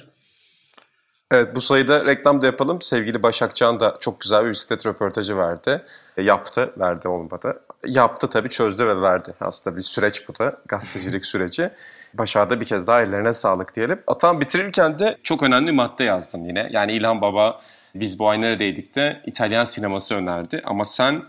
Evet 1.30 1.54
bu 1.54 1.60
sayıda 1.60 2.04
reklam 2.04 2.40
da 2.40 2.46
yapalım. 2.46 2.80
Sevgili 2.80 3.22
Başak 3.22 3.54
Can 3.54 3.80
da 3.80 3.96
çok 4.00 4.20
güzel 4.20 4.44
bir 4.44 4.50
bisiklet 4.50 4.86
röportajı 4.86 5.36
verdi. 5.36 5.82
E, 6.16 6.22
yaptı, 6.22 6.72
verdi 6.78 7.08
olmadı. 7.08 7.62
Yaptı 7.86 8.26
tabii 8.26 8.48
çözdü 8.48 8.86
ve 8.86 9.00
verdi. 9.00 9.34
Aslında 9.40 9.76
bir 9.76 9.82
süreç 9.82 10.28
bu 10.28 10.38
da. 10.38 10.56
Gazetecilik 10.68 11.26
süreci. 11.26 11.70
Başak'a 12.14 12.50
da 12.50 12.60
bir 12.60 12.64
kez 12.64 12.86
daha 12.86 13.02
ellerine 13.02 13.32
sağlık 13.32 13.76
diyelim. 13.76 14.02
Atan 14.06 14.40
bitirirken 14.40 14.98
de 14.98 15.18
çok 15.22 15.42
önemli 15.42 15.66
bir 15.66 15.76
madde 15.76 16.04
yazdın 16.04 16.44
yine. 16.44 16.68
Yani 16.70 16.92
İlhan 16.92 17.20
Baba 17.20 17.60
biz 17.94 18.18
bu 18.18 18.28
ay 18.28 18.40
neredeydik 18.40 18.94
de 18.96 19.22
İtalyan 19.26 19.64
sineması 19.64 20.14
önerdi. 20.14 20.60
Ama 20.64 20.84
sen 20.84 21.22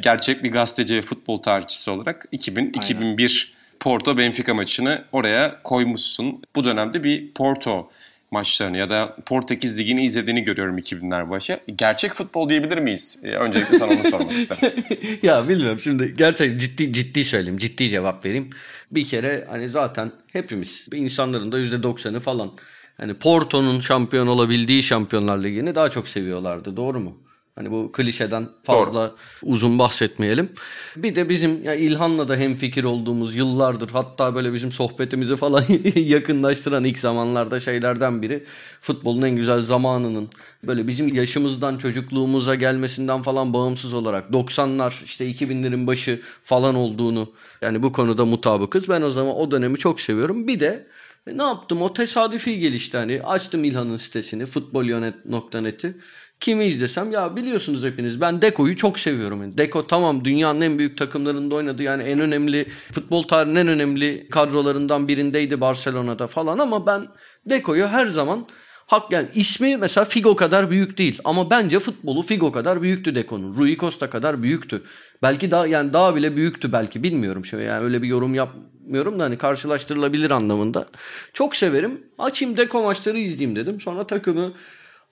gerçek 0.00 0.44
bir 0.44 0.52
gazeteci 0.52 0.96
ve 0.96 1.02
futbol 1.02 1.42
tarihçisi 1.42 1.90
olarak 1.90 2.26
2000-2001 2.32 3.48
Porto 3.80 4.18
Benfica 4.18 4.54
maçını 4.54 5.04
oraya 5.12 5.62
koymuşsun. 5.62 6.42
Bu 6.56 6.64
dönemde 6.64 7.04
bir 7.04 7.32
Porto 7.32 7.90
maçlarını 8.30 8.76
ya 8.76 8.90
da 8.90 9.16
Portekiz 9.26 9.78
Ligi'ni 9.78 10.04
izlediğini 10.04 10.42
görüyorum 10.42 10.78
2000'ler 10.78 11.30
başı. 11.30 11.60
Gerçek 11.76 12.12
futbol 12.12 12.48
diyebilir 12.48 12.78
miyiz? 12.78 13.18
Ee, 13.22 13.30
Öncelikle 13.30 13.78
sana 13.78 13.92
onu 13.92 14.10
sormak 14.10 14.32
isterim. 14.32 14.84
ya 15.22 15.48
bilmiyorum 15.48 15.80
şimdi 15.80 16.16
gerçekten 16.16 16.58
ciddi 16.58 16.92
ciddi 16.92 17.24
söyleyeyim. 17.24 17.58
Ciddi 17.58 17.88
cevap 17.88 18.24
vereyim. 18.24 18.50
Bir 18.90 19.06
kere 19.06 19.46
hani 19.50 19.68
zaten 19.68 20.12
hepimiz 20.32 20.86
insanların 20.92 21.52
da 21.52 21.60
%90'ı 21.60 22.20
falan 22.20 22.52
hani 22.96 23.14
Porto'nun 23.14 23.80
şampiyon 23.80 24.26
olabildiği 24.26 24.82
Şampiyonlar 24.82 25.44
Ligi'ni 25.44 25.74
daha 25.74 25.88
çok 25.88 26.08
seviyorlardı. 26.08 26.76
Doğru 26.76 27.00
mu? 27.00 27.23
Hani 27.56 27.70
bu 27.70 27.92
klişeden 27.92 28.48
fazla 28.62 29.14
uzun 29.42 29.78
bahsetmeyelim. 29.78 30.48
Bir 30.96 31.14
de 31.14 31.28
bizim 31.28 31.64
ya 31.64 31.74
İlhan'la 31.74 32.28
da 32.28 32.36
hemfikir 32.36 32.84
olduğumuz 32.84 33.34
yıllardır 33.34 33.90
hatta 33.90 34.34
böyle 34.34 34.52
bizim 34.52 34.72
sohbetimizi 34.72 35.36
falan 35.36 35.64
yakınlaştıran 35.94 36.84
ilk 36.84 36.98
zamanlarda 36.98 37.60
şeylerden 37.60 38.22
biri 38.22 38.44
futbolun 38.80 39.22
en 39.22 39.36
güzel 39.36 39.60
zamanının 39.60 40.28
böyle 40.64 40.86
bizim 40.86 41.14
yaşımızdan 41.14 41.78
çocukluğumuza 41.78 42.54
gelmesinden 42.54 43.22
falan 43.22 43.52
bağımsız 43.52 43.94
olarak 43.94 44.30
90'lar 44.30 45.04
işte 45.04 45.30
2000'lerin 45.30 45.86
başı 45.86 46.20
falan 46.44 46.74
olduğunu 46.74 47.32
yani 47.62 47.82
bu 47.82 47.92
konuda 47.92 48.24
mutabıkız. 48.24 48.88
Ben 48.88 49.02
o 49.02 49.10
zaman 49.10 49.36
o 49.36 49.50
dönemi 49.50 49.78
çok 49.78 50.00
seviyorum. 50.00 50.48
Bir 50.48 50.60
de 50.60 50.86
ne 51.26 51.42
yaptım 51.42 51.82
o 51.82 51.92
tesadüfi 51.92 52.58
gelişti 52.58 52.96
hani 52.96 53.22
açtım 53.22 53.64
İlhan'ın 53.64 53.96
sitesini 53.96 54.46
futbolyonet.net'i 54.46 55.96
Kimi 56.40 56.64
izlesem 56.64 57.12
ya 57.12 57.36
biliyorsunuz 57.36 57.84
hepiniz 57.84 58.20
ben 58.20 58.42
Deko'yu 58.42 58.76
çok 58.76 58.98
seviyorum. 58.98 59.42
Yani 59.42 59.58
Deko 59.58 59.86
tamam 59.86 60.24
dünyanın 60.24 60.60
en 60.60 60.78
büyük 60.78 60.98
takımlarında 60.98 61.54
oynadı. 61.54 61.82
Yani 61.82 62.02
en 62.02 62.20
önemli 62.20 62.68
futbol 62.92 63.22
tarihinin 63.22 63.60
en 63.60 63.68
önemli 63.68 64.28
kadrolarından 64.30 65.08
birindeydi 65.08 65.60
Barcelona'da 65.60 66.26
falan 66.26 66.58
ama 66.58 66.86
ben 66.86 67.06
Deko'yu 67.46 67.86
her 67.86 68.06
zaman 68.06 68.46
hak 68.86 69.12
yani 69.12 69.28
ismi 69.34 69.76
mesela 69.76 70.04
Figo 70.04 70.36
kadar 70.36 70.70
büyük 70.70 70.98
değil 70.98 71.18
ama 71.24 71.50
bence 71.50 71.78
futbolu 71.78 72.22
Figo 72.22 72.52
kadar 72.52 72.82
büyüktü 72.82 73.14
Deko'nun. 73.14 73.54
Rui 73.56 73.76
Costa 73.76 74.10
kadar 74.10 74.42
büyüktü. 74.42 74.82
Belki 75.22 75.50
daha 75.50 75.66
yani 75.66 75.92
daha 75.92 76.16
bile 76.16 76.36
büyüktü 76.36 76.72
belki 76.72 77.02
bilmiyorum 77.02 77.44
şöyle 77.44 77.64
yani 77.64 77.84
öyle 77.84 78.02
bir 78.02 78.08
yorum 78.08 78.34
yapmıyorum 78.34 79.20
da 79.20 79.24
hani 79.24 79.38
karşılaştırılabilir 79.38 80.30
anlamında. 80.30 80.86
Çok 81.32 81.56
severim. 81.56 82.02
Açayım 82.18 82.56
Deko 82.56 82.82
maçları 82.82 83.18
izleyeyim 83.18 83.56
dedim. 83.56 83.80
Sonra 83.80 84.06
takımı 84.06 84.52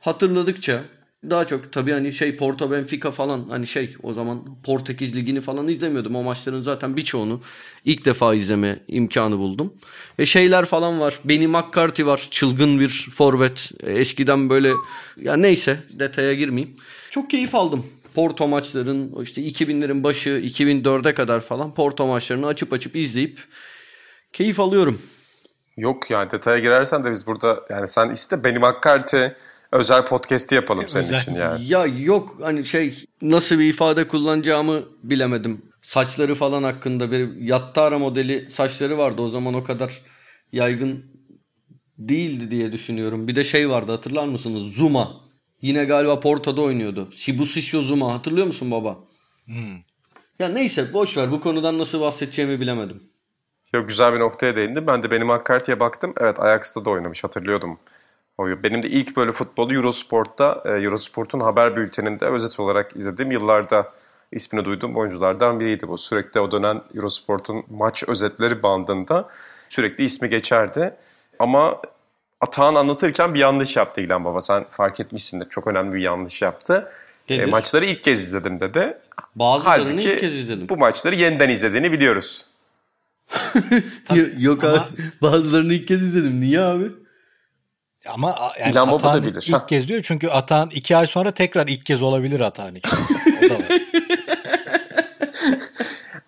hatırladıkça 0.01 0.83
daha 1.31 1.45
çok 1.47 1.73
tabii 1.73 1.93
hani 1.93 2.13
şey 2.13 2.37
Porto 2.37 2.71
Benfica 2.71 3.11
falan 3.11 3.47
hani 3.49 3.67
şey 3.67 3.97
o 4.03 4.13
zaman 4.13 4.45
Portekiz 4.65 5.17
Ligi'ni 5.17 5.41
falan 5.41 5.69
izlemiyordum. 5.69 6.17
O 6.17 6.23
maçların 6.23 6.61
zaten 6.61 6.97
birçoğunu 6.97 7.41
ilk 7.85 8.05
defa 8.05 8.35
izleme 8.35 8.79
imkanı 8.89 9.39
buldum. 9.39 9.75
E 10.19 10.27
şeyler 10.27 10.65
falan 10.65 11.01
var. 11.01 11.19
Benny 11.25 11.47
McCarthy 11.47 12.07
var. 12.07 12.29
Çılgın 12.31 12.81
bir 12.81 13.09
forvet. 13.15 13.71
E, 13.83 13.93
eskiden 13.93 14.51
böyle 14.51 14.73
ya 15.17 15.37
neyse 15.37 15.81
detaya 15.91 16.35
girmeyeyim. 16.35 16.77
Çok 17.11 17.31
keyif 17.31 17.55
aldım. 17.55 17.87
Porto 18.15 18.49
maçların 18.49 19.23
işte 19.23 19.43
2000'lerin 19.43 20.03
başı 20.03 20.29
2004'e 20.31 21.15
kadar 21.15 21.41
falan 21.41 21.75
Porto 21.75 22.07
maçlarını 22.07 22.47
açıp 22.47 22.73
açıp 22.73 22.97
izleyip 22.97 23.41
keyif 24.33 24.61
alıyorum. 24.61 25.01
Yok 25.77 26.11
yani 26.11 26.31
detaya 26.31 26.59
girersen 26.59 27.05
de 27.05 27.11
biz 27.11 27.27
burada 27.27 27.61
yani 27.71 27.89
sen 27.89 28.11
iste 28.11 28.45
Benny 28.45 28.59
McCarthy 28.59 29.29
özel 29.73 30.05
podcast'i 30.07 30.55
yapalım 30.55 30.89
senin 30.89 31.05
Özel. 31.05 31.19
için 31.19 31.35
yani. 31.35 31.69
Ya 31.69 31.87
yok 31.87 32.37
hani 32.41 32.65
şey 32.65 33.05
nasıl 33.23 33.59
bir 33.59 33.65
ifade 33.69 34.09
kullanacağımı 34.09 34.83
bilemedim. 35.03 35.63
saçları 35.83 36.35
falan 36.35 36.63
hakkında 36.63 37.11
bir 37.13 37.37
Yattara 37.37 37.99
modeli 37.99 38.51
saçları 38.51 38.99
vardı. 38.99 39.23
O 39.23 39.29
zaman 39.29 39.55
o 39.55 39.65
kadar 39.65 40.01
yaygın 40.53 41.05
değildi 41.99 42.51
diye 42.51 42.73
düşünüyorum. 42.73 43.29
Bir 43.29 43.37
de 43.37 43.45
şey 43.45 43.71
vardı 43.71 43.93
hatırlar 43.93 44.25
mısınız? 44.27 44.75
Zuma. 44.75 45.21
Yine 45.63 45.85
galiba 45.85 46.21
Porto'da 46.21 46.61
oynuyordu. 46.61 47.09
Shibusisho 47.13 47.81
Zuma 47.81 48.15
hatırlıyor 48.15 48.47
musun 48.47 48.71
baba? 48.71 48.99
Ya 50.39 50.49
neyse 50.49 50.93
boş 50.93 51.17
ver 51.17 51.31
bu 51.31 51.41
konudan 51.41 51.79
nasıl 51.79 52.01
bahsedeceğimi 52.01 52.61
bilemedim. 52.61 53.03
Yok 53.75 53.89
güzel 53.89 54.15
bir 54.15 54.21
noktaya 54.21 54.57
değindin. 54.57 54.87
Ben 54.87 55.03
de 55.03 55.11
benim 55.11 55.27
McCarthy'ye 55.27 55.81
baktım. 55.81 56.15
Evet 56.21 56.41
Ajax'ta 56.41 56.85
da 56.85 56.91
oynamış 56.91 57.25
hatırlıyordum. 57.25 57.79
O- 58.39 58.63
Benim 58.63 58.83
de 58.83 58.89
ilk 58.89 59.17
böyle 59.17 59.33
futbolu 59.33 59.75
Eurosport'ta, 59.75 60.63
e, 60.67 60.71
Eurosport'un 60.71 61.41
haber 61.41 61.77
bülteninde 61.77 62.27
özet 62.27 62.61
olarak 62.61 62.97
izlediğim 62.97 63.31
yıllarda 63.31 63.93
ismini 64.33 64.65
duyduğum 64.65 64.97
oyunculardan 64.97 65.61
biriydi 65.61 65.89
bu. 65.89 65.99
Sürekli 65.99 66.41
o 66.41 66.51
dönem 66.53 66.83
Eurosport'un 66.95 67.65
maç 67.71 68.05
özetleri 68.09 68.63
bandında 68.63 69.29
sürekli 69.69 70.05
ismi 70.05 70.29
geçerdi. 70.29 70.95
Ama 71.39 71.81
Atahan 72.41 72.75
anlatırken 72.75 73.35
bir 73.35 73.39
yanlış 73.39 73.77
yaptı 73.77 74.01
İlhan 74.01 74.25
Baba. 74.25 74.41
Sen 74.41 74.65
fark 74.71 75.01
etmişsindir. 75.01 75.49
Çok 75.49 75.67
önemli 75.67 75.93
bir 75.95 76.01
yanlış 76.01 76.43
yaptı. 76.43 76.93
E, 77.29 77.47
maçları 77.47 77.85
ilk 77.87 78.03
kez 78.03 78.21
izledim 78.21 78.61
dedi. 78.61 78.99
Bazılarını 79.35 79.89
Halbuki 79.89 80.11
ilk 80.13 80.21
kez 80.21 80.35
izledim. 80.35 80.69
bu 80.69 80.77
maçları 80.77 81.15
yeniden 81.15 81.49
izlediğini 81.49 81.93
biliyoruz. 81.93 82.47
Yok 84.39 84.65
abi 84.65 84.79
bazılarını 85.23 85.73
ilk 85.75 85.89
kez 85.89 86.03
izledim. 86.03 86.41
Niye 86.41 86.61
abi? 86.61 86.91
Ama 88.09 88.53
yani 88.61 88.73
İlhan 88.73 88.91
Baba 88.91 89.13
da 89.13 89.23
bilir. 89.23 89.45
ilk 89.49 89.55
Ha. 89.55 89.67
kez 89.67 89.89
diyor 89.89 90.03
çünkü 90.03 90.29
Atahan 90.29 90.71
iki 90.71 90.97
ay 90.97 91.07
sonra 91.07 91.31
tekrar 91.31 91.67
ilk 91.67 91.87
kez 91.87 92.03
olabilir 92.03 92.41
Atahan 92.41 92.75
için. 92.75 92.99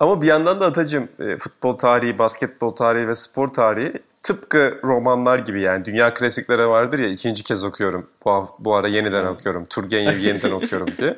Ama 0.01 0.23
bir 0.23 0.27
yandan 0.27 0.61
da 0.61 0.67
Atacığım 0.67 1.09
e, 1.21 1.37
futbol 1.39 1.79
tarihi, 1.79 2.19
basketbol 2.19 2.71
tarihi 2.71 3.09
ve 3.09 3.15
spor 3.15 3.49
tarihi 3.49 3.93
tıpkı 4.23 4.81
romanlar 4.85 5.39
gibi 5.39 5.61
yani 5.63 5.85
dünya 5.85 6.15
klasikleri 6.15 6.69
vardır 6.69 6.99
ya 6.99 7.09
ikinci 7.09 7.43
kez 7.43 7.65
okuyorum. 7.65 8.07
Bu, 8.25 8.47
bu 8.59 8.75
ara 8.75 8.89
yeniden 8.89 9.25
okuyorum. 9.25 9.65
Turgenev'i 9.65 10.23
yeniden 10.23 10.51
okuyorum 10.51 10.89
diye. 10.99 11.17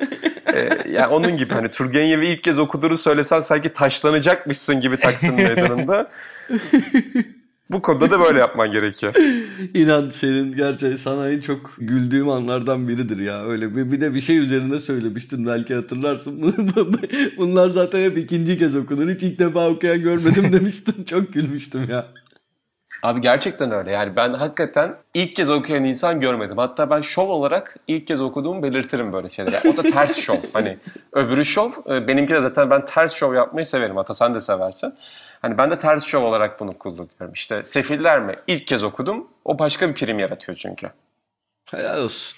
E, 0.53 0.69
yani 0.89 1.07
onun 1.07 1.35
gibi 1.37 1.53
hani 1.53 1.67
Turgenev'i 1.67 2.27
ilk 2.27 2.43
kez 2.43 2.59
okuduğunu 2.59 2.97
söylesen 2.97 3.39
sanki 3.39 3.73
taşlanacakmışsın 3.73 4.81
gibi 4.81 4.99
Taksim 4.99 5.35
Meydanı'nda. 5.43 6.09
Bu 7.71 7.81
konuda 7.81 8.11
da 8.11 8.19
böyle 8.19 8.39
yapman 8.39 8.71
gerekiyor. 8.71 9.13
İnan 9.73 10.09
senin 10.09 10.55
gerçekten 10.55 10.95
sana 10.95 11.29
en 11.29 11.39
çok 11.39 11.73
güldüğüm 11.77 12.29
anlardan 12.29 12.87
biridir 12.87 13.19
ya. 13.19 13.45
Öyle 13.45 13.75
bir, 13.75 13.91
bir 13.91 14.01
de 14.01 14.13
bir 14.13 14.21
şey 14.21 14.37
üzerinde 14.37 14.79
söylemiştin 14.79 15.45
belki 15.47 15.75
hatırlarsın. 15.75 16.55
Bunlar 17.37 17.69
zaten 17.69 18.03
hep 18.03 18.17
ikinci 18.17 18.57
kez 18.59 18.75
okunur. 18.75 19.09
Hiç 19.09 19.23
ilk 19.23 19.39
defa 19.39 19.69
okuyan 19.69 20.01
görmedim 20.01 20.53
demiştin. 20.53 21.03
Çok 21.03 21.33
gülmüştüm 21.33 21.89
ya. 21.89 22.05
Abi 23.03 23.21
gerçekten 23.21 23.71
öyle. 23.71 23.91
Yani 23.91 24.15
ben 24.15 24.33
hakikaten 24.33 24.95
ilk 25.13 25.35
kez 25.35 25.49
okuyan 25.49 25.83
insan 25.83 26.19
görmedim. 26.19 26.57
Hatta 26.57 26.89
ben 26.89 27.01
şov 27.01 27.29
olarak 27.29 27.75
ilk 27.87 28.07
kez 28.07 28.21
okuduğumu 28.21 28.63
belirtirim 28.63 29.13
böyle 29.13 29.29
şeyleri. 29.29 29.69
O 29.69 29.77
da 29.77 29.81
ters 29.81 30.17
şov. 30.17 30.35
Hani 30.53 30.77
öbürü 31.13 31.45
şov. 31.45 31.71
e, 31.89 32.07
Benimki 32.07 32.33
de 32.33 32.41
zaten 32.41 32.69
ben 32.69 32.85
ters 32.85 33.13
şov 33.13 33.33
yapmayı 33.33 33.65
severim. 33.65 33.95
Hatta 33.95 34.13
sen 34.13 34.35
de 34.35 34.41
seversin. 34.41 34.93
Hani 35.47 35.57
ben 35.57 35.71
de 35.71 35.77
ters 35.77 36.05
şov 36.05 36.23
olarak 36.23 36.59
bunu 36.59 36.71
kullanıyorum. 36.71 37.33
İşte 37.33 37.63
Sefiller 37.63 38.19
mi? 38.19 38.35
İlk 38.47 38.67
kez 38.67 38.83
okudum. 38.83 39.27
O 39.45 39.59
başka 39.59 39.89
bir 39.89 39.93
prim 39.93 40.19
yaratıyor 40.19 40.57
çünkü. 40.57 40.89
Helal 41.71 42.01
olsun. 42.01 42.37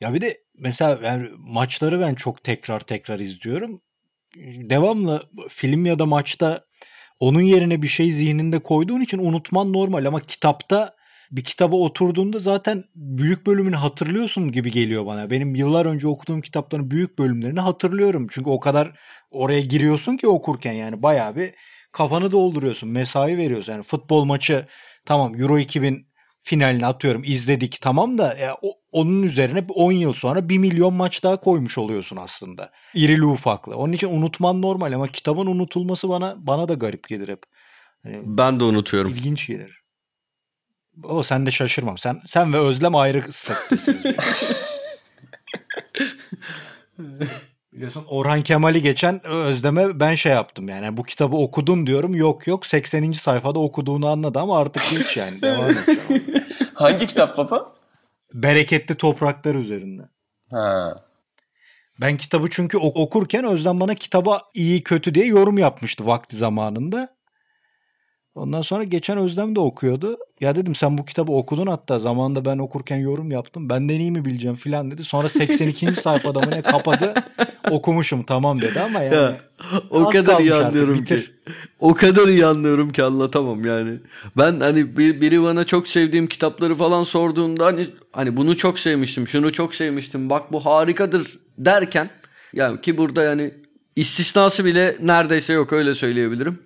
Ya 0.00 0.14
bir 0.14 0.20
de 0.20 0.40
mesela 0.58 0.98
yani 1.02 1.28
maçları 1.38 2.00
ben 2.00 2.14
çok 2.14 2.44
tekrar 2.44 2.80
tekrar 2.80 3.18
izliyorum. 3.18 3.80
Devamlı 4.36 5.22
film 5.48 5.86
ya 5.86 5.98
da 5.98 6.06
maçta 6.06 6.64
onun 7.20 7.40
yerine 7.40 7.82
bir 7.82 7.88
şey 7.88 8.10
zihninde 8.10 8.58
koyduğun 8.58 9.00
için 9.00 9.18
unutman 9.18 9.72
normal 9.72 10.04
ama 10.04 10.20
kitapta 10.20 10.96
bir 11.30 11.44
kitaba 11.44 11.76
oturduğunda 11.76 12.38
zaten 12.38 12.84
büyük 12.94 13.46
bölümünü 13.46 13.76
hatırlıyorsun 13.76 14.52
gibi 14.52 14.70
geliyor 14.70 15.06
bana. 15.06 15.30
Benim 15.30 15.54
yıllar 15.54 15.86
önce 15.86 16.08
okuduğum 16.08 16.40
kitapların 16.40 16.90
büyük 16.90 17.18
bölümlerini 17.18 17.60
hatırlıyorum. 17.60 18.26
Çünkü 18.30 18.50
o 18.50 18.60
kadar 18.60 18.98
oraya 19.30 19.60
giriyorsun 19.60 20.16
ki 20.16 20.28
okurken 20.28 20.72
yani 20.72 21.02
bayağı 21.02 21.36
bir 21.36 21.54
kafanı 21.92 22.32
dolduruyorsun, 22.32 22.88
mesai 22.88 23.38
veriyorsun. 23.38 23.72
Yani 23.72 23.82
futbol 23.82 24.24
maçı 24.24 24.66
tamam 25.06 25.40
Euro 25.40 25.58
2000 25.58 26.06
finalini 26.42 26.86
atıyorum 26.86 27.22
izledik 27.24 27.78
tamam 27.80 28.18
da 28.18 28.34
ya, 28.34 28.56
o- 28.62 28.74
onun 28.92 29.22
üzerine 29.22 29.64
10 29.68 29.92
yıl 29.92 30.12
sonra 30.14 30.48
1 30.48 30.58
milyon 30.58 30.94
maç 30.94 31.22
daha 31.22 31.36
koymuş 31.36 31.78
oluyorsun 31.78 32.16
aslında. 32.16 32.70
İrili 32.94 33.24
ufaklı. 33.24 33.76
Onun 33.76 33.92
için 33.92 34.08
unutman 34.08 34.62
normal 34.62 34.92
ama 34.92 35.08
kitabın 35.08 35.46
unutulması 35.46 36.08
bana 36.08 36.46
bana 36.46 36.68
da 36.68 36.74
garip 36.74 37.08
gelir 37.08 37.28
hep. 37.28 37.42
Hani 38.02 38.20
Ben 38.24 38.60
de 38.60 38.64
unutuyorum. 38.64 39.10
ilginç 39.10 39.46
gelir. 39.46 39.80
O 41.04 41.22
sen 41.22 41.46
de 41.46 41.50
şaşırmam. 41.50 41.98
Sen 41.98 42.20
sen 42.26 42.52
ve 42.52 42.58
Özlem 42.58 42.94
ayrı 42.96 43.32
statüdesiniz. 43.32 44.04
Biliyorsun 47.72 48.04
Orhan 48.08 48.42
Kemal'i 48.42 48.82
geçen 48.82 49.26
Özlem'e 49.26 50.00
ben 50.00 50.14
şey 50.14 50.32
yaptım 50.32 50.68
yani 50.68 50.96
bu 50.96 51.02
kitabı 51.02 51.36
okudun 51.36 51.86
diyorum 51.86 52.14
yok 52.14 52.46
yok 52.46 52.66
80. 52.66 53.12
sayfada 53.12 53.58
okuduğunu 53.58 54.08
anladı 54.08 54.38
ama 54.38 54.58
artık 54.58 54.82
hiç 54.82 55.16
yani 55.16 55.42
devam 55.42 55.70
et. 55.70 55.88
Hangi 56.74 57.06
kitap 57.06 57.36
baba? 57.38 57.72
Bereketli 58.34 58.94
topraklar 58.94 59.54
üzerinde. 59.54 60.02
Ha. 60.50 61.04
Ben 62.00 62.16
kitabı 62.16 62.50
çünkü 62.50 62.78
ok- 62.78 62.96
okurken 62.96 63.44
Özlem 63.44 63.80
bana 63.80 63.94
kitaba 63.94 64.42
iyi 64.54 64.82
kötü 64.82 65.14
diye 65.14 65.26
yorum 65.26 65.58
yapmıştı 65.58 66.06
vakti 66.06 66.36
zamanında. 66.36 67.08
Ondan 68.34 68.62
sonra 68.62 68.84
geçen 68.84 69.18
Özlem 69.18 69.56
de 69.56 69.60
okuyordu. 69.60 70.16
Ya 70.40 70.54
dedim 70.54 70.74
sen 70.74 70.98
bu 70.98 71.04
kitabı 71.04 71.32
okudun 71.32 71.66
hatta 71.66 71.98
zamanında 71.98 72.44
ben 72.44 72.58
okurken 72.58 72.96
yorum 72.96 73.30
yaptım. 73.30 73.68
Benden 73.68 74.00
iyi 74.00 74.10
mi 74.10 74.24
bileceğim 74.24 74.56
filan 74.56 74.90
dedi. 74.90 75.04
Sonra 75.04 75.28
82. 75.28 75.92
sayfada 76.00 76.40
mı 76.40 76.50
ne 76.50 76.62
kapadı. 76.62 77.14
Okumuşum 77.70 78.22
tamam 78.22 78.60
dedi 78.60 78.80
ama 78.80 79.00
yani. 79.00 79.14
Ya, 79.14 79.40
o 79.90 80.08
kadar 80.08 80.40
iyi 80.40 80.54
artık, 80.54 80.66
anlıyorum 80.66 80.96
ki. 80.96 81.02
bitir. 81.02 81.34
O 81.80 81.94
kadar 81.94 82.28
iyi 82.28 82.46
anlıyorum 82.46 82.92
ki 82.92 83.02
anlatamam 83.02 83.64
yani. 83.64 83.98
Ben 84.36 84.60
hani 84.60 84.96
bir, 84.96 85.20
biri 85.20 85.42
bana 85.42 85.64
çok 85.64 85.88
sevdiğim 85.88 86.26
kitapları 86.26 86.74
falan 86.74 87.02
sorduğunda 87.02 87.66
hani 87.66 87.86
hani 88.12 88.36
bunu 88.36 88.56
çok 88.56 88.78
sevmiştim, 88.78 89.28
şunu 89.28 89.52
çok 89.52 89.74
sevmiştim. 89.74 90.30
Bak 90.30 90.52
bu 90.52 90.66
harikadır 90.66 91.38
derken 91.58 92.10
yani 92.52 92.80
ki 92.80 92.98
burada 92.98 93.22
yani 93.22 93.54
istisnası 93.96 94.64
bile 94.64 94.96
neredeyse 95.02 95.52
yok 95.52 95.72
öyle 95.72 95.94
söyleyebilirim. 95.94 96.58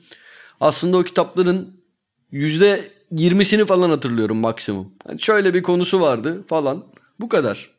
Aslında 0.61 0.97
o 0.97 1.03
kitapların 1.03 1.85
yüzde 2.31 2.91
yirmisini 3.11 3.65
falan 3.65 3.91
hatırlıyorum 3.91 4.37
maksimum. 4.37 4.93
Hani 5.07 5.21
şöyle 5.21 5.55
bir 5.55 5.63
konusu 5.63 6.01
vardı 6.01 6.45
falan. 6.49 6.85
Bu 7.21 7.29
kadar. 7.29 7.71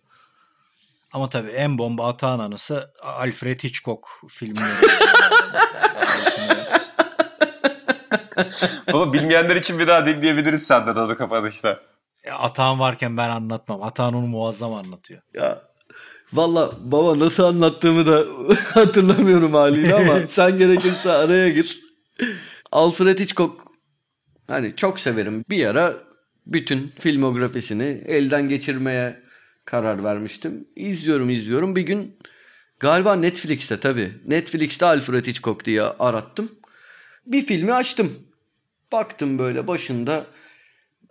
Ama 1.14 1.30
tabii 1.30 1.50
en 1.50 1.78
bomba 1.78 2.08
atağın 2.08 2.40
anısı 2.40 2.92
Alfred 3.04 3.60
Hitchcock 3.64 4.08
filmleri. 4.30 4.66
Baba 8.94 9.14
bilmeyenler 9.14 9.56
için 9.56 9.80
bir 9.80 9.88
daha 9.88 10.06
dinleyebiliriz 10.06 10.68
senden 10.68 10.96
adı 10.96 11.18
kapanışta. 11.18 11.80
E, 12.24 12.32
Atağın 12.32 12.80
varken 12.80 13.18
ben 13.18 13.30
anlatmam. 13.30 13.84
Atağın 13.84 14.14
onu 14.14 14.28
muazzam 14.28 14.74
anlatıyor. 14.74 15.22
Ya 15.34 15.62
valla 16.34 16.72
baba 16.80 17.20
nasıl 17.20 17.44
anlattığımı 17.44 18.06
da 18.06 18.26
hatırlamıyorum 18.74 19.54
haliyle 19.54 19.96
ama 19.96 20.20
sen 20.28 20.58
gerekirse 20.58 21.12
araya 21.12 21.50
gir. 21.50 21.80
Alfred 22.76 23.20
Hitchcock 23.20 23.62
hani 24.48 24.76
çok 24.76 25.00
severim. 25.00 25.46
Bir 25.50 25.66
ara 25.66 25.98
bütün 26.46 26.88
filmografisini 26.88 28.04
elden 28.06 28.50
geçirmeye 28.50 29.22
karar 29.66 30.04
vermiştim. 30.04 30.68
İzliyorum 30.76 31.30
izliyorum. 31.30 31.76
Bir 31.76 31.82
gün 31.82 32.18
galiba 32.80 33.16
Netflix'te 33.16 33.80
tabii. 33.80 34.12
Netflix'te 34.26 34.86
Alfred 34.86 35.28
Hitchcock 35.28 35.66
diye 35.66 35.82
arattım. 35.82 36.52
Bir 37.26 37.46
filmi 37.46 37.74
açtım. 37.74 38.14
Baktım 38.92 39.40
böyle 39.40 39.68
başında 39.68 40.26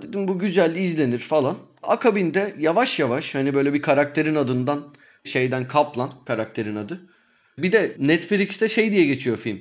Dedim 0.03 0.29
bu 0.29 0.39
güzel 0.39 0.77
izlenir 0.77 1.19
falan. 1.19 1.57
Akabinde 1.83 2.55
yavaş 2.59 2.99
yavaş 2.99 3.35
hani 3.35 3.55
böyle 3.55 3.75
bir 3.75 3.83
karakterin 3.83 4.35
adından 4.35 4.95
şeyden 5.25 5.69
Kaplan 5.69 6.11
karakterin 6.27 6.77
adı. 6.77 7.01
Bir 7.59 7.73
de 7.73 7.97
Netflix'te 7.99 8.69
şey 8.69 8.93
diye 8.93 9.05
geçiyor 9.05 9.37
film. 9.37 9.61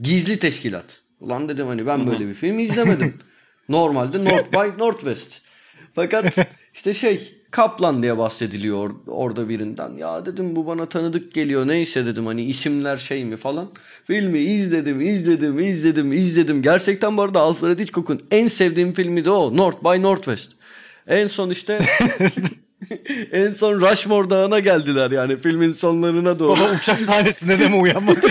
Gizli 0.00 0.38
Teşkilat. 0.38 1.03
Ulan 1.20 1.48
dedim 1.48 1.66
hani 1.66 1.86
ben 1.86 2.06
böyle 2.06 2.28
bir 2.28 2.34
film 2.34 2.58
izlemedim. 2.58 3.14
Normalde 3.68 4.24
North 4.24 4.52
by 4.52 4.82
Northwest. 4.82 5.42
Fakat 5.94 6.38
işte 6.74 6.94
şey 6.94 7.44
Kaplan 7.54 8.02
diye 8.02 8.18
bahsediliyor 8.18 8.90
or- 8.90 9.10
orada 9.10 9.48
birinden. 9.48 9.90
Ya 9.90 10.26
dedim 10.26 10.56
bu 10.56 10.66
bana 10.66 10.86
tanıdık 10.88 11.34
geliyor. 11.34 11.68
Neyse 11.68 12.06
dedim 12.06 12.26
hani 12.26 12.44
isimler 12.44 12.96
şey 12.96 13.24
mi 13.24 13.36
falan. 13.36 13.70
Filmi 14.06 14.38
izledim, 14.38 15.00
izledim, 15.00 15.58
izledim, 15.58 16.12
izledim. 16.12 16.62
Gerçekten 16.62 17.16
bu 17.16 17.22
arada 17.22 17.40
Alfred 17.40 17.78
Hitchcock'un 17.78 18.20
en 18.30 18.48
sevdiğim 18.48 18.92
filmi 18.92 19.24
de 19.24 19.30
o. 19.30 19.56
North 19.56 19.84
by 19.84 20.02
Northwest. 20.02 20.52
En 21.06 21.26
son 21.26 21.50
işte 21.50 21.78
en 23.32 23.48
son 23.48 23.80
Rushmore 23.80 24.30
Dağı'na 24.30 24.58
geldiler 24.58 25.10
yani 25.10 25.36
filmin 25.36 25.72
sonlarına 25.72 26.38
doğru. 26.38 26.60
Baba 26.60 26.70
uçak 26.82 26.98
sahnesinde 26.98 27.58
de 27.58 27.68
mi 27.68 27.76
uyanmadın? 27.76 28.30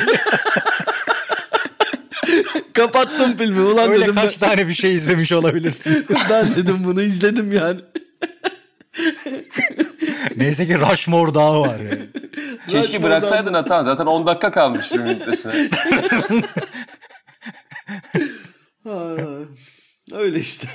Kapattım 2.73 3.37
filmi. 3.37 3.61
Ulan 3.61 3.91
Öyle 3.91 4.03
dedim 4.03 4.15
kaç 4.15 4.41
ben, 4.41 4.47
tane 4.49 4.67
bir 4.67 4.73
şey 4.73 4.93
izlemiş 4.93 5.31
olabilirsin. 5.31 6.05
ben 6.29 6.55
dedim 6.55 6.77
bunu 6.83 7.01
izledim 7.01 7.51
yani. 7.51 7.79
Neyse 10.37 10.67
ki 10.67 10.79
Rushmore 10.79 11.33
Dağı 11.33 11.59
var 11.59 11.79
yani. 11.79 12.09
Keşke 12.67 13.03
bıraksaydın 13.03 13.53
Atan. 13.53 13.83
Zaten 13.83 14.05
10 14.05 14.27
dakika 14.27 14.51
kalmış 14.51 14.89
filmin 14.89 15.19
bitmesine. 15.19 15.69
Ha, 18.83 19.15
Öyle 20.13 20.39
işte. 20.39 20.67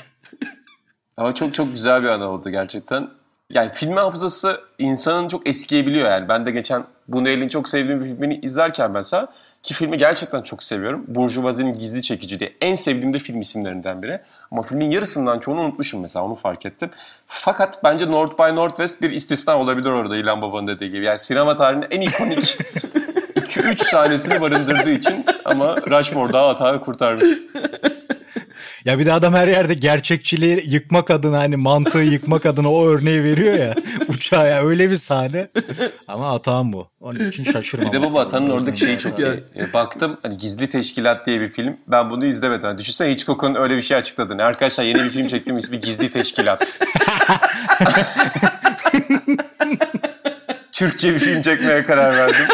Ama 1.16 1.34
çok 1.34 1.54
çok 1.54 1.72
güzel 1.72 2.02
bir 2.02 2.08
ana 2.08 2.30
oldu 2.30 2.50
gerçekten. 2.50 3.08
Yani 3.50 3.70
film 3.72 3.96
hafızası 3.96 4.60
insanın 4.78 5.28
çok 5.28 5.48
eskiyebiliyor 5.48 6.10
yani. 6.10 6.28
Ben 6.28 6.46
de 6.46 6.50
geçen 6.50 6.84
Bunel'in 7.08 7.48
çok 7.48 7.68
sevdiğim 7.68 8.00
bir 8.00 8.08
filmini 8.08 8.40
izlerken 8.42 8.90
mesela 8.90 9.32
ki 9.62 9.74
filmi 9.74 9.98
gerçekten 9.98 10.42
çok 10.42 10.62
seviyorum. 10.62 11.04
Burjuvazi'nin 11.08 11.74
gizli 11.74 12.02
çekiciliği 12.02 12.56
en 12.60 12.74
sevdiğim 12.74 13.14
de 13.14 13.18
film 13.18 13.40
isimlerinden 13.40 14.02
biri. 14.02 14.20
Ama 14.50 14.62
filmin 14.62 14.90
yarısından 14.90 15.38
çoğunu 15.38 15.60
unutmuşum 15.60 16.00
mesela 16.00 16.24
onu 16.24 16.34
fark 16.34 16.66
ettim. 16.66 16.90
Fakat 17.26 17.84
bence 17.84 18.10
North 18.10 18.38
by 18.38 18.56
Northwest 18.56 19.02
bir 19.02 19.10
istisna 19.10 19.58
olabilir 19.58 19.90
orada 19.90 20.16
İlhan 20.16 20.42
Baba'nın 20.42 20.66
dediği 20.66 20.90
gibi. 20.90 21.04
Yani 21.04 21.18
sinema 21.18 21.56
tarihinin 21.56 21.86
en 21.90 22.00
ikonik 22.00 22.38
2-3 23.36 23.84
sahnesini 23.84 24.40
barındırdığı 24.40 24.90
için 24.90 25.24
ama 25.44 25.76
Rushmore 25.76 26.32
daha 26.32 26.48
hatağı 26.48 26.80
kurtarmış. 26.80 27.28
Ya 28.88 28.98
bir 28.98 29.06
de 29.06 29.12
adam 29.12 29.34
her 29.34 29.48
yerde 29.48 29.74
gerçekçiliği 29.74 30.62
yıkmak 30.66 31.10
adına 31.10 31.38
hani 31.38 31.56
mantığı 31.56 31.98
yıkmak 31.98 32.46
adına 32.46 32.72
o 32.72 32.86
örneği 32.86 33.24
veriyor 33.24 33.54
ya 33.54 33.74
uçağa 34.08 34.46
ya 34.46 34.62
öyle 34.62 34.90
bir 34.90 34.96
sahne. 34.96 35.48
Ama 36.08 36.28
hatam 36.28 36.72
bu. 36.72 36.88
Onun 37.00 37.30
için 37.30 37.44
şaşırmam. 37.44 37.88
Bir 37.88 37.92
de 37.92 38.02
baba 38.02 38.20
Atan'ın 38.20 38.50
oradaki 38.50 38.80
şeyi 38.80 38.98
çok 38.98 39.18
iyi. 39.18 39.44
Baktım 39.74 40.18
hani 40.22 40.36
Gizli 40.36 40.68
Teşkilat 40.68 41.26
diye 41.26 41.40
bir 41.40 41.48
film. 41.48 41.76
Ben 41.86 42.10
bunu 42.10 42.26
izlemedim. 42.26 42.68
Yani 42.68 42.78
düşünsene 42.78 43.10
Hitchcock'un 43.10 43.54
öyle 43.54 43.76
bir 43.76 43.82
şey 43.82 43.96
açıkladığını. 43.96 44.44
Arkadaşlar 44.44 44.84
yeni 44.84 45.04
bir 45.04 45.10
film 45.10 45.26
çektim 45.26 45.58
ismi 45.58 45.80
Gizli 45.80 46.10
Teşkilat. 46.10 46.78
Türkçe 50.72 51.14
bir 51.14 51.18
film 51.18 51.42
çekmeye 51.42 51.86
karar 51.86 52.16
verdim. 52.16 52.46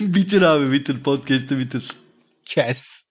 bitir 0.00 0.42
abi 0.42 0.72
bitir. 0.72 1.02
Podcast'ı 1.02 1.58
bitir. 1.58 2.05
Kes. 2.46 3.02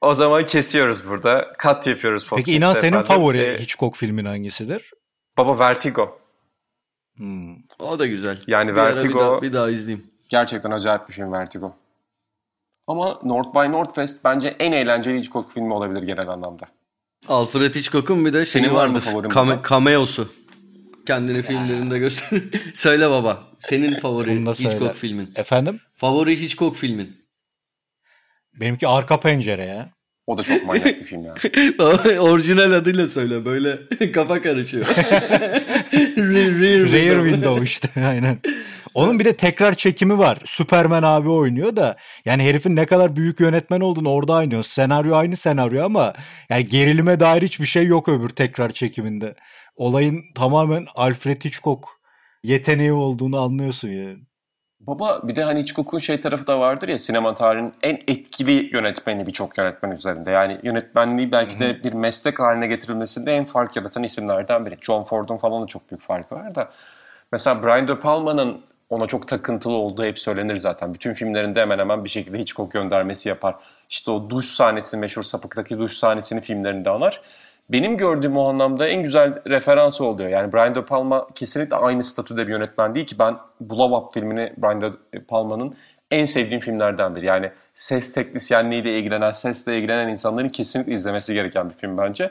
O 0.00 0.14
zaman 0.14 0.46
kesiyoruz 0.46 1.08
burada. 1.08 1.52
Kat 1.58 1.86
yapıyoruz 1.86 2.26
podcast'te 2.26 2.52
Peki 2.52 2.56
inan 2.58 2.72
senin 2.72 3.02
favori 3.02 3.38
E, 3.38 3.58
Hitchcock 3.60 3.96
filmin 3.96 4.24
hangisidir? 4.24 4.90
baba 5.38 5.58
Vertigo. 5.58 6.20
Hmm. 7.16 7.54
O 7.78 7.98
da 7.98 8.06
güzel. 8.06 8.42
Yani 8.46 8.70
Bir 8.70 8.76
Vertigo- 8.76 9.08
Bir 9.14 9.18
daha, 9.18 9.42
bir 9.42 9.52
daha 9.52 9.70
izleyeyim. 9.70 10.06
Gerçekten 10.28 10.70
acayip 10.70 11.08
bir 11.08 11.12
film 11.12 11.32
Vertigo. 11.32 11.76
Ama 12.86 13.20
North 13.24 13.54
by 13.54 13.72
Northwest 13.72 14.24
bence 14.24 14.56
en 14.58 14.72
eğlenceli 14.72 15.18
Hitchcock 15.18 15.52
filmi 15.54 15.74
olabilir 15.74 16.02
genel 16.02 16.28
anlamda. 16.28 16.66
Alfred 17.28 17.74
Hitchcock'un 17.74 18.24
bir 18.26 18.32
de 18.32 18.36
şeyi 18.36 18.46
Senin 18.46 18.68
mı 18.68 18.74
vardır. 18.78 19.00
favorin 19.00 19.28
Kame- 19.28 19.60
cameo'su. 19.68 20.28
Kendini 21.06 21.42
filmlerinde 21.42 21.98
göster. 21.98 22.40
Söyle 22.74 23.10
baba. 23.10 23.42
Senin 23.60 23.98
favori 24.00 24.46
da 24.46 24.54
söyle. 24.54 24.70
Hitchcock 24.74 24.96
filmin. 24.96 25.32
Efendim? 25.36 25.80
Favori 25.96 26.40
Hitchcock 26.42 26.76
filmin. 26.76 27.19
Benimki 28.60 28.88
arka 28.88 29.20
pencere 29.20 29.64
ya. 29.64 29.90
O 30.26 30.38
da 30.38 30.42
çok 30.42 30.66
manyak 30.66 31.00
bir 31.00 31.04
film 31.04 31.24
ya. 31.24 31.34
Orijinal 32.20 32.72
adıyla 32.72 33.08
söyle. 33.08 33.44
Böyle 33.44 33.78
kafa 34.12 34.42
karışıyor. 34.42 34.86
Rear, 36.16 36.60
rear 36.60 36.92
Rear 36.92 37.24
Window 37.24 37.64
işte 37.64 37.88
aynen. 38.06 38.38
Onun 38.94 39.18
bir 39.18 39.24
de 39.24 39.36
tekrar 39.36 39.74
çekimi 39.74 40.18
var. 40.18 40.38
Superman 40.44 41.02
abi 41.02 41.28
oynuyor 41.28 41.76
da 41.76 41.96
yani 42.24 42.42
herifin 42.42 42.76
ne 42.76 42.86
kadar 42.86 43.16
büyük 43.16 43.40
yönetmen 43.40 43.80
olduğunu 43.80 44.10
orada 44.10 44.32
oynuyor. 44.32 44.62
Senaryo 44.62 45.14
aynı 45.14 45.36
senaryo 45.36 45.84
ama 45.84 46.14
yani 46.50 46.68
gerilime 46.68 47.20
dair 47.20 47.42
hiçbir 47.42 47.66
şey 47.66 47.86
yok 47.86 48.08
öbür 48.08 48.28
tekrar 48.28 48.70
çekiminde. 48.70 49.34
Olayın 49.76 50.24
tamamen 50.34 50.86
Alfred 50.94 51.44
Hitchcock 51.44 51.88
yeteneği 52.42 52.92
olduğunu 52.92 53.40
anlıyorsun 53.40 53.88
yani. 53.88 54.29
Baba 54.80 55.20
bir 55.28 55.36
de 55.36 55.44
hani 55.44 55.60
Hitchcock'un 55.60 55.98
şey 55.98 56.20
tarafı 56.20 56.46
da 56.46 56.60
vardır 56.60 56.88
ya 56.88 56.98
sinema 56.98 57.34
tarihinin 57.34 57.74
en 57.82 57.98
etkili 58.08 58.70
yönetmeni 58.72 59.26
birçok 59.26 59.58
yönetmen 59.58 59.90
üzerinde. 59.90 60.30
Yani 60.30 60.58
yönetmenliği 60.62 61.32
belki 61.32 61.60
de 61.60 61.84
bir 61.84 61.92
meslek 61.92 62.40
haline 62.40 62.66
getirilmesinde 62.66 63.32
en 63.32 63.44
fark 63.44 63.76
yaratan 63.76 64.02
isimlerden 64.02 64.66
biri. 64.66 64.78
John 64.80 65.04
Ford'un 65.04 65.36
falan 65.36 65.62
da 65.62 65.66
çok 65.66 65.90
büyük 65.90 66.02
farkı 66.02 66.34
var 66.34 66.54
da. 66.54 66.70
Mesela 67.32 67.62
Brian 67.62 67.88
De 67.88 67.98
Palma'nın 67.98 68.60
ona 68.90 69.06
çok 69.06 69.28
takıntılı 69.28 69.72
olduğu 69.72 70.04
hep 70.04 70.18
söylenir 70.18 70.56
zaten. 70.56 70.94
Bütün 70.94 71.12
filmlerinde 71.12 71.60
hemen 71.60 71.78
hemen 71.78 72.04
bir 72.04 72.08
şekilde 72.08 72.38
Hitchcock 72.38 72.72
göndermesi 72.72 73.28
yapar. 73.28 73.54
İşte 73.90 74.10
o 74.10 74.30
duş 74.30 74.46
sahnesi, 74.46 74.96
meşhur 74.96 75.22
sapıktaki 75.22 75.78
duş 75.78 75.92
sahnesini 75.92 76.40
filmlerinde 76.40 76.90
anar. 76.90 77.20
Benim 77.72 77.96
gördüğüm 77.96 78.36
o 78.36 78.48
anlamda 78.48 78.88
en 78.88 79.02
güzel 79.02 79.44
referans 79.46 80.00
oluyor. 80.00 80.30
Yani 80.30 80.52
Brian 80.52 80.74
De 80.74 80.84
Palma 80.84 81.28
kesinlikle 81.34 81.76
aynı 81.76 82.04
statüde 82.04 82.46
bir 82.46 82.52
yönetmen 82.52 82.94
değil 82.94 83.06
ki 83.06 83.18
ben 83.18 83.36
Blow 83.60 83.96
Up 83.96 84.14
filmini 84.14 84.52
Brian 84.56 84.80
De 84.80 84.90
Palma'nın 85.28 85.74
en 86.10 86.26
sevdiğim 86.26 86.60
filmlerden 86.60 87.16
biri. 87.16 87.26
Yani 87.26 87.50
ses 87.74 88.14
teknisyenliğiyle 88.14 88.98
ilgilenen, 88.98 89.30
sesle 89.30 89.78
ilgilenen 89.78 90.08
insanların 90.08 90.48
kesinlikle 90.48 90.92
izlemesi 90.92 91.34
gereken 91.34 91.70
bir 91.70 91.74
film 91.74 91.98
bence. 91.98 92.30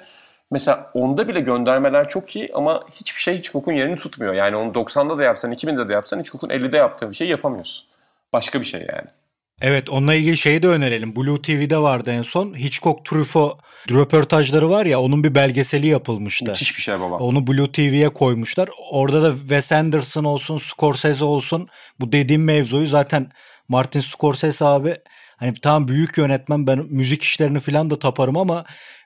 Mesela 0.52 0.92
onda 0.94 1.28
bile 1.28 1.40
göndermeler 1.40 2.10
çok 2.10 2.36
iyi 2.36 2.52
ama 2.54 2.84
hiçbir 2.92 3.22
şey 3.22 3.38
Hitchcock'un 3.38 3.74
yerini 3.74 3.96
tutmuyor. 3.96 4.34
Yani 4.34 4.56
onu 4.56 4.72
90'da 4.72 5.18
da 5.18 5.24
yapsan, 5.24 5.52
2000'de 5.52 5.90
de 5.90 5.94
yapsan 5.94 6.20
Hitchcock'un 6.20 6.50
50'de 6.50 6.78
yaptığı 6.78 7.10
bir 7.10 7.16
şey 7.16 7.28
yapamıyorsun. 7.28 7.86
Başka 8.34 8.60
bir 8.60 8.66
şey 8.66 8.82
yani. 8.82 9.08
Evet 9.62 9.90
onunla 9.90 10.14
ilgili 10.14 10.38
şeyi 10.38 10.64
de 10.64 10.68
önerelim. 10.68 11.16
Blue 11.16 11.42
TV'de 11.42 11.78
vardı 11.78 12.12
en 12.12 12.22
son. 12.22 12.58
Hitchcock 12.58 13.06
Truffaut 13.06 13.60
röportajları 13.92 14.70
var 14.70 14.86
ya 14.86 15.02
onun 15.02 15.24
bir 15.24 15.36
belgeseli 15.36 15.88
yapılmıştı. 15.88 16.46
Müthiş 16.46 16.78
bir 16.78 16.82
şey 16.82 17.00
baba. 17.00 17.18
Onu 17.18 17.48
Blue 17.48 17.72
TV'ye 17.72 18.10
koymuşlar. 18.10 18.70
Orada 18.92 19.24
da 19.24 19.38
Wes 19.40 19.72
Anderson 19.72 20.24
olsun, 20.24 20.58
Scorsese 20.58 21.26
olsun 21.26 21.68
bu 22.00 22.12
dediğim 22.12 22.44
mevzuyu 22.44 22.88
zaten 22.88 23.32
Martin 23.68 24.00
Scorsese 24.02 24.66
abi 24.66 24.96
hani 25.38 25.54
tam 25.54 25.88
büyük 25.88 26.18
yönetmen 26.18 26.68
ben 26.68 26.86
müzik 26.90 27.24
işlerini 27.24 27.60
falan 27.60 27.90
da 27.90 28.00
taparım 28.00 28.38
ama 28.38 28.66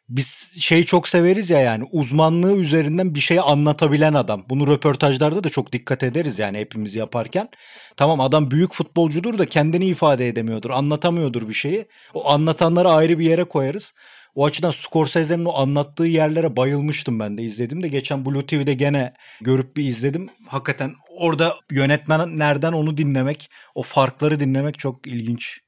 biz 0.09 0.51
şeyi 0.59 0.85
çok 0.85 1.07
severiz 1.07 1.49
ya 1.49 1.59
yani 1.59 1.83
uzmanlığı 1.91 2.57
üzerinden 2.57 3.15
bir 3.15 3.19
şey 3.19 3.39
anlatabilen 3.39 4.13
adam. 4.13 4.45
Bunu 4.49 4.67
röportajlarda 4.67 5.43
da 5.43 5.49
çok 5.49 5.73
dikkat 5.73 6.03
ederiz 6.03 6.39
yani 6.39 6.59
hepimiz 6.59 6.95
yaparken. 6.95 7.49
Tamam 7.97 8.19
adam 8.21 8.51
büyük 8.51 8.73
futbolcudur 8.73 9.37
da 9.37 9.45
kendini 9.45 9.85
ifade 9.85 10.27
edemiyordur, 10.27 10.69
anlatamıyordur 10.69 11.49
bir 11.49 11.53
şeyi. 11.53 11.85
O 12.13 12.29
anlatanları 12.29 12.89
ayrı 12.89 13.19
bir 13.19 13.25
yere 13.25 13.43
koyarız. 13.43 13.93
O 14.35 14.45
açıdan 14.45 14.71
Scorsese'nin 14.71 15.45
o 15.45 15.53
anlattığı 15.53 16.05
yerlere 16.05 16.57
bayılmıştım 16.57 17.19
ben 17.19 17.37
de 17.37 17.43
izledim 17.43 17.83
de 17.83 17.87
geçen 17.87 18.25
Blue 18.25 18.45
TV'de 18.45 18.73
gene 18.73 19.13
görüp 19.41 19.77
bir 19.77 19.83
izledim. 19.83 20.29
Hakikaten 20.47 20.95
orada 21.17 21.55
yönetmen 21.71 22.39
nereden 22.39 22.73
onu 22.73 22.97
dinlemek, 22.97 23.49
o 23.75 23.83
farkları 23.83 24.39
dinlemek 24.39 24.79
çok 24.79 25.07
ilginç, 25.07 25.59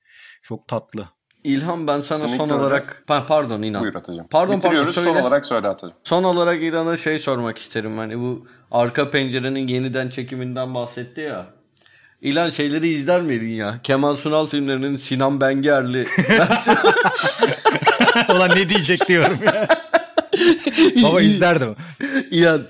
çok 0.44 0.68
tatlı. 0.68 1.15
İlhan 1.46 1.88
ben 1.88 2.00
sana 2.02 2.18
Kesinlikle 2.18 2.38
son 2.38 2.50
öyle. 2.50 2.62
olarak 2.62 3.04
Pa- 3.08 3.26
pardon 3.28 3.62
İnan. 3.62 3.82
Buyur 3.84 3.96
Atacığım. 3.96 4.28
Pardon 4.30 4.56
Bitiriyoruz. 4.56 4.96
pardon 4.96 5.02
Son 5.02 5.12
söyle. 5.14 5.28
olarak 5.28 5.46
söyle 5.46 5.68
Atacığım. 5.68 5.98
Son 6.04 6.24
olarak 6.24 6.62
İlhan'a 6.64 6.98
şey 6.98 7.20
sormak 7.20 7.58
isterim. 7.58 7.98
Hani 7.98 8.20
bu 8.20 8.48
arka 8.72 9.10
pencerenin 9.10 9.68
yeniden 9.68 10.10
çekiminden 10.10 10.74
bahsetti 10.76 11.22
ya. 11.22 11.46
İlan 12.22 12.50
şeyleri 12.50 12.88
izler 12.88 13.22
miydin 13.22 13.48
ya? 13.50 13.80
Kemal 13.84 14.16
Sunal 14.16 14.48
filmlerinin 14.48 14.96
Sinan 14.96 15.42
Bengerli. 15.42 16.06
Ulan 18.36 18.50
ne 18.56 18.70
diyecek 18.70 19.08
diyorum 19.08 19.38
ya. 19.46 19.68
Baba 21.04 21.22
izlerdim. 21.22 21.76
İlan 22.32 22.62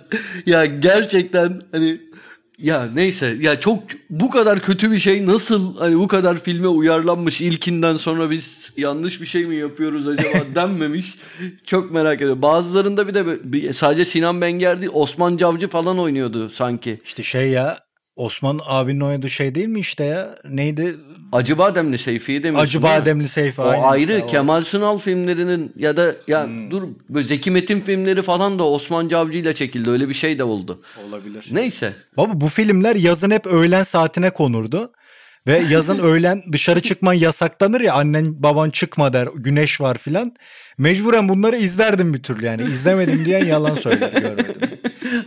ya 0.45 0.65
gerçekten 0.65 1.61
hani 1.71 2.01
ya 2.57 2.87
neyse 2.95 3.35
ya 3.39 3.59
çok 3.59 3.83
bu 4.09 4.29
kadar 4.29 4.59
kötü 4.59 4.91
bir 4.91 4.99
şey 4.99 5.25
nasıl 5.27 5.77
hani 5.77 5.99
bu 5.99 6.07
kadar 6.07 6.39
filme 6.39 6.67
uyarlanmış 6.67 7.41
ilkinden 7.41 7.95
sonra 7.97 8.29
biz 8.29 8.64
yanlış 8.77 9.21
bir 9.21 9.25
şey 9.25 9.45
mi 9.45 9.55
yapıyoruz 9.55 10.07
acaba 10.07 10.37
denmemiş. 10.55 11.15
Çok 11.65 11.91
merak 11.91 12.15
ediyorum. 12.15 12.41
Bazılarında 12.41 13.07
bir 13.07 13.13
de 13.13 13.53
bir- 13.53 13.73
sadece 13.73 14.05
Sinan 14.05 14.41
Benger 14.41 14.81
değil 14.81 14.91
Osman 14.95 15.37
Cavcı 15.37 15.67
falan 15.67 15.99
oynuyordu 15.99 16.49
sanki. 16.49 17.01
İşte 17.05 17.23
şey 17.23 17.49
ya 17.49 17.77
Osman 18.15 18.59
abinin 18.65 18.99
oynadığı 18.99 19.29
şey 19.29 19.55
değil 19.55 19.67
mi 19.67 19.79
işte 19.79 20.03
ya? 20.03 20.35
Neydi? 20.49 20.95
Acı 21.31 21.57
Bademli 21.57 21.97
Seyfi'yi 21.97 22.43
demiyorsun 22.43 22.67
Acı? 22.67 22.83
Bademli 22.83 23.27
Seyfi. 23.27 23.61
O 23.61 23.65
ayrı 23.87 24.15
işte. 24.15 24.27
Kemal 24.27 24.61
Sunal 24.63 24.97
filmlerinin 24.97 25.73
ya 25.77 25.97
da 25.97 26.15
ya 26.27 26.43
Hmm. 26.45 26.71
dur 26.71 26.83
Zeki 27.23 27.51
Metin 27.51 27.79
filmleri 27.81 28.21
falan 28.21 28.59
da 28.59 28.63
Osman 28.67 29.07
Cavcı 29.07 29.39
ile 29.39 29.53
çekildi. 29.55 29.89
Öyle 29.89 30.09
bir 30.09 30.13
şey 30.13 30.39
de 30.39 30.43
oldu. 30.43 30.81
Olabilir. 31.09 31.45
Neyse. 31.51 31.93
Baba 32.17 32.31
bu 32.41 32.47
filmler 32.47 32.95
yazın 32.95 33.31
hep 33.31 33.45
öğlen 33.45 33.83
saatine 33.83 34.29
konurdu. 34.29 34.91
Ve 35.47 35.63
yazın 35.69 35.99
öğlen 35.99 36.43
dışarı 36.51 36.81
çıkman 36.81 37.13
yasaklanır 37.13 37.81
ya 37.81 37.93
annen 37.93 38.43
baban 38.43 38.69
çıkma 38.69 39.13
der 39.13 39.27
güneş 39.35 39.81
var 39.81 39.97
filan. 39.97 40.35
Mecburen 40.77 41.29
bunları 41.29 41.57
izlerdim 41.57 42.13
bir 42.13 42.23
türlü 42.23 42.45
yani. 42.45 42.61
İzlemedim 42.61 43.25
diyen 43.25 43.45
yalan 43.45 43.75
söyler 43.75 44.11
görmedim. 44.11 44.55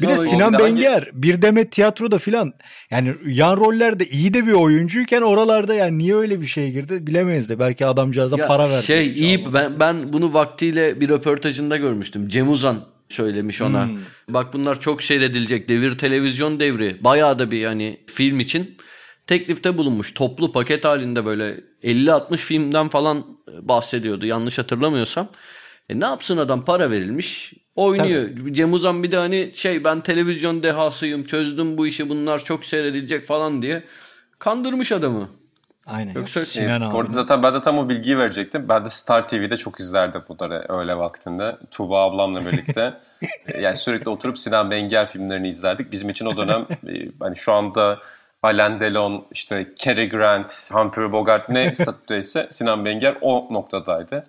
Bir 0.01 0.09
de 0.09 0.17
Sinan 0.17 0.53
de 0.53 0.59
Benger 0.59 1.11
bir 1.13 1.43
demet 1.43 1.73
tiyatroda 1.73 2.19
filan 2.19 2.53
yani 2.91 3.15
yan 3.27 3.57
rollerde 3.57 4.05
iyi 4.05 4.35
de 4.35 4.47
bir 4.47 4.53
oyuncuyken 4.53 5.23
oralarda 5.23 5.75
yani 5.75 5.99
niye 5.99 6.17
öyle 6.17 6.41
bir 6.41 6.47
şey 6.47 6.71
girdi 6.71 7.07
bilemeyiz 7.07 7.49
de 7.49 7.59
belki 7.59 7.87
adamcağıza 7.87 8.37
Ya 8.37 8.47
para 8.47 8.71
verdi. 8.71 8.87
Şey 8.87 9.07
iyi 9.07 9.53
ben 9.53 9.81
ben 9.81 10.13
bunu 10.13 10.35
vaktiyle 10.35 11.01
bir 11.01 11.09
röportajında 11.09 11.77
görmüştüm. 11.77 12.29
Cem 12.29 12.51
Uzan 12.51 12.85
söylemiş 13.09 13.61
ona. 13.61 13.87
Hmm. 13.87 13.99
Bak 14.29 14.53
bunlar 14.53 14.81
çok 14.81 15.03
seyredilecek 15.03 15.69
devir 15.69 15.99
televizyon 15.99 16.61
devri. 16.61 16.97
Bayağı 17.05 17.39
da 17.39 17.51
bir 17.51 17.65
hani 17.65 18.01
film 18.07 18.41
için 18.41 18.77
teklifte 19.29 19.77
bulunmuş. 19.79 20.15
Toplu 20.15 20.53
paket 20.53 20.85
halinde 20.85 21.25
böyle 21.25 21.61
50-60 21.83 22.37
filmden 22.37 22.89
falan 22.89 23.25
bahsediyordu 23.63 24.27
yanlış 24.27 24.59
hatırlamıyorsam. 24.59 25.29
E 25.89 26.01
ne 26.01 26.05
yapsın 26.05 26.37
adam 26.37 26.65
para 26.65 26.91
verilmiş 26.91 27.53
oynuyor. 27.77 28.29
Cem 28.53 28.73
Uzan 28.73 29.03
bir 29.03 29.11
de 29.11 29.17
hani 29.17 29.53
şey 29.55 29.85
ben 29.85 30.01
televizyon 30.01 30.63
dehasıyım 30.63 31.25
çözdüm 31.25 31.79
bu 31.79 31.87
işi 31.87 32.09
bunlar 32.09 32.45
çok 32.45 32.65
seyredilecek 32.65 33.27
falan 33.27 33.63
diye 33.63 33.85
kandırmış 34.39 34.93
adamı. 34.93 35.29
Aynen. 35.87 36.15
Yoksa- 36.15 36.45
Sinan 36.45 36.81
Ee, 36.83 36.85
abi. 36.85 36.95
bu 36.95 36.99
arada 37.01 37.11
zaten 37.13 37.43
ben 37.43 37.55
de 37.55 37.61
tam 37.63 37.79
o 37.79 37.89
bilgiyi 37.89 38.19
verecektim. 38.19 38.69
Ben 38.69 38.85
de 38.85 38.89
Star 38.89 39.29
TV'de 39.29 39.57
çok 39.57 39.81
izlerdim 39.81 40.23
bunları 40.29 40.55
öğle 40.69 40.97
vaktinde. 40.97 41.57
Tuğba 41.71 42.03
ablamla 42.05 42.41
birlikte. 42.47 42.95
Yani 43.61 43.77
sürekli 43.77 44.09
oturup 44.11 44.39
Sinan 44.39 44.71
Benger 44.71 45.07
filmlerini 45.07 45.49
izlerdik. 45.49 45.93
Bizim 45.93 46.11
için 46.11 46.27
o 46.27 46.37
dönem 46.37 46.67
e, 46.89 47.09
hani 47.21 47.37
şu 47.37 47.53
anda 47.53 47.99
Alain 48.43 48.81
Delon, 48.81 49.27
işte 49.31 49.67
Cary 49.77 50.09
Grant, 50.09 50.71
Humphrey 50.73 51.13
Bogart 51.13 51.49
ne 51.49 51.75
statüdeyse 51.75 52.47
Sinan 52.51 52.85
Benger 52.85 53.19
o 53.21 53.47
noktadaydı. 53.51 54.27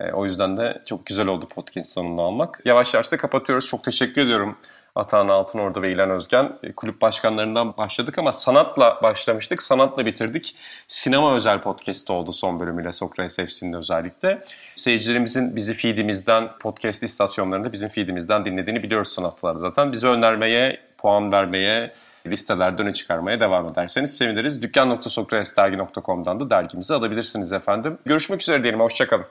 E, 0.00 0.12
o 0.12 0.24
yüzden 0.24 0.56
de 0.56 0.82
çok 0.86 1.06
güzel 1.06 1.26
oldu 1.26 1.48
podcast 1.48 1.92
sonunda 1.92 2.22
almak. 2.22 2.60
Yavaş 2.64 2.94
yavaş 2.94 3.12
da 3.12 3.16
kapatıyoruz. 3.16 3.66
Çok 3.66 3.84
teşekkür 3.84 4.22
ediyorum 4.22 4.58
Atahan 4.94 5.28
Altınordu 5.28 5.82
ve 5.82 5.92
İlhan 5.92 6.10
Özgen. 6.10 6.52
E, 6.62 6.72
Kulüp 6.72 7.02
başkanlarından 7.02 7.76
başladık 7.76 8.18
ama 8.18 8.32
sanatla 8.32 8.98
başlamıştık. 9.02 9.62
Sanatla 9.62 10.06
bitirdik. 10.06 10.56
Sinema 10.86 11.36
özel 11.36 11.60
podcast 11.60 12.10
oldu 12.10 12.32
son 12.32 12.60
bölümüyle 12.60 12.92
Sokrates 12.92 13.36
FC'nin 13.36 13.72
özellikle. 13.72 14.42
Seyircilerimizin 14.76 15.56
bizi 15.56 15.74
feedimizden, 15.74 16.48
podcast 16.60 17.02
istasyonlarında 17.02 17.72
bizim 17.72 17.88
feedimizden 17.88 18.44
dinlediğini 18.44 18.82
biliyoruz 18.82 19.08
sanatlar 19.08 19.56
zaten. 19.56 19.92
Bizi 19.92 20.08
önermeye, 20.08 20.80
puan 20.98 21.32
vermeye, 21.32 21.92
listelerde 22.26 22.82
öne 22.82 22.94
çıkarmaya 22.94 23.40
devam 23.40 23.68
ederseniz 23.68 24.16
seviniriz. 24.16 24.62
Dükkan.sokratesdergi.com'dan 24.62 26.40
da 26.40 26.50
dergimizi 26.50 26.94
alabilirsiniz 26.94 27.52
efendim. 27.52 27.98
Görüşmek 28.04 28.42
üzere 28.42 28.62
diyelim. 28.62 28.80
Hoşçakalın. 28.80 29.26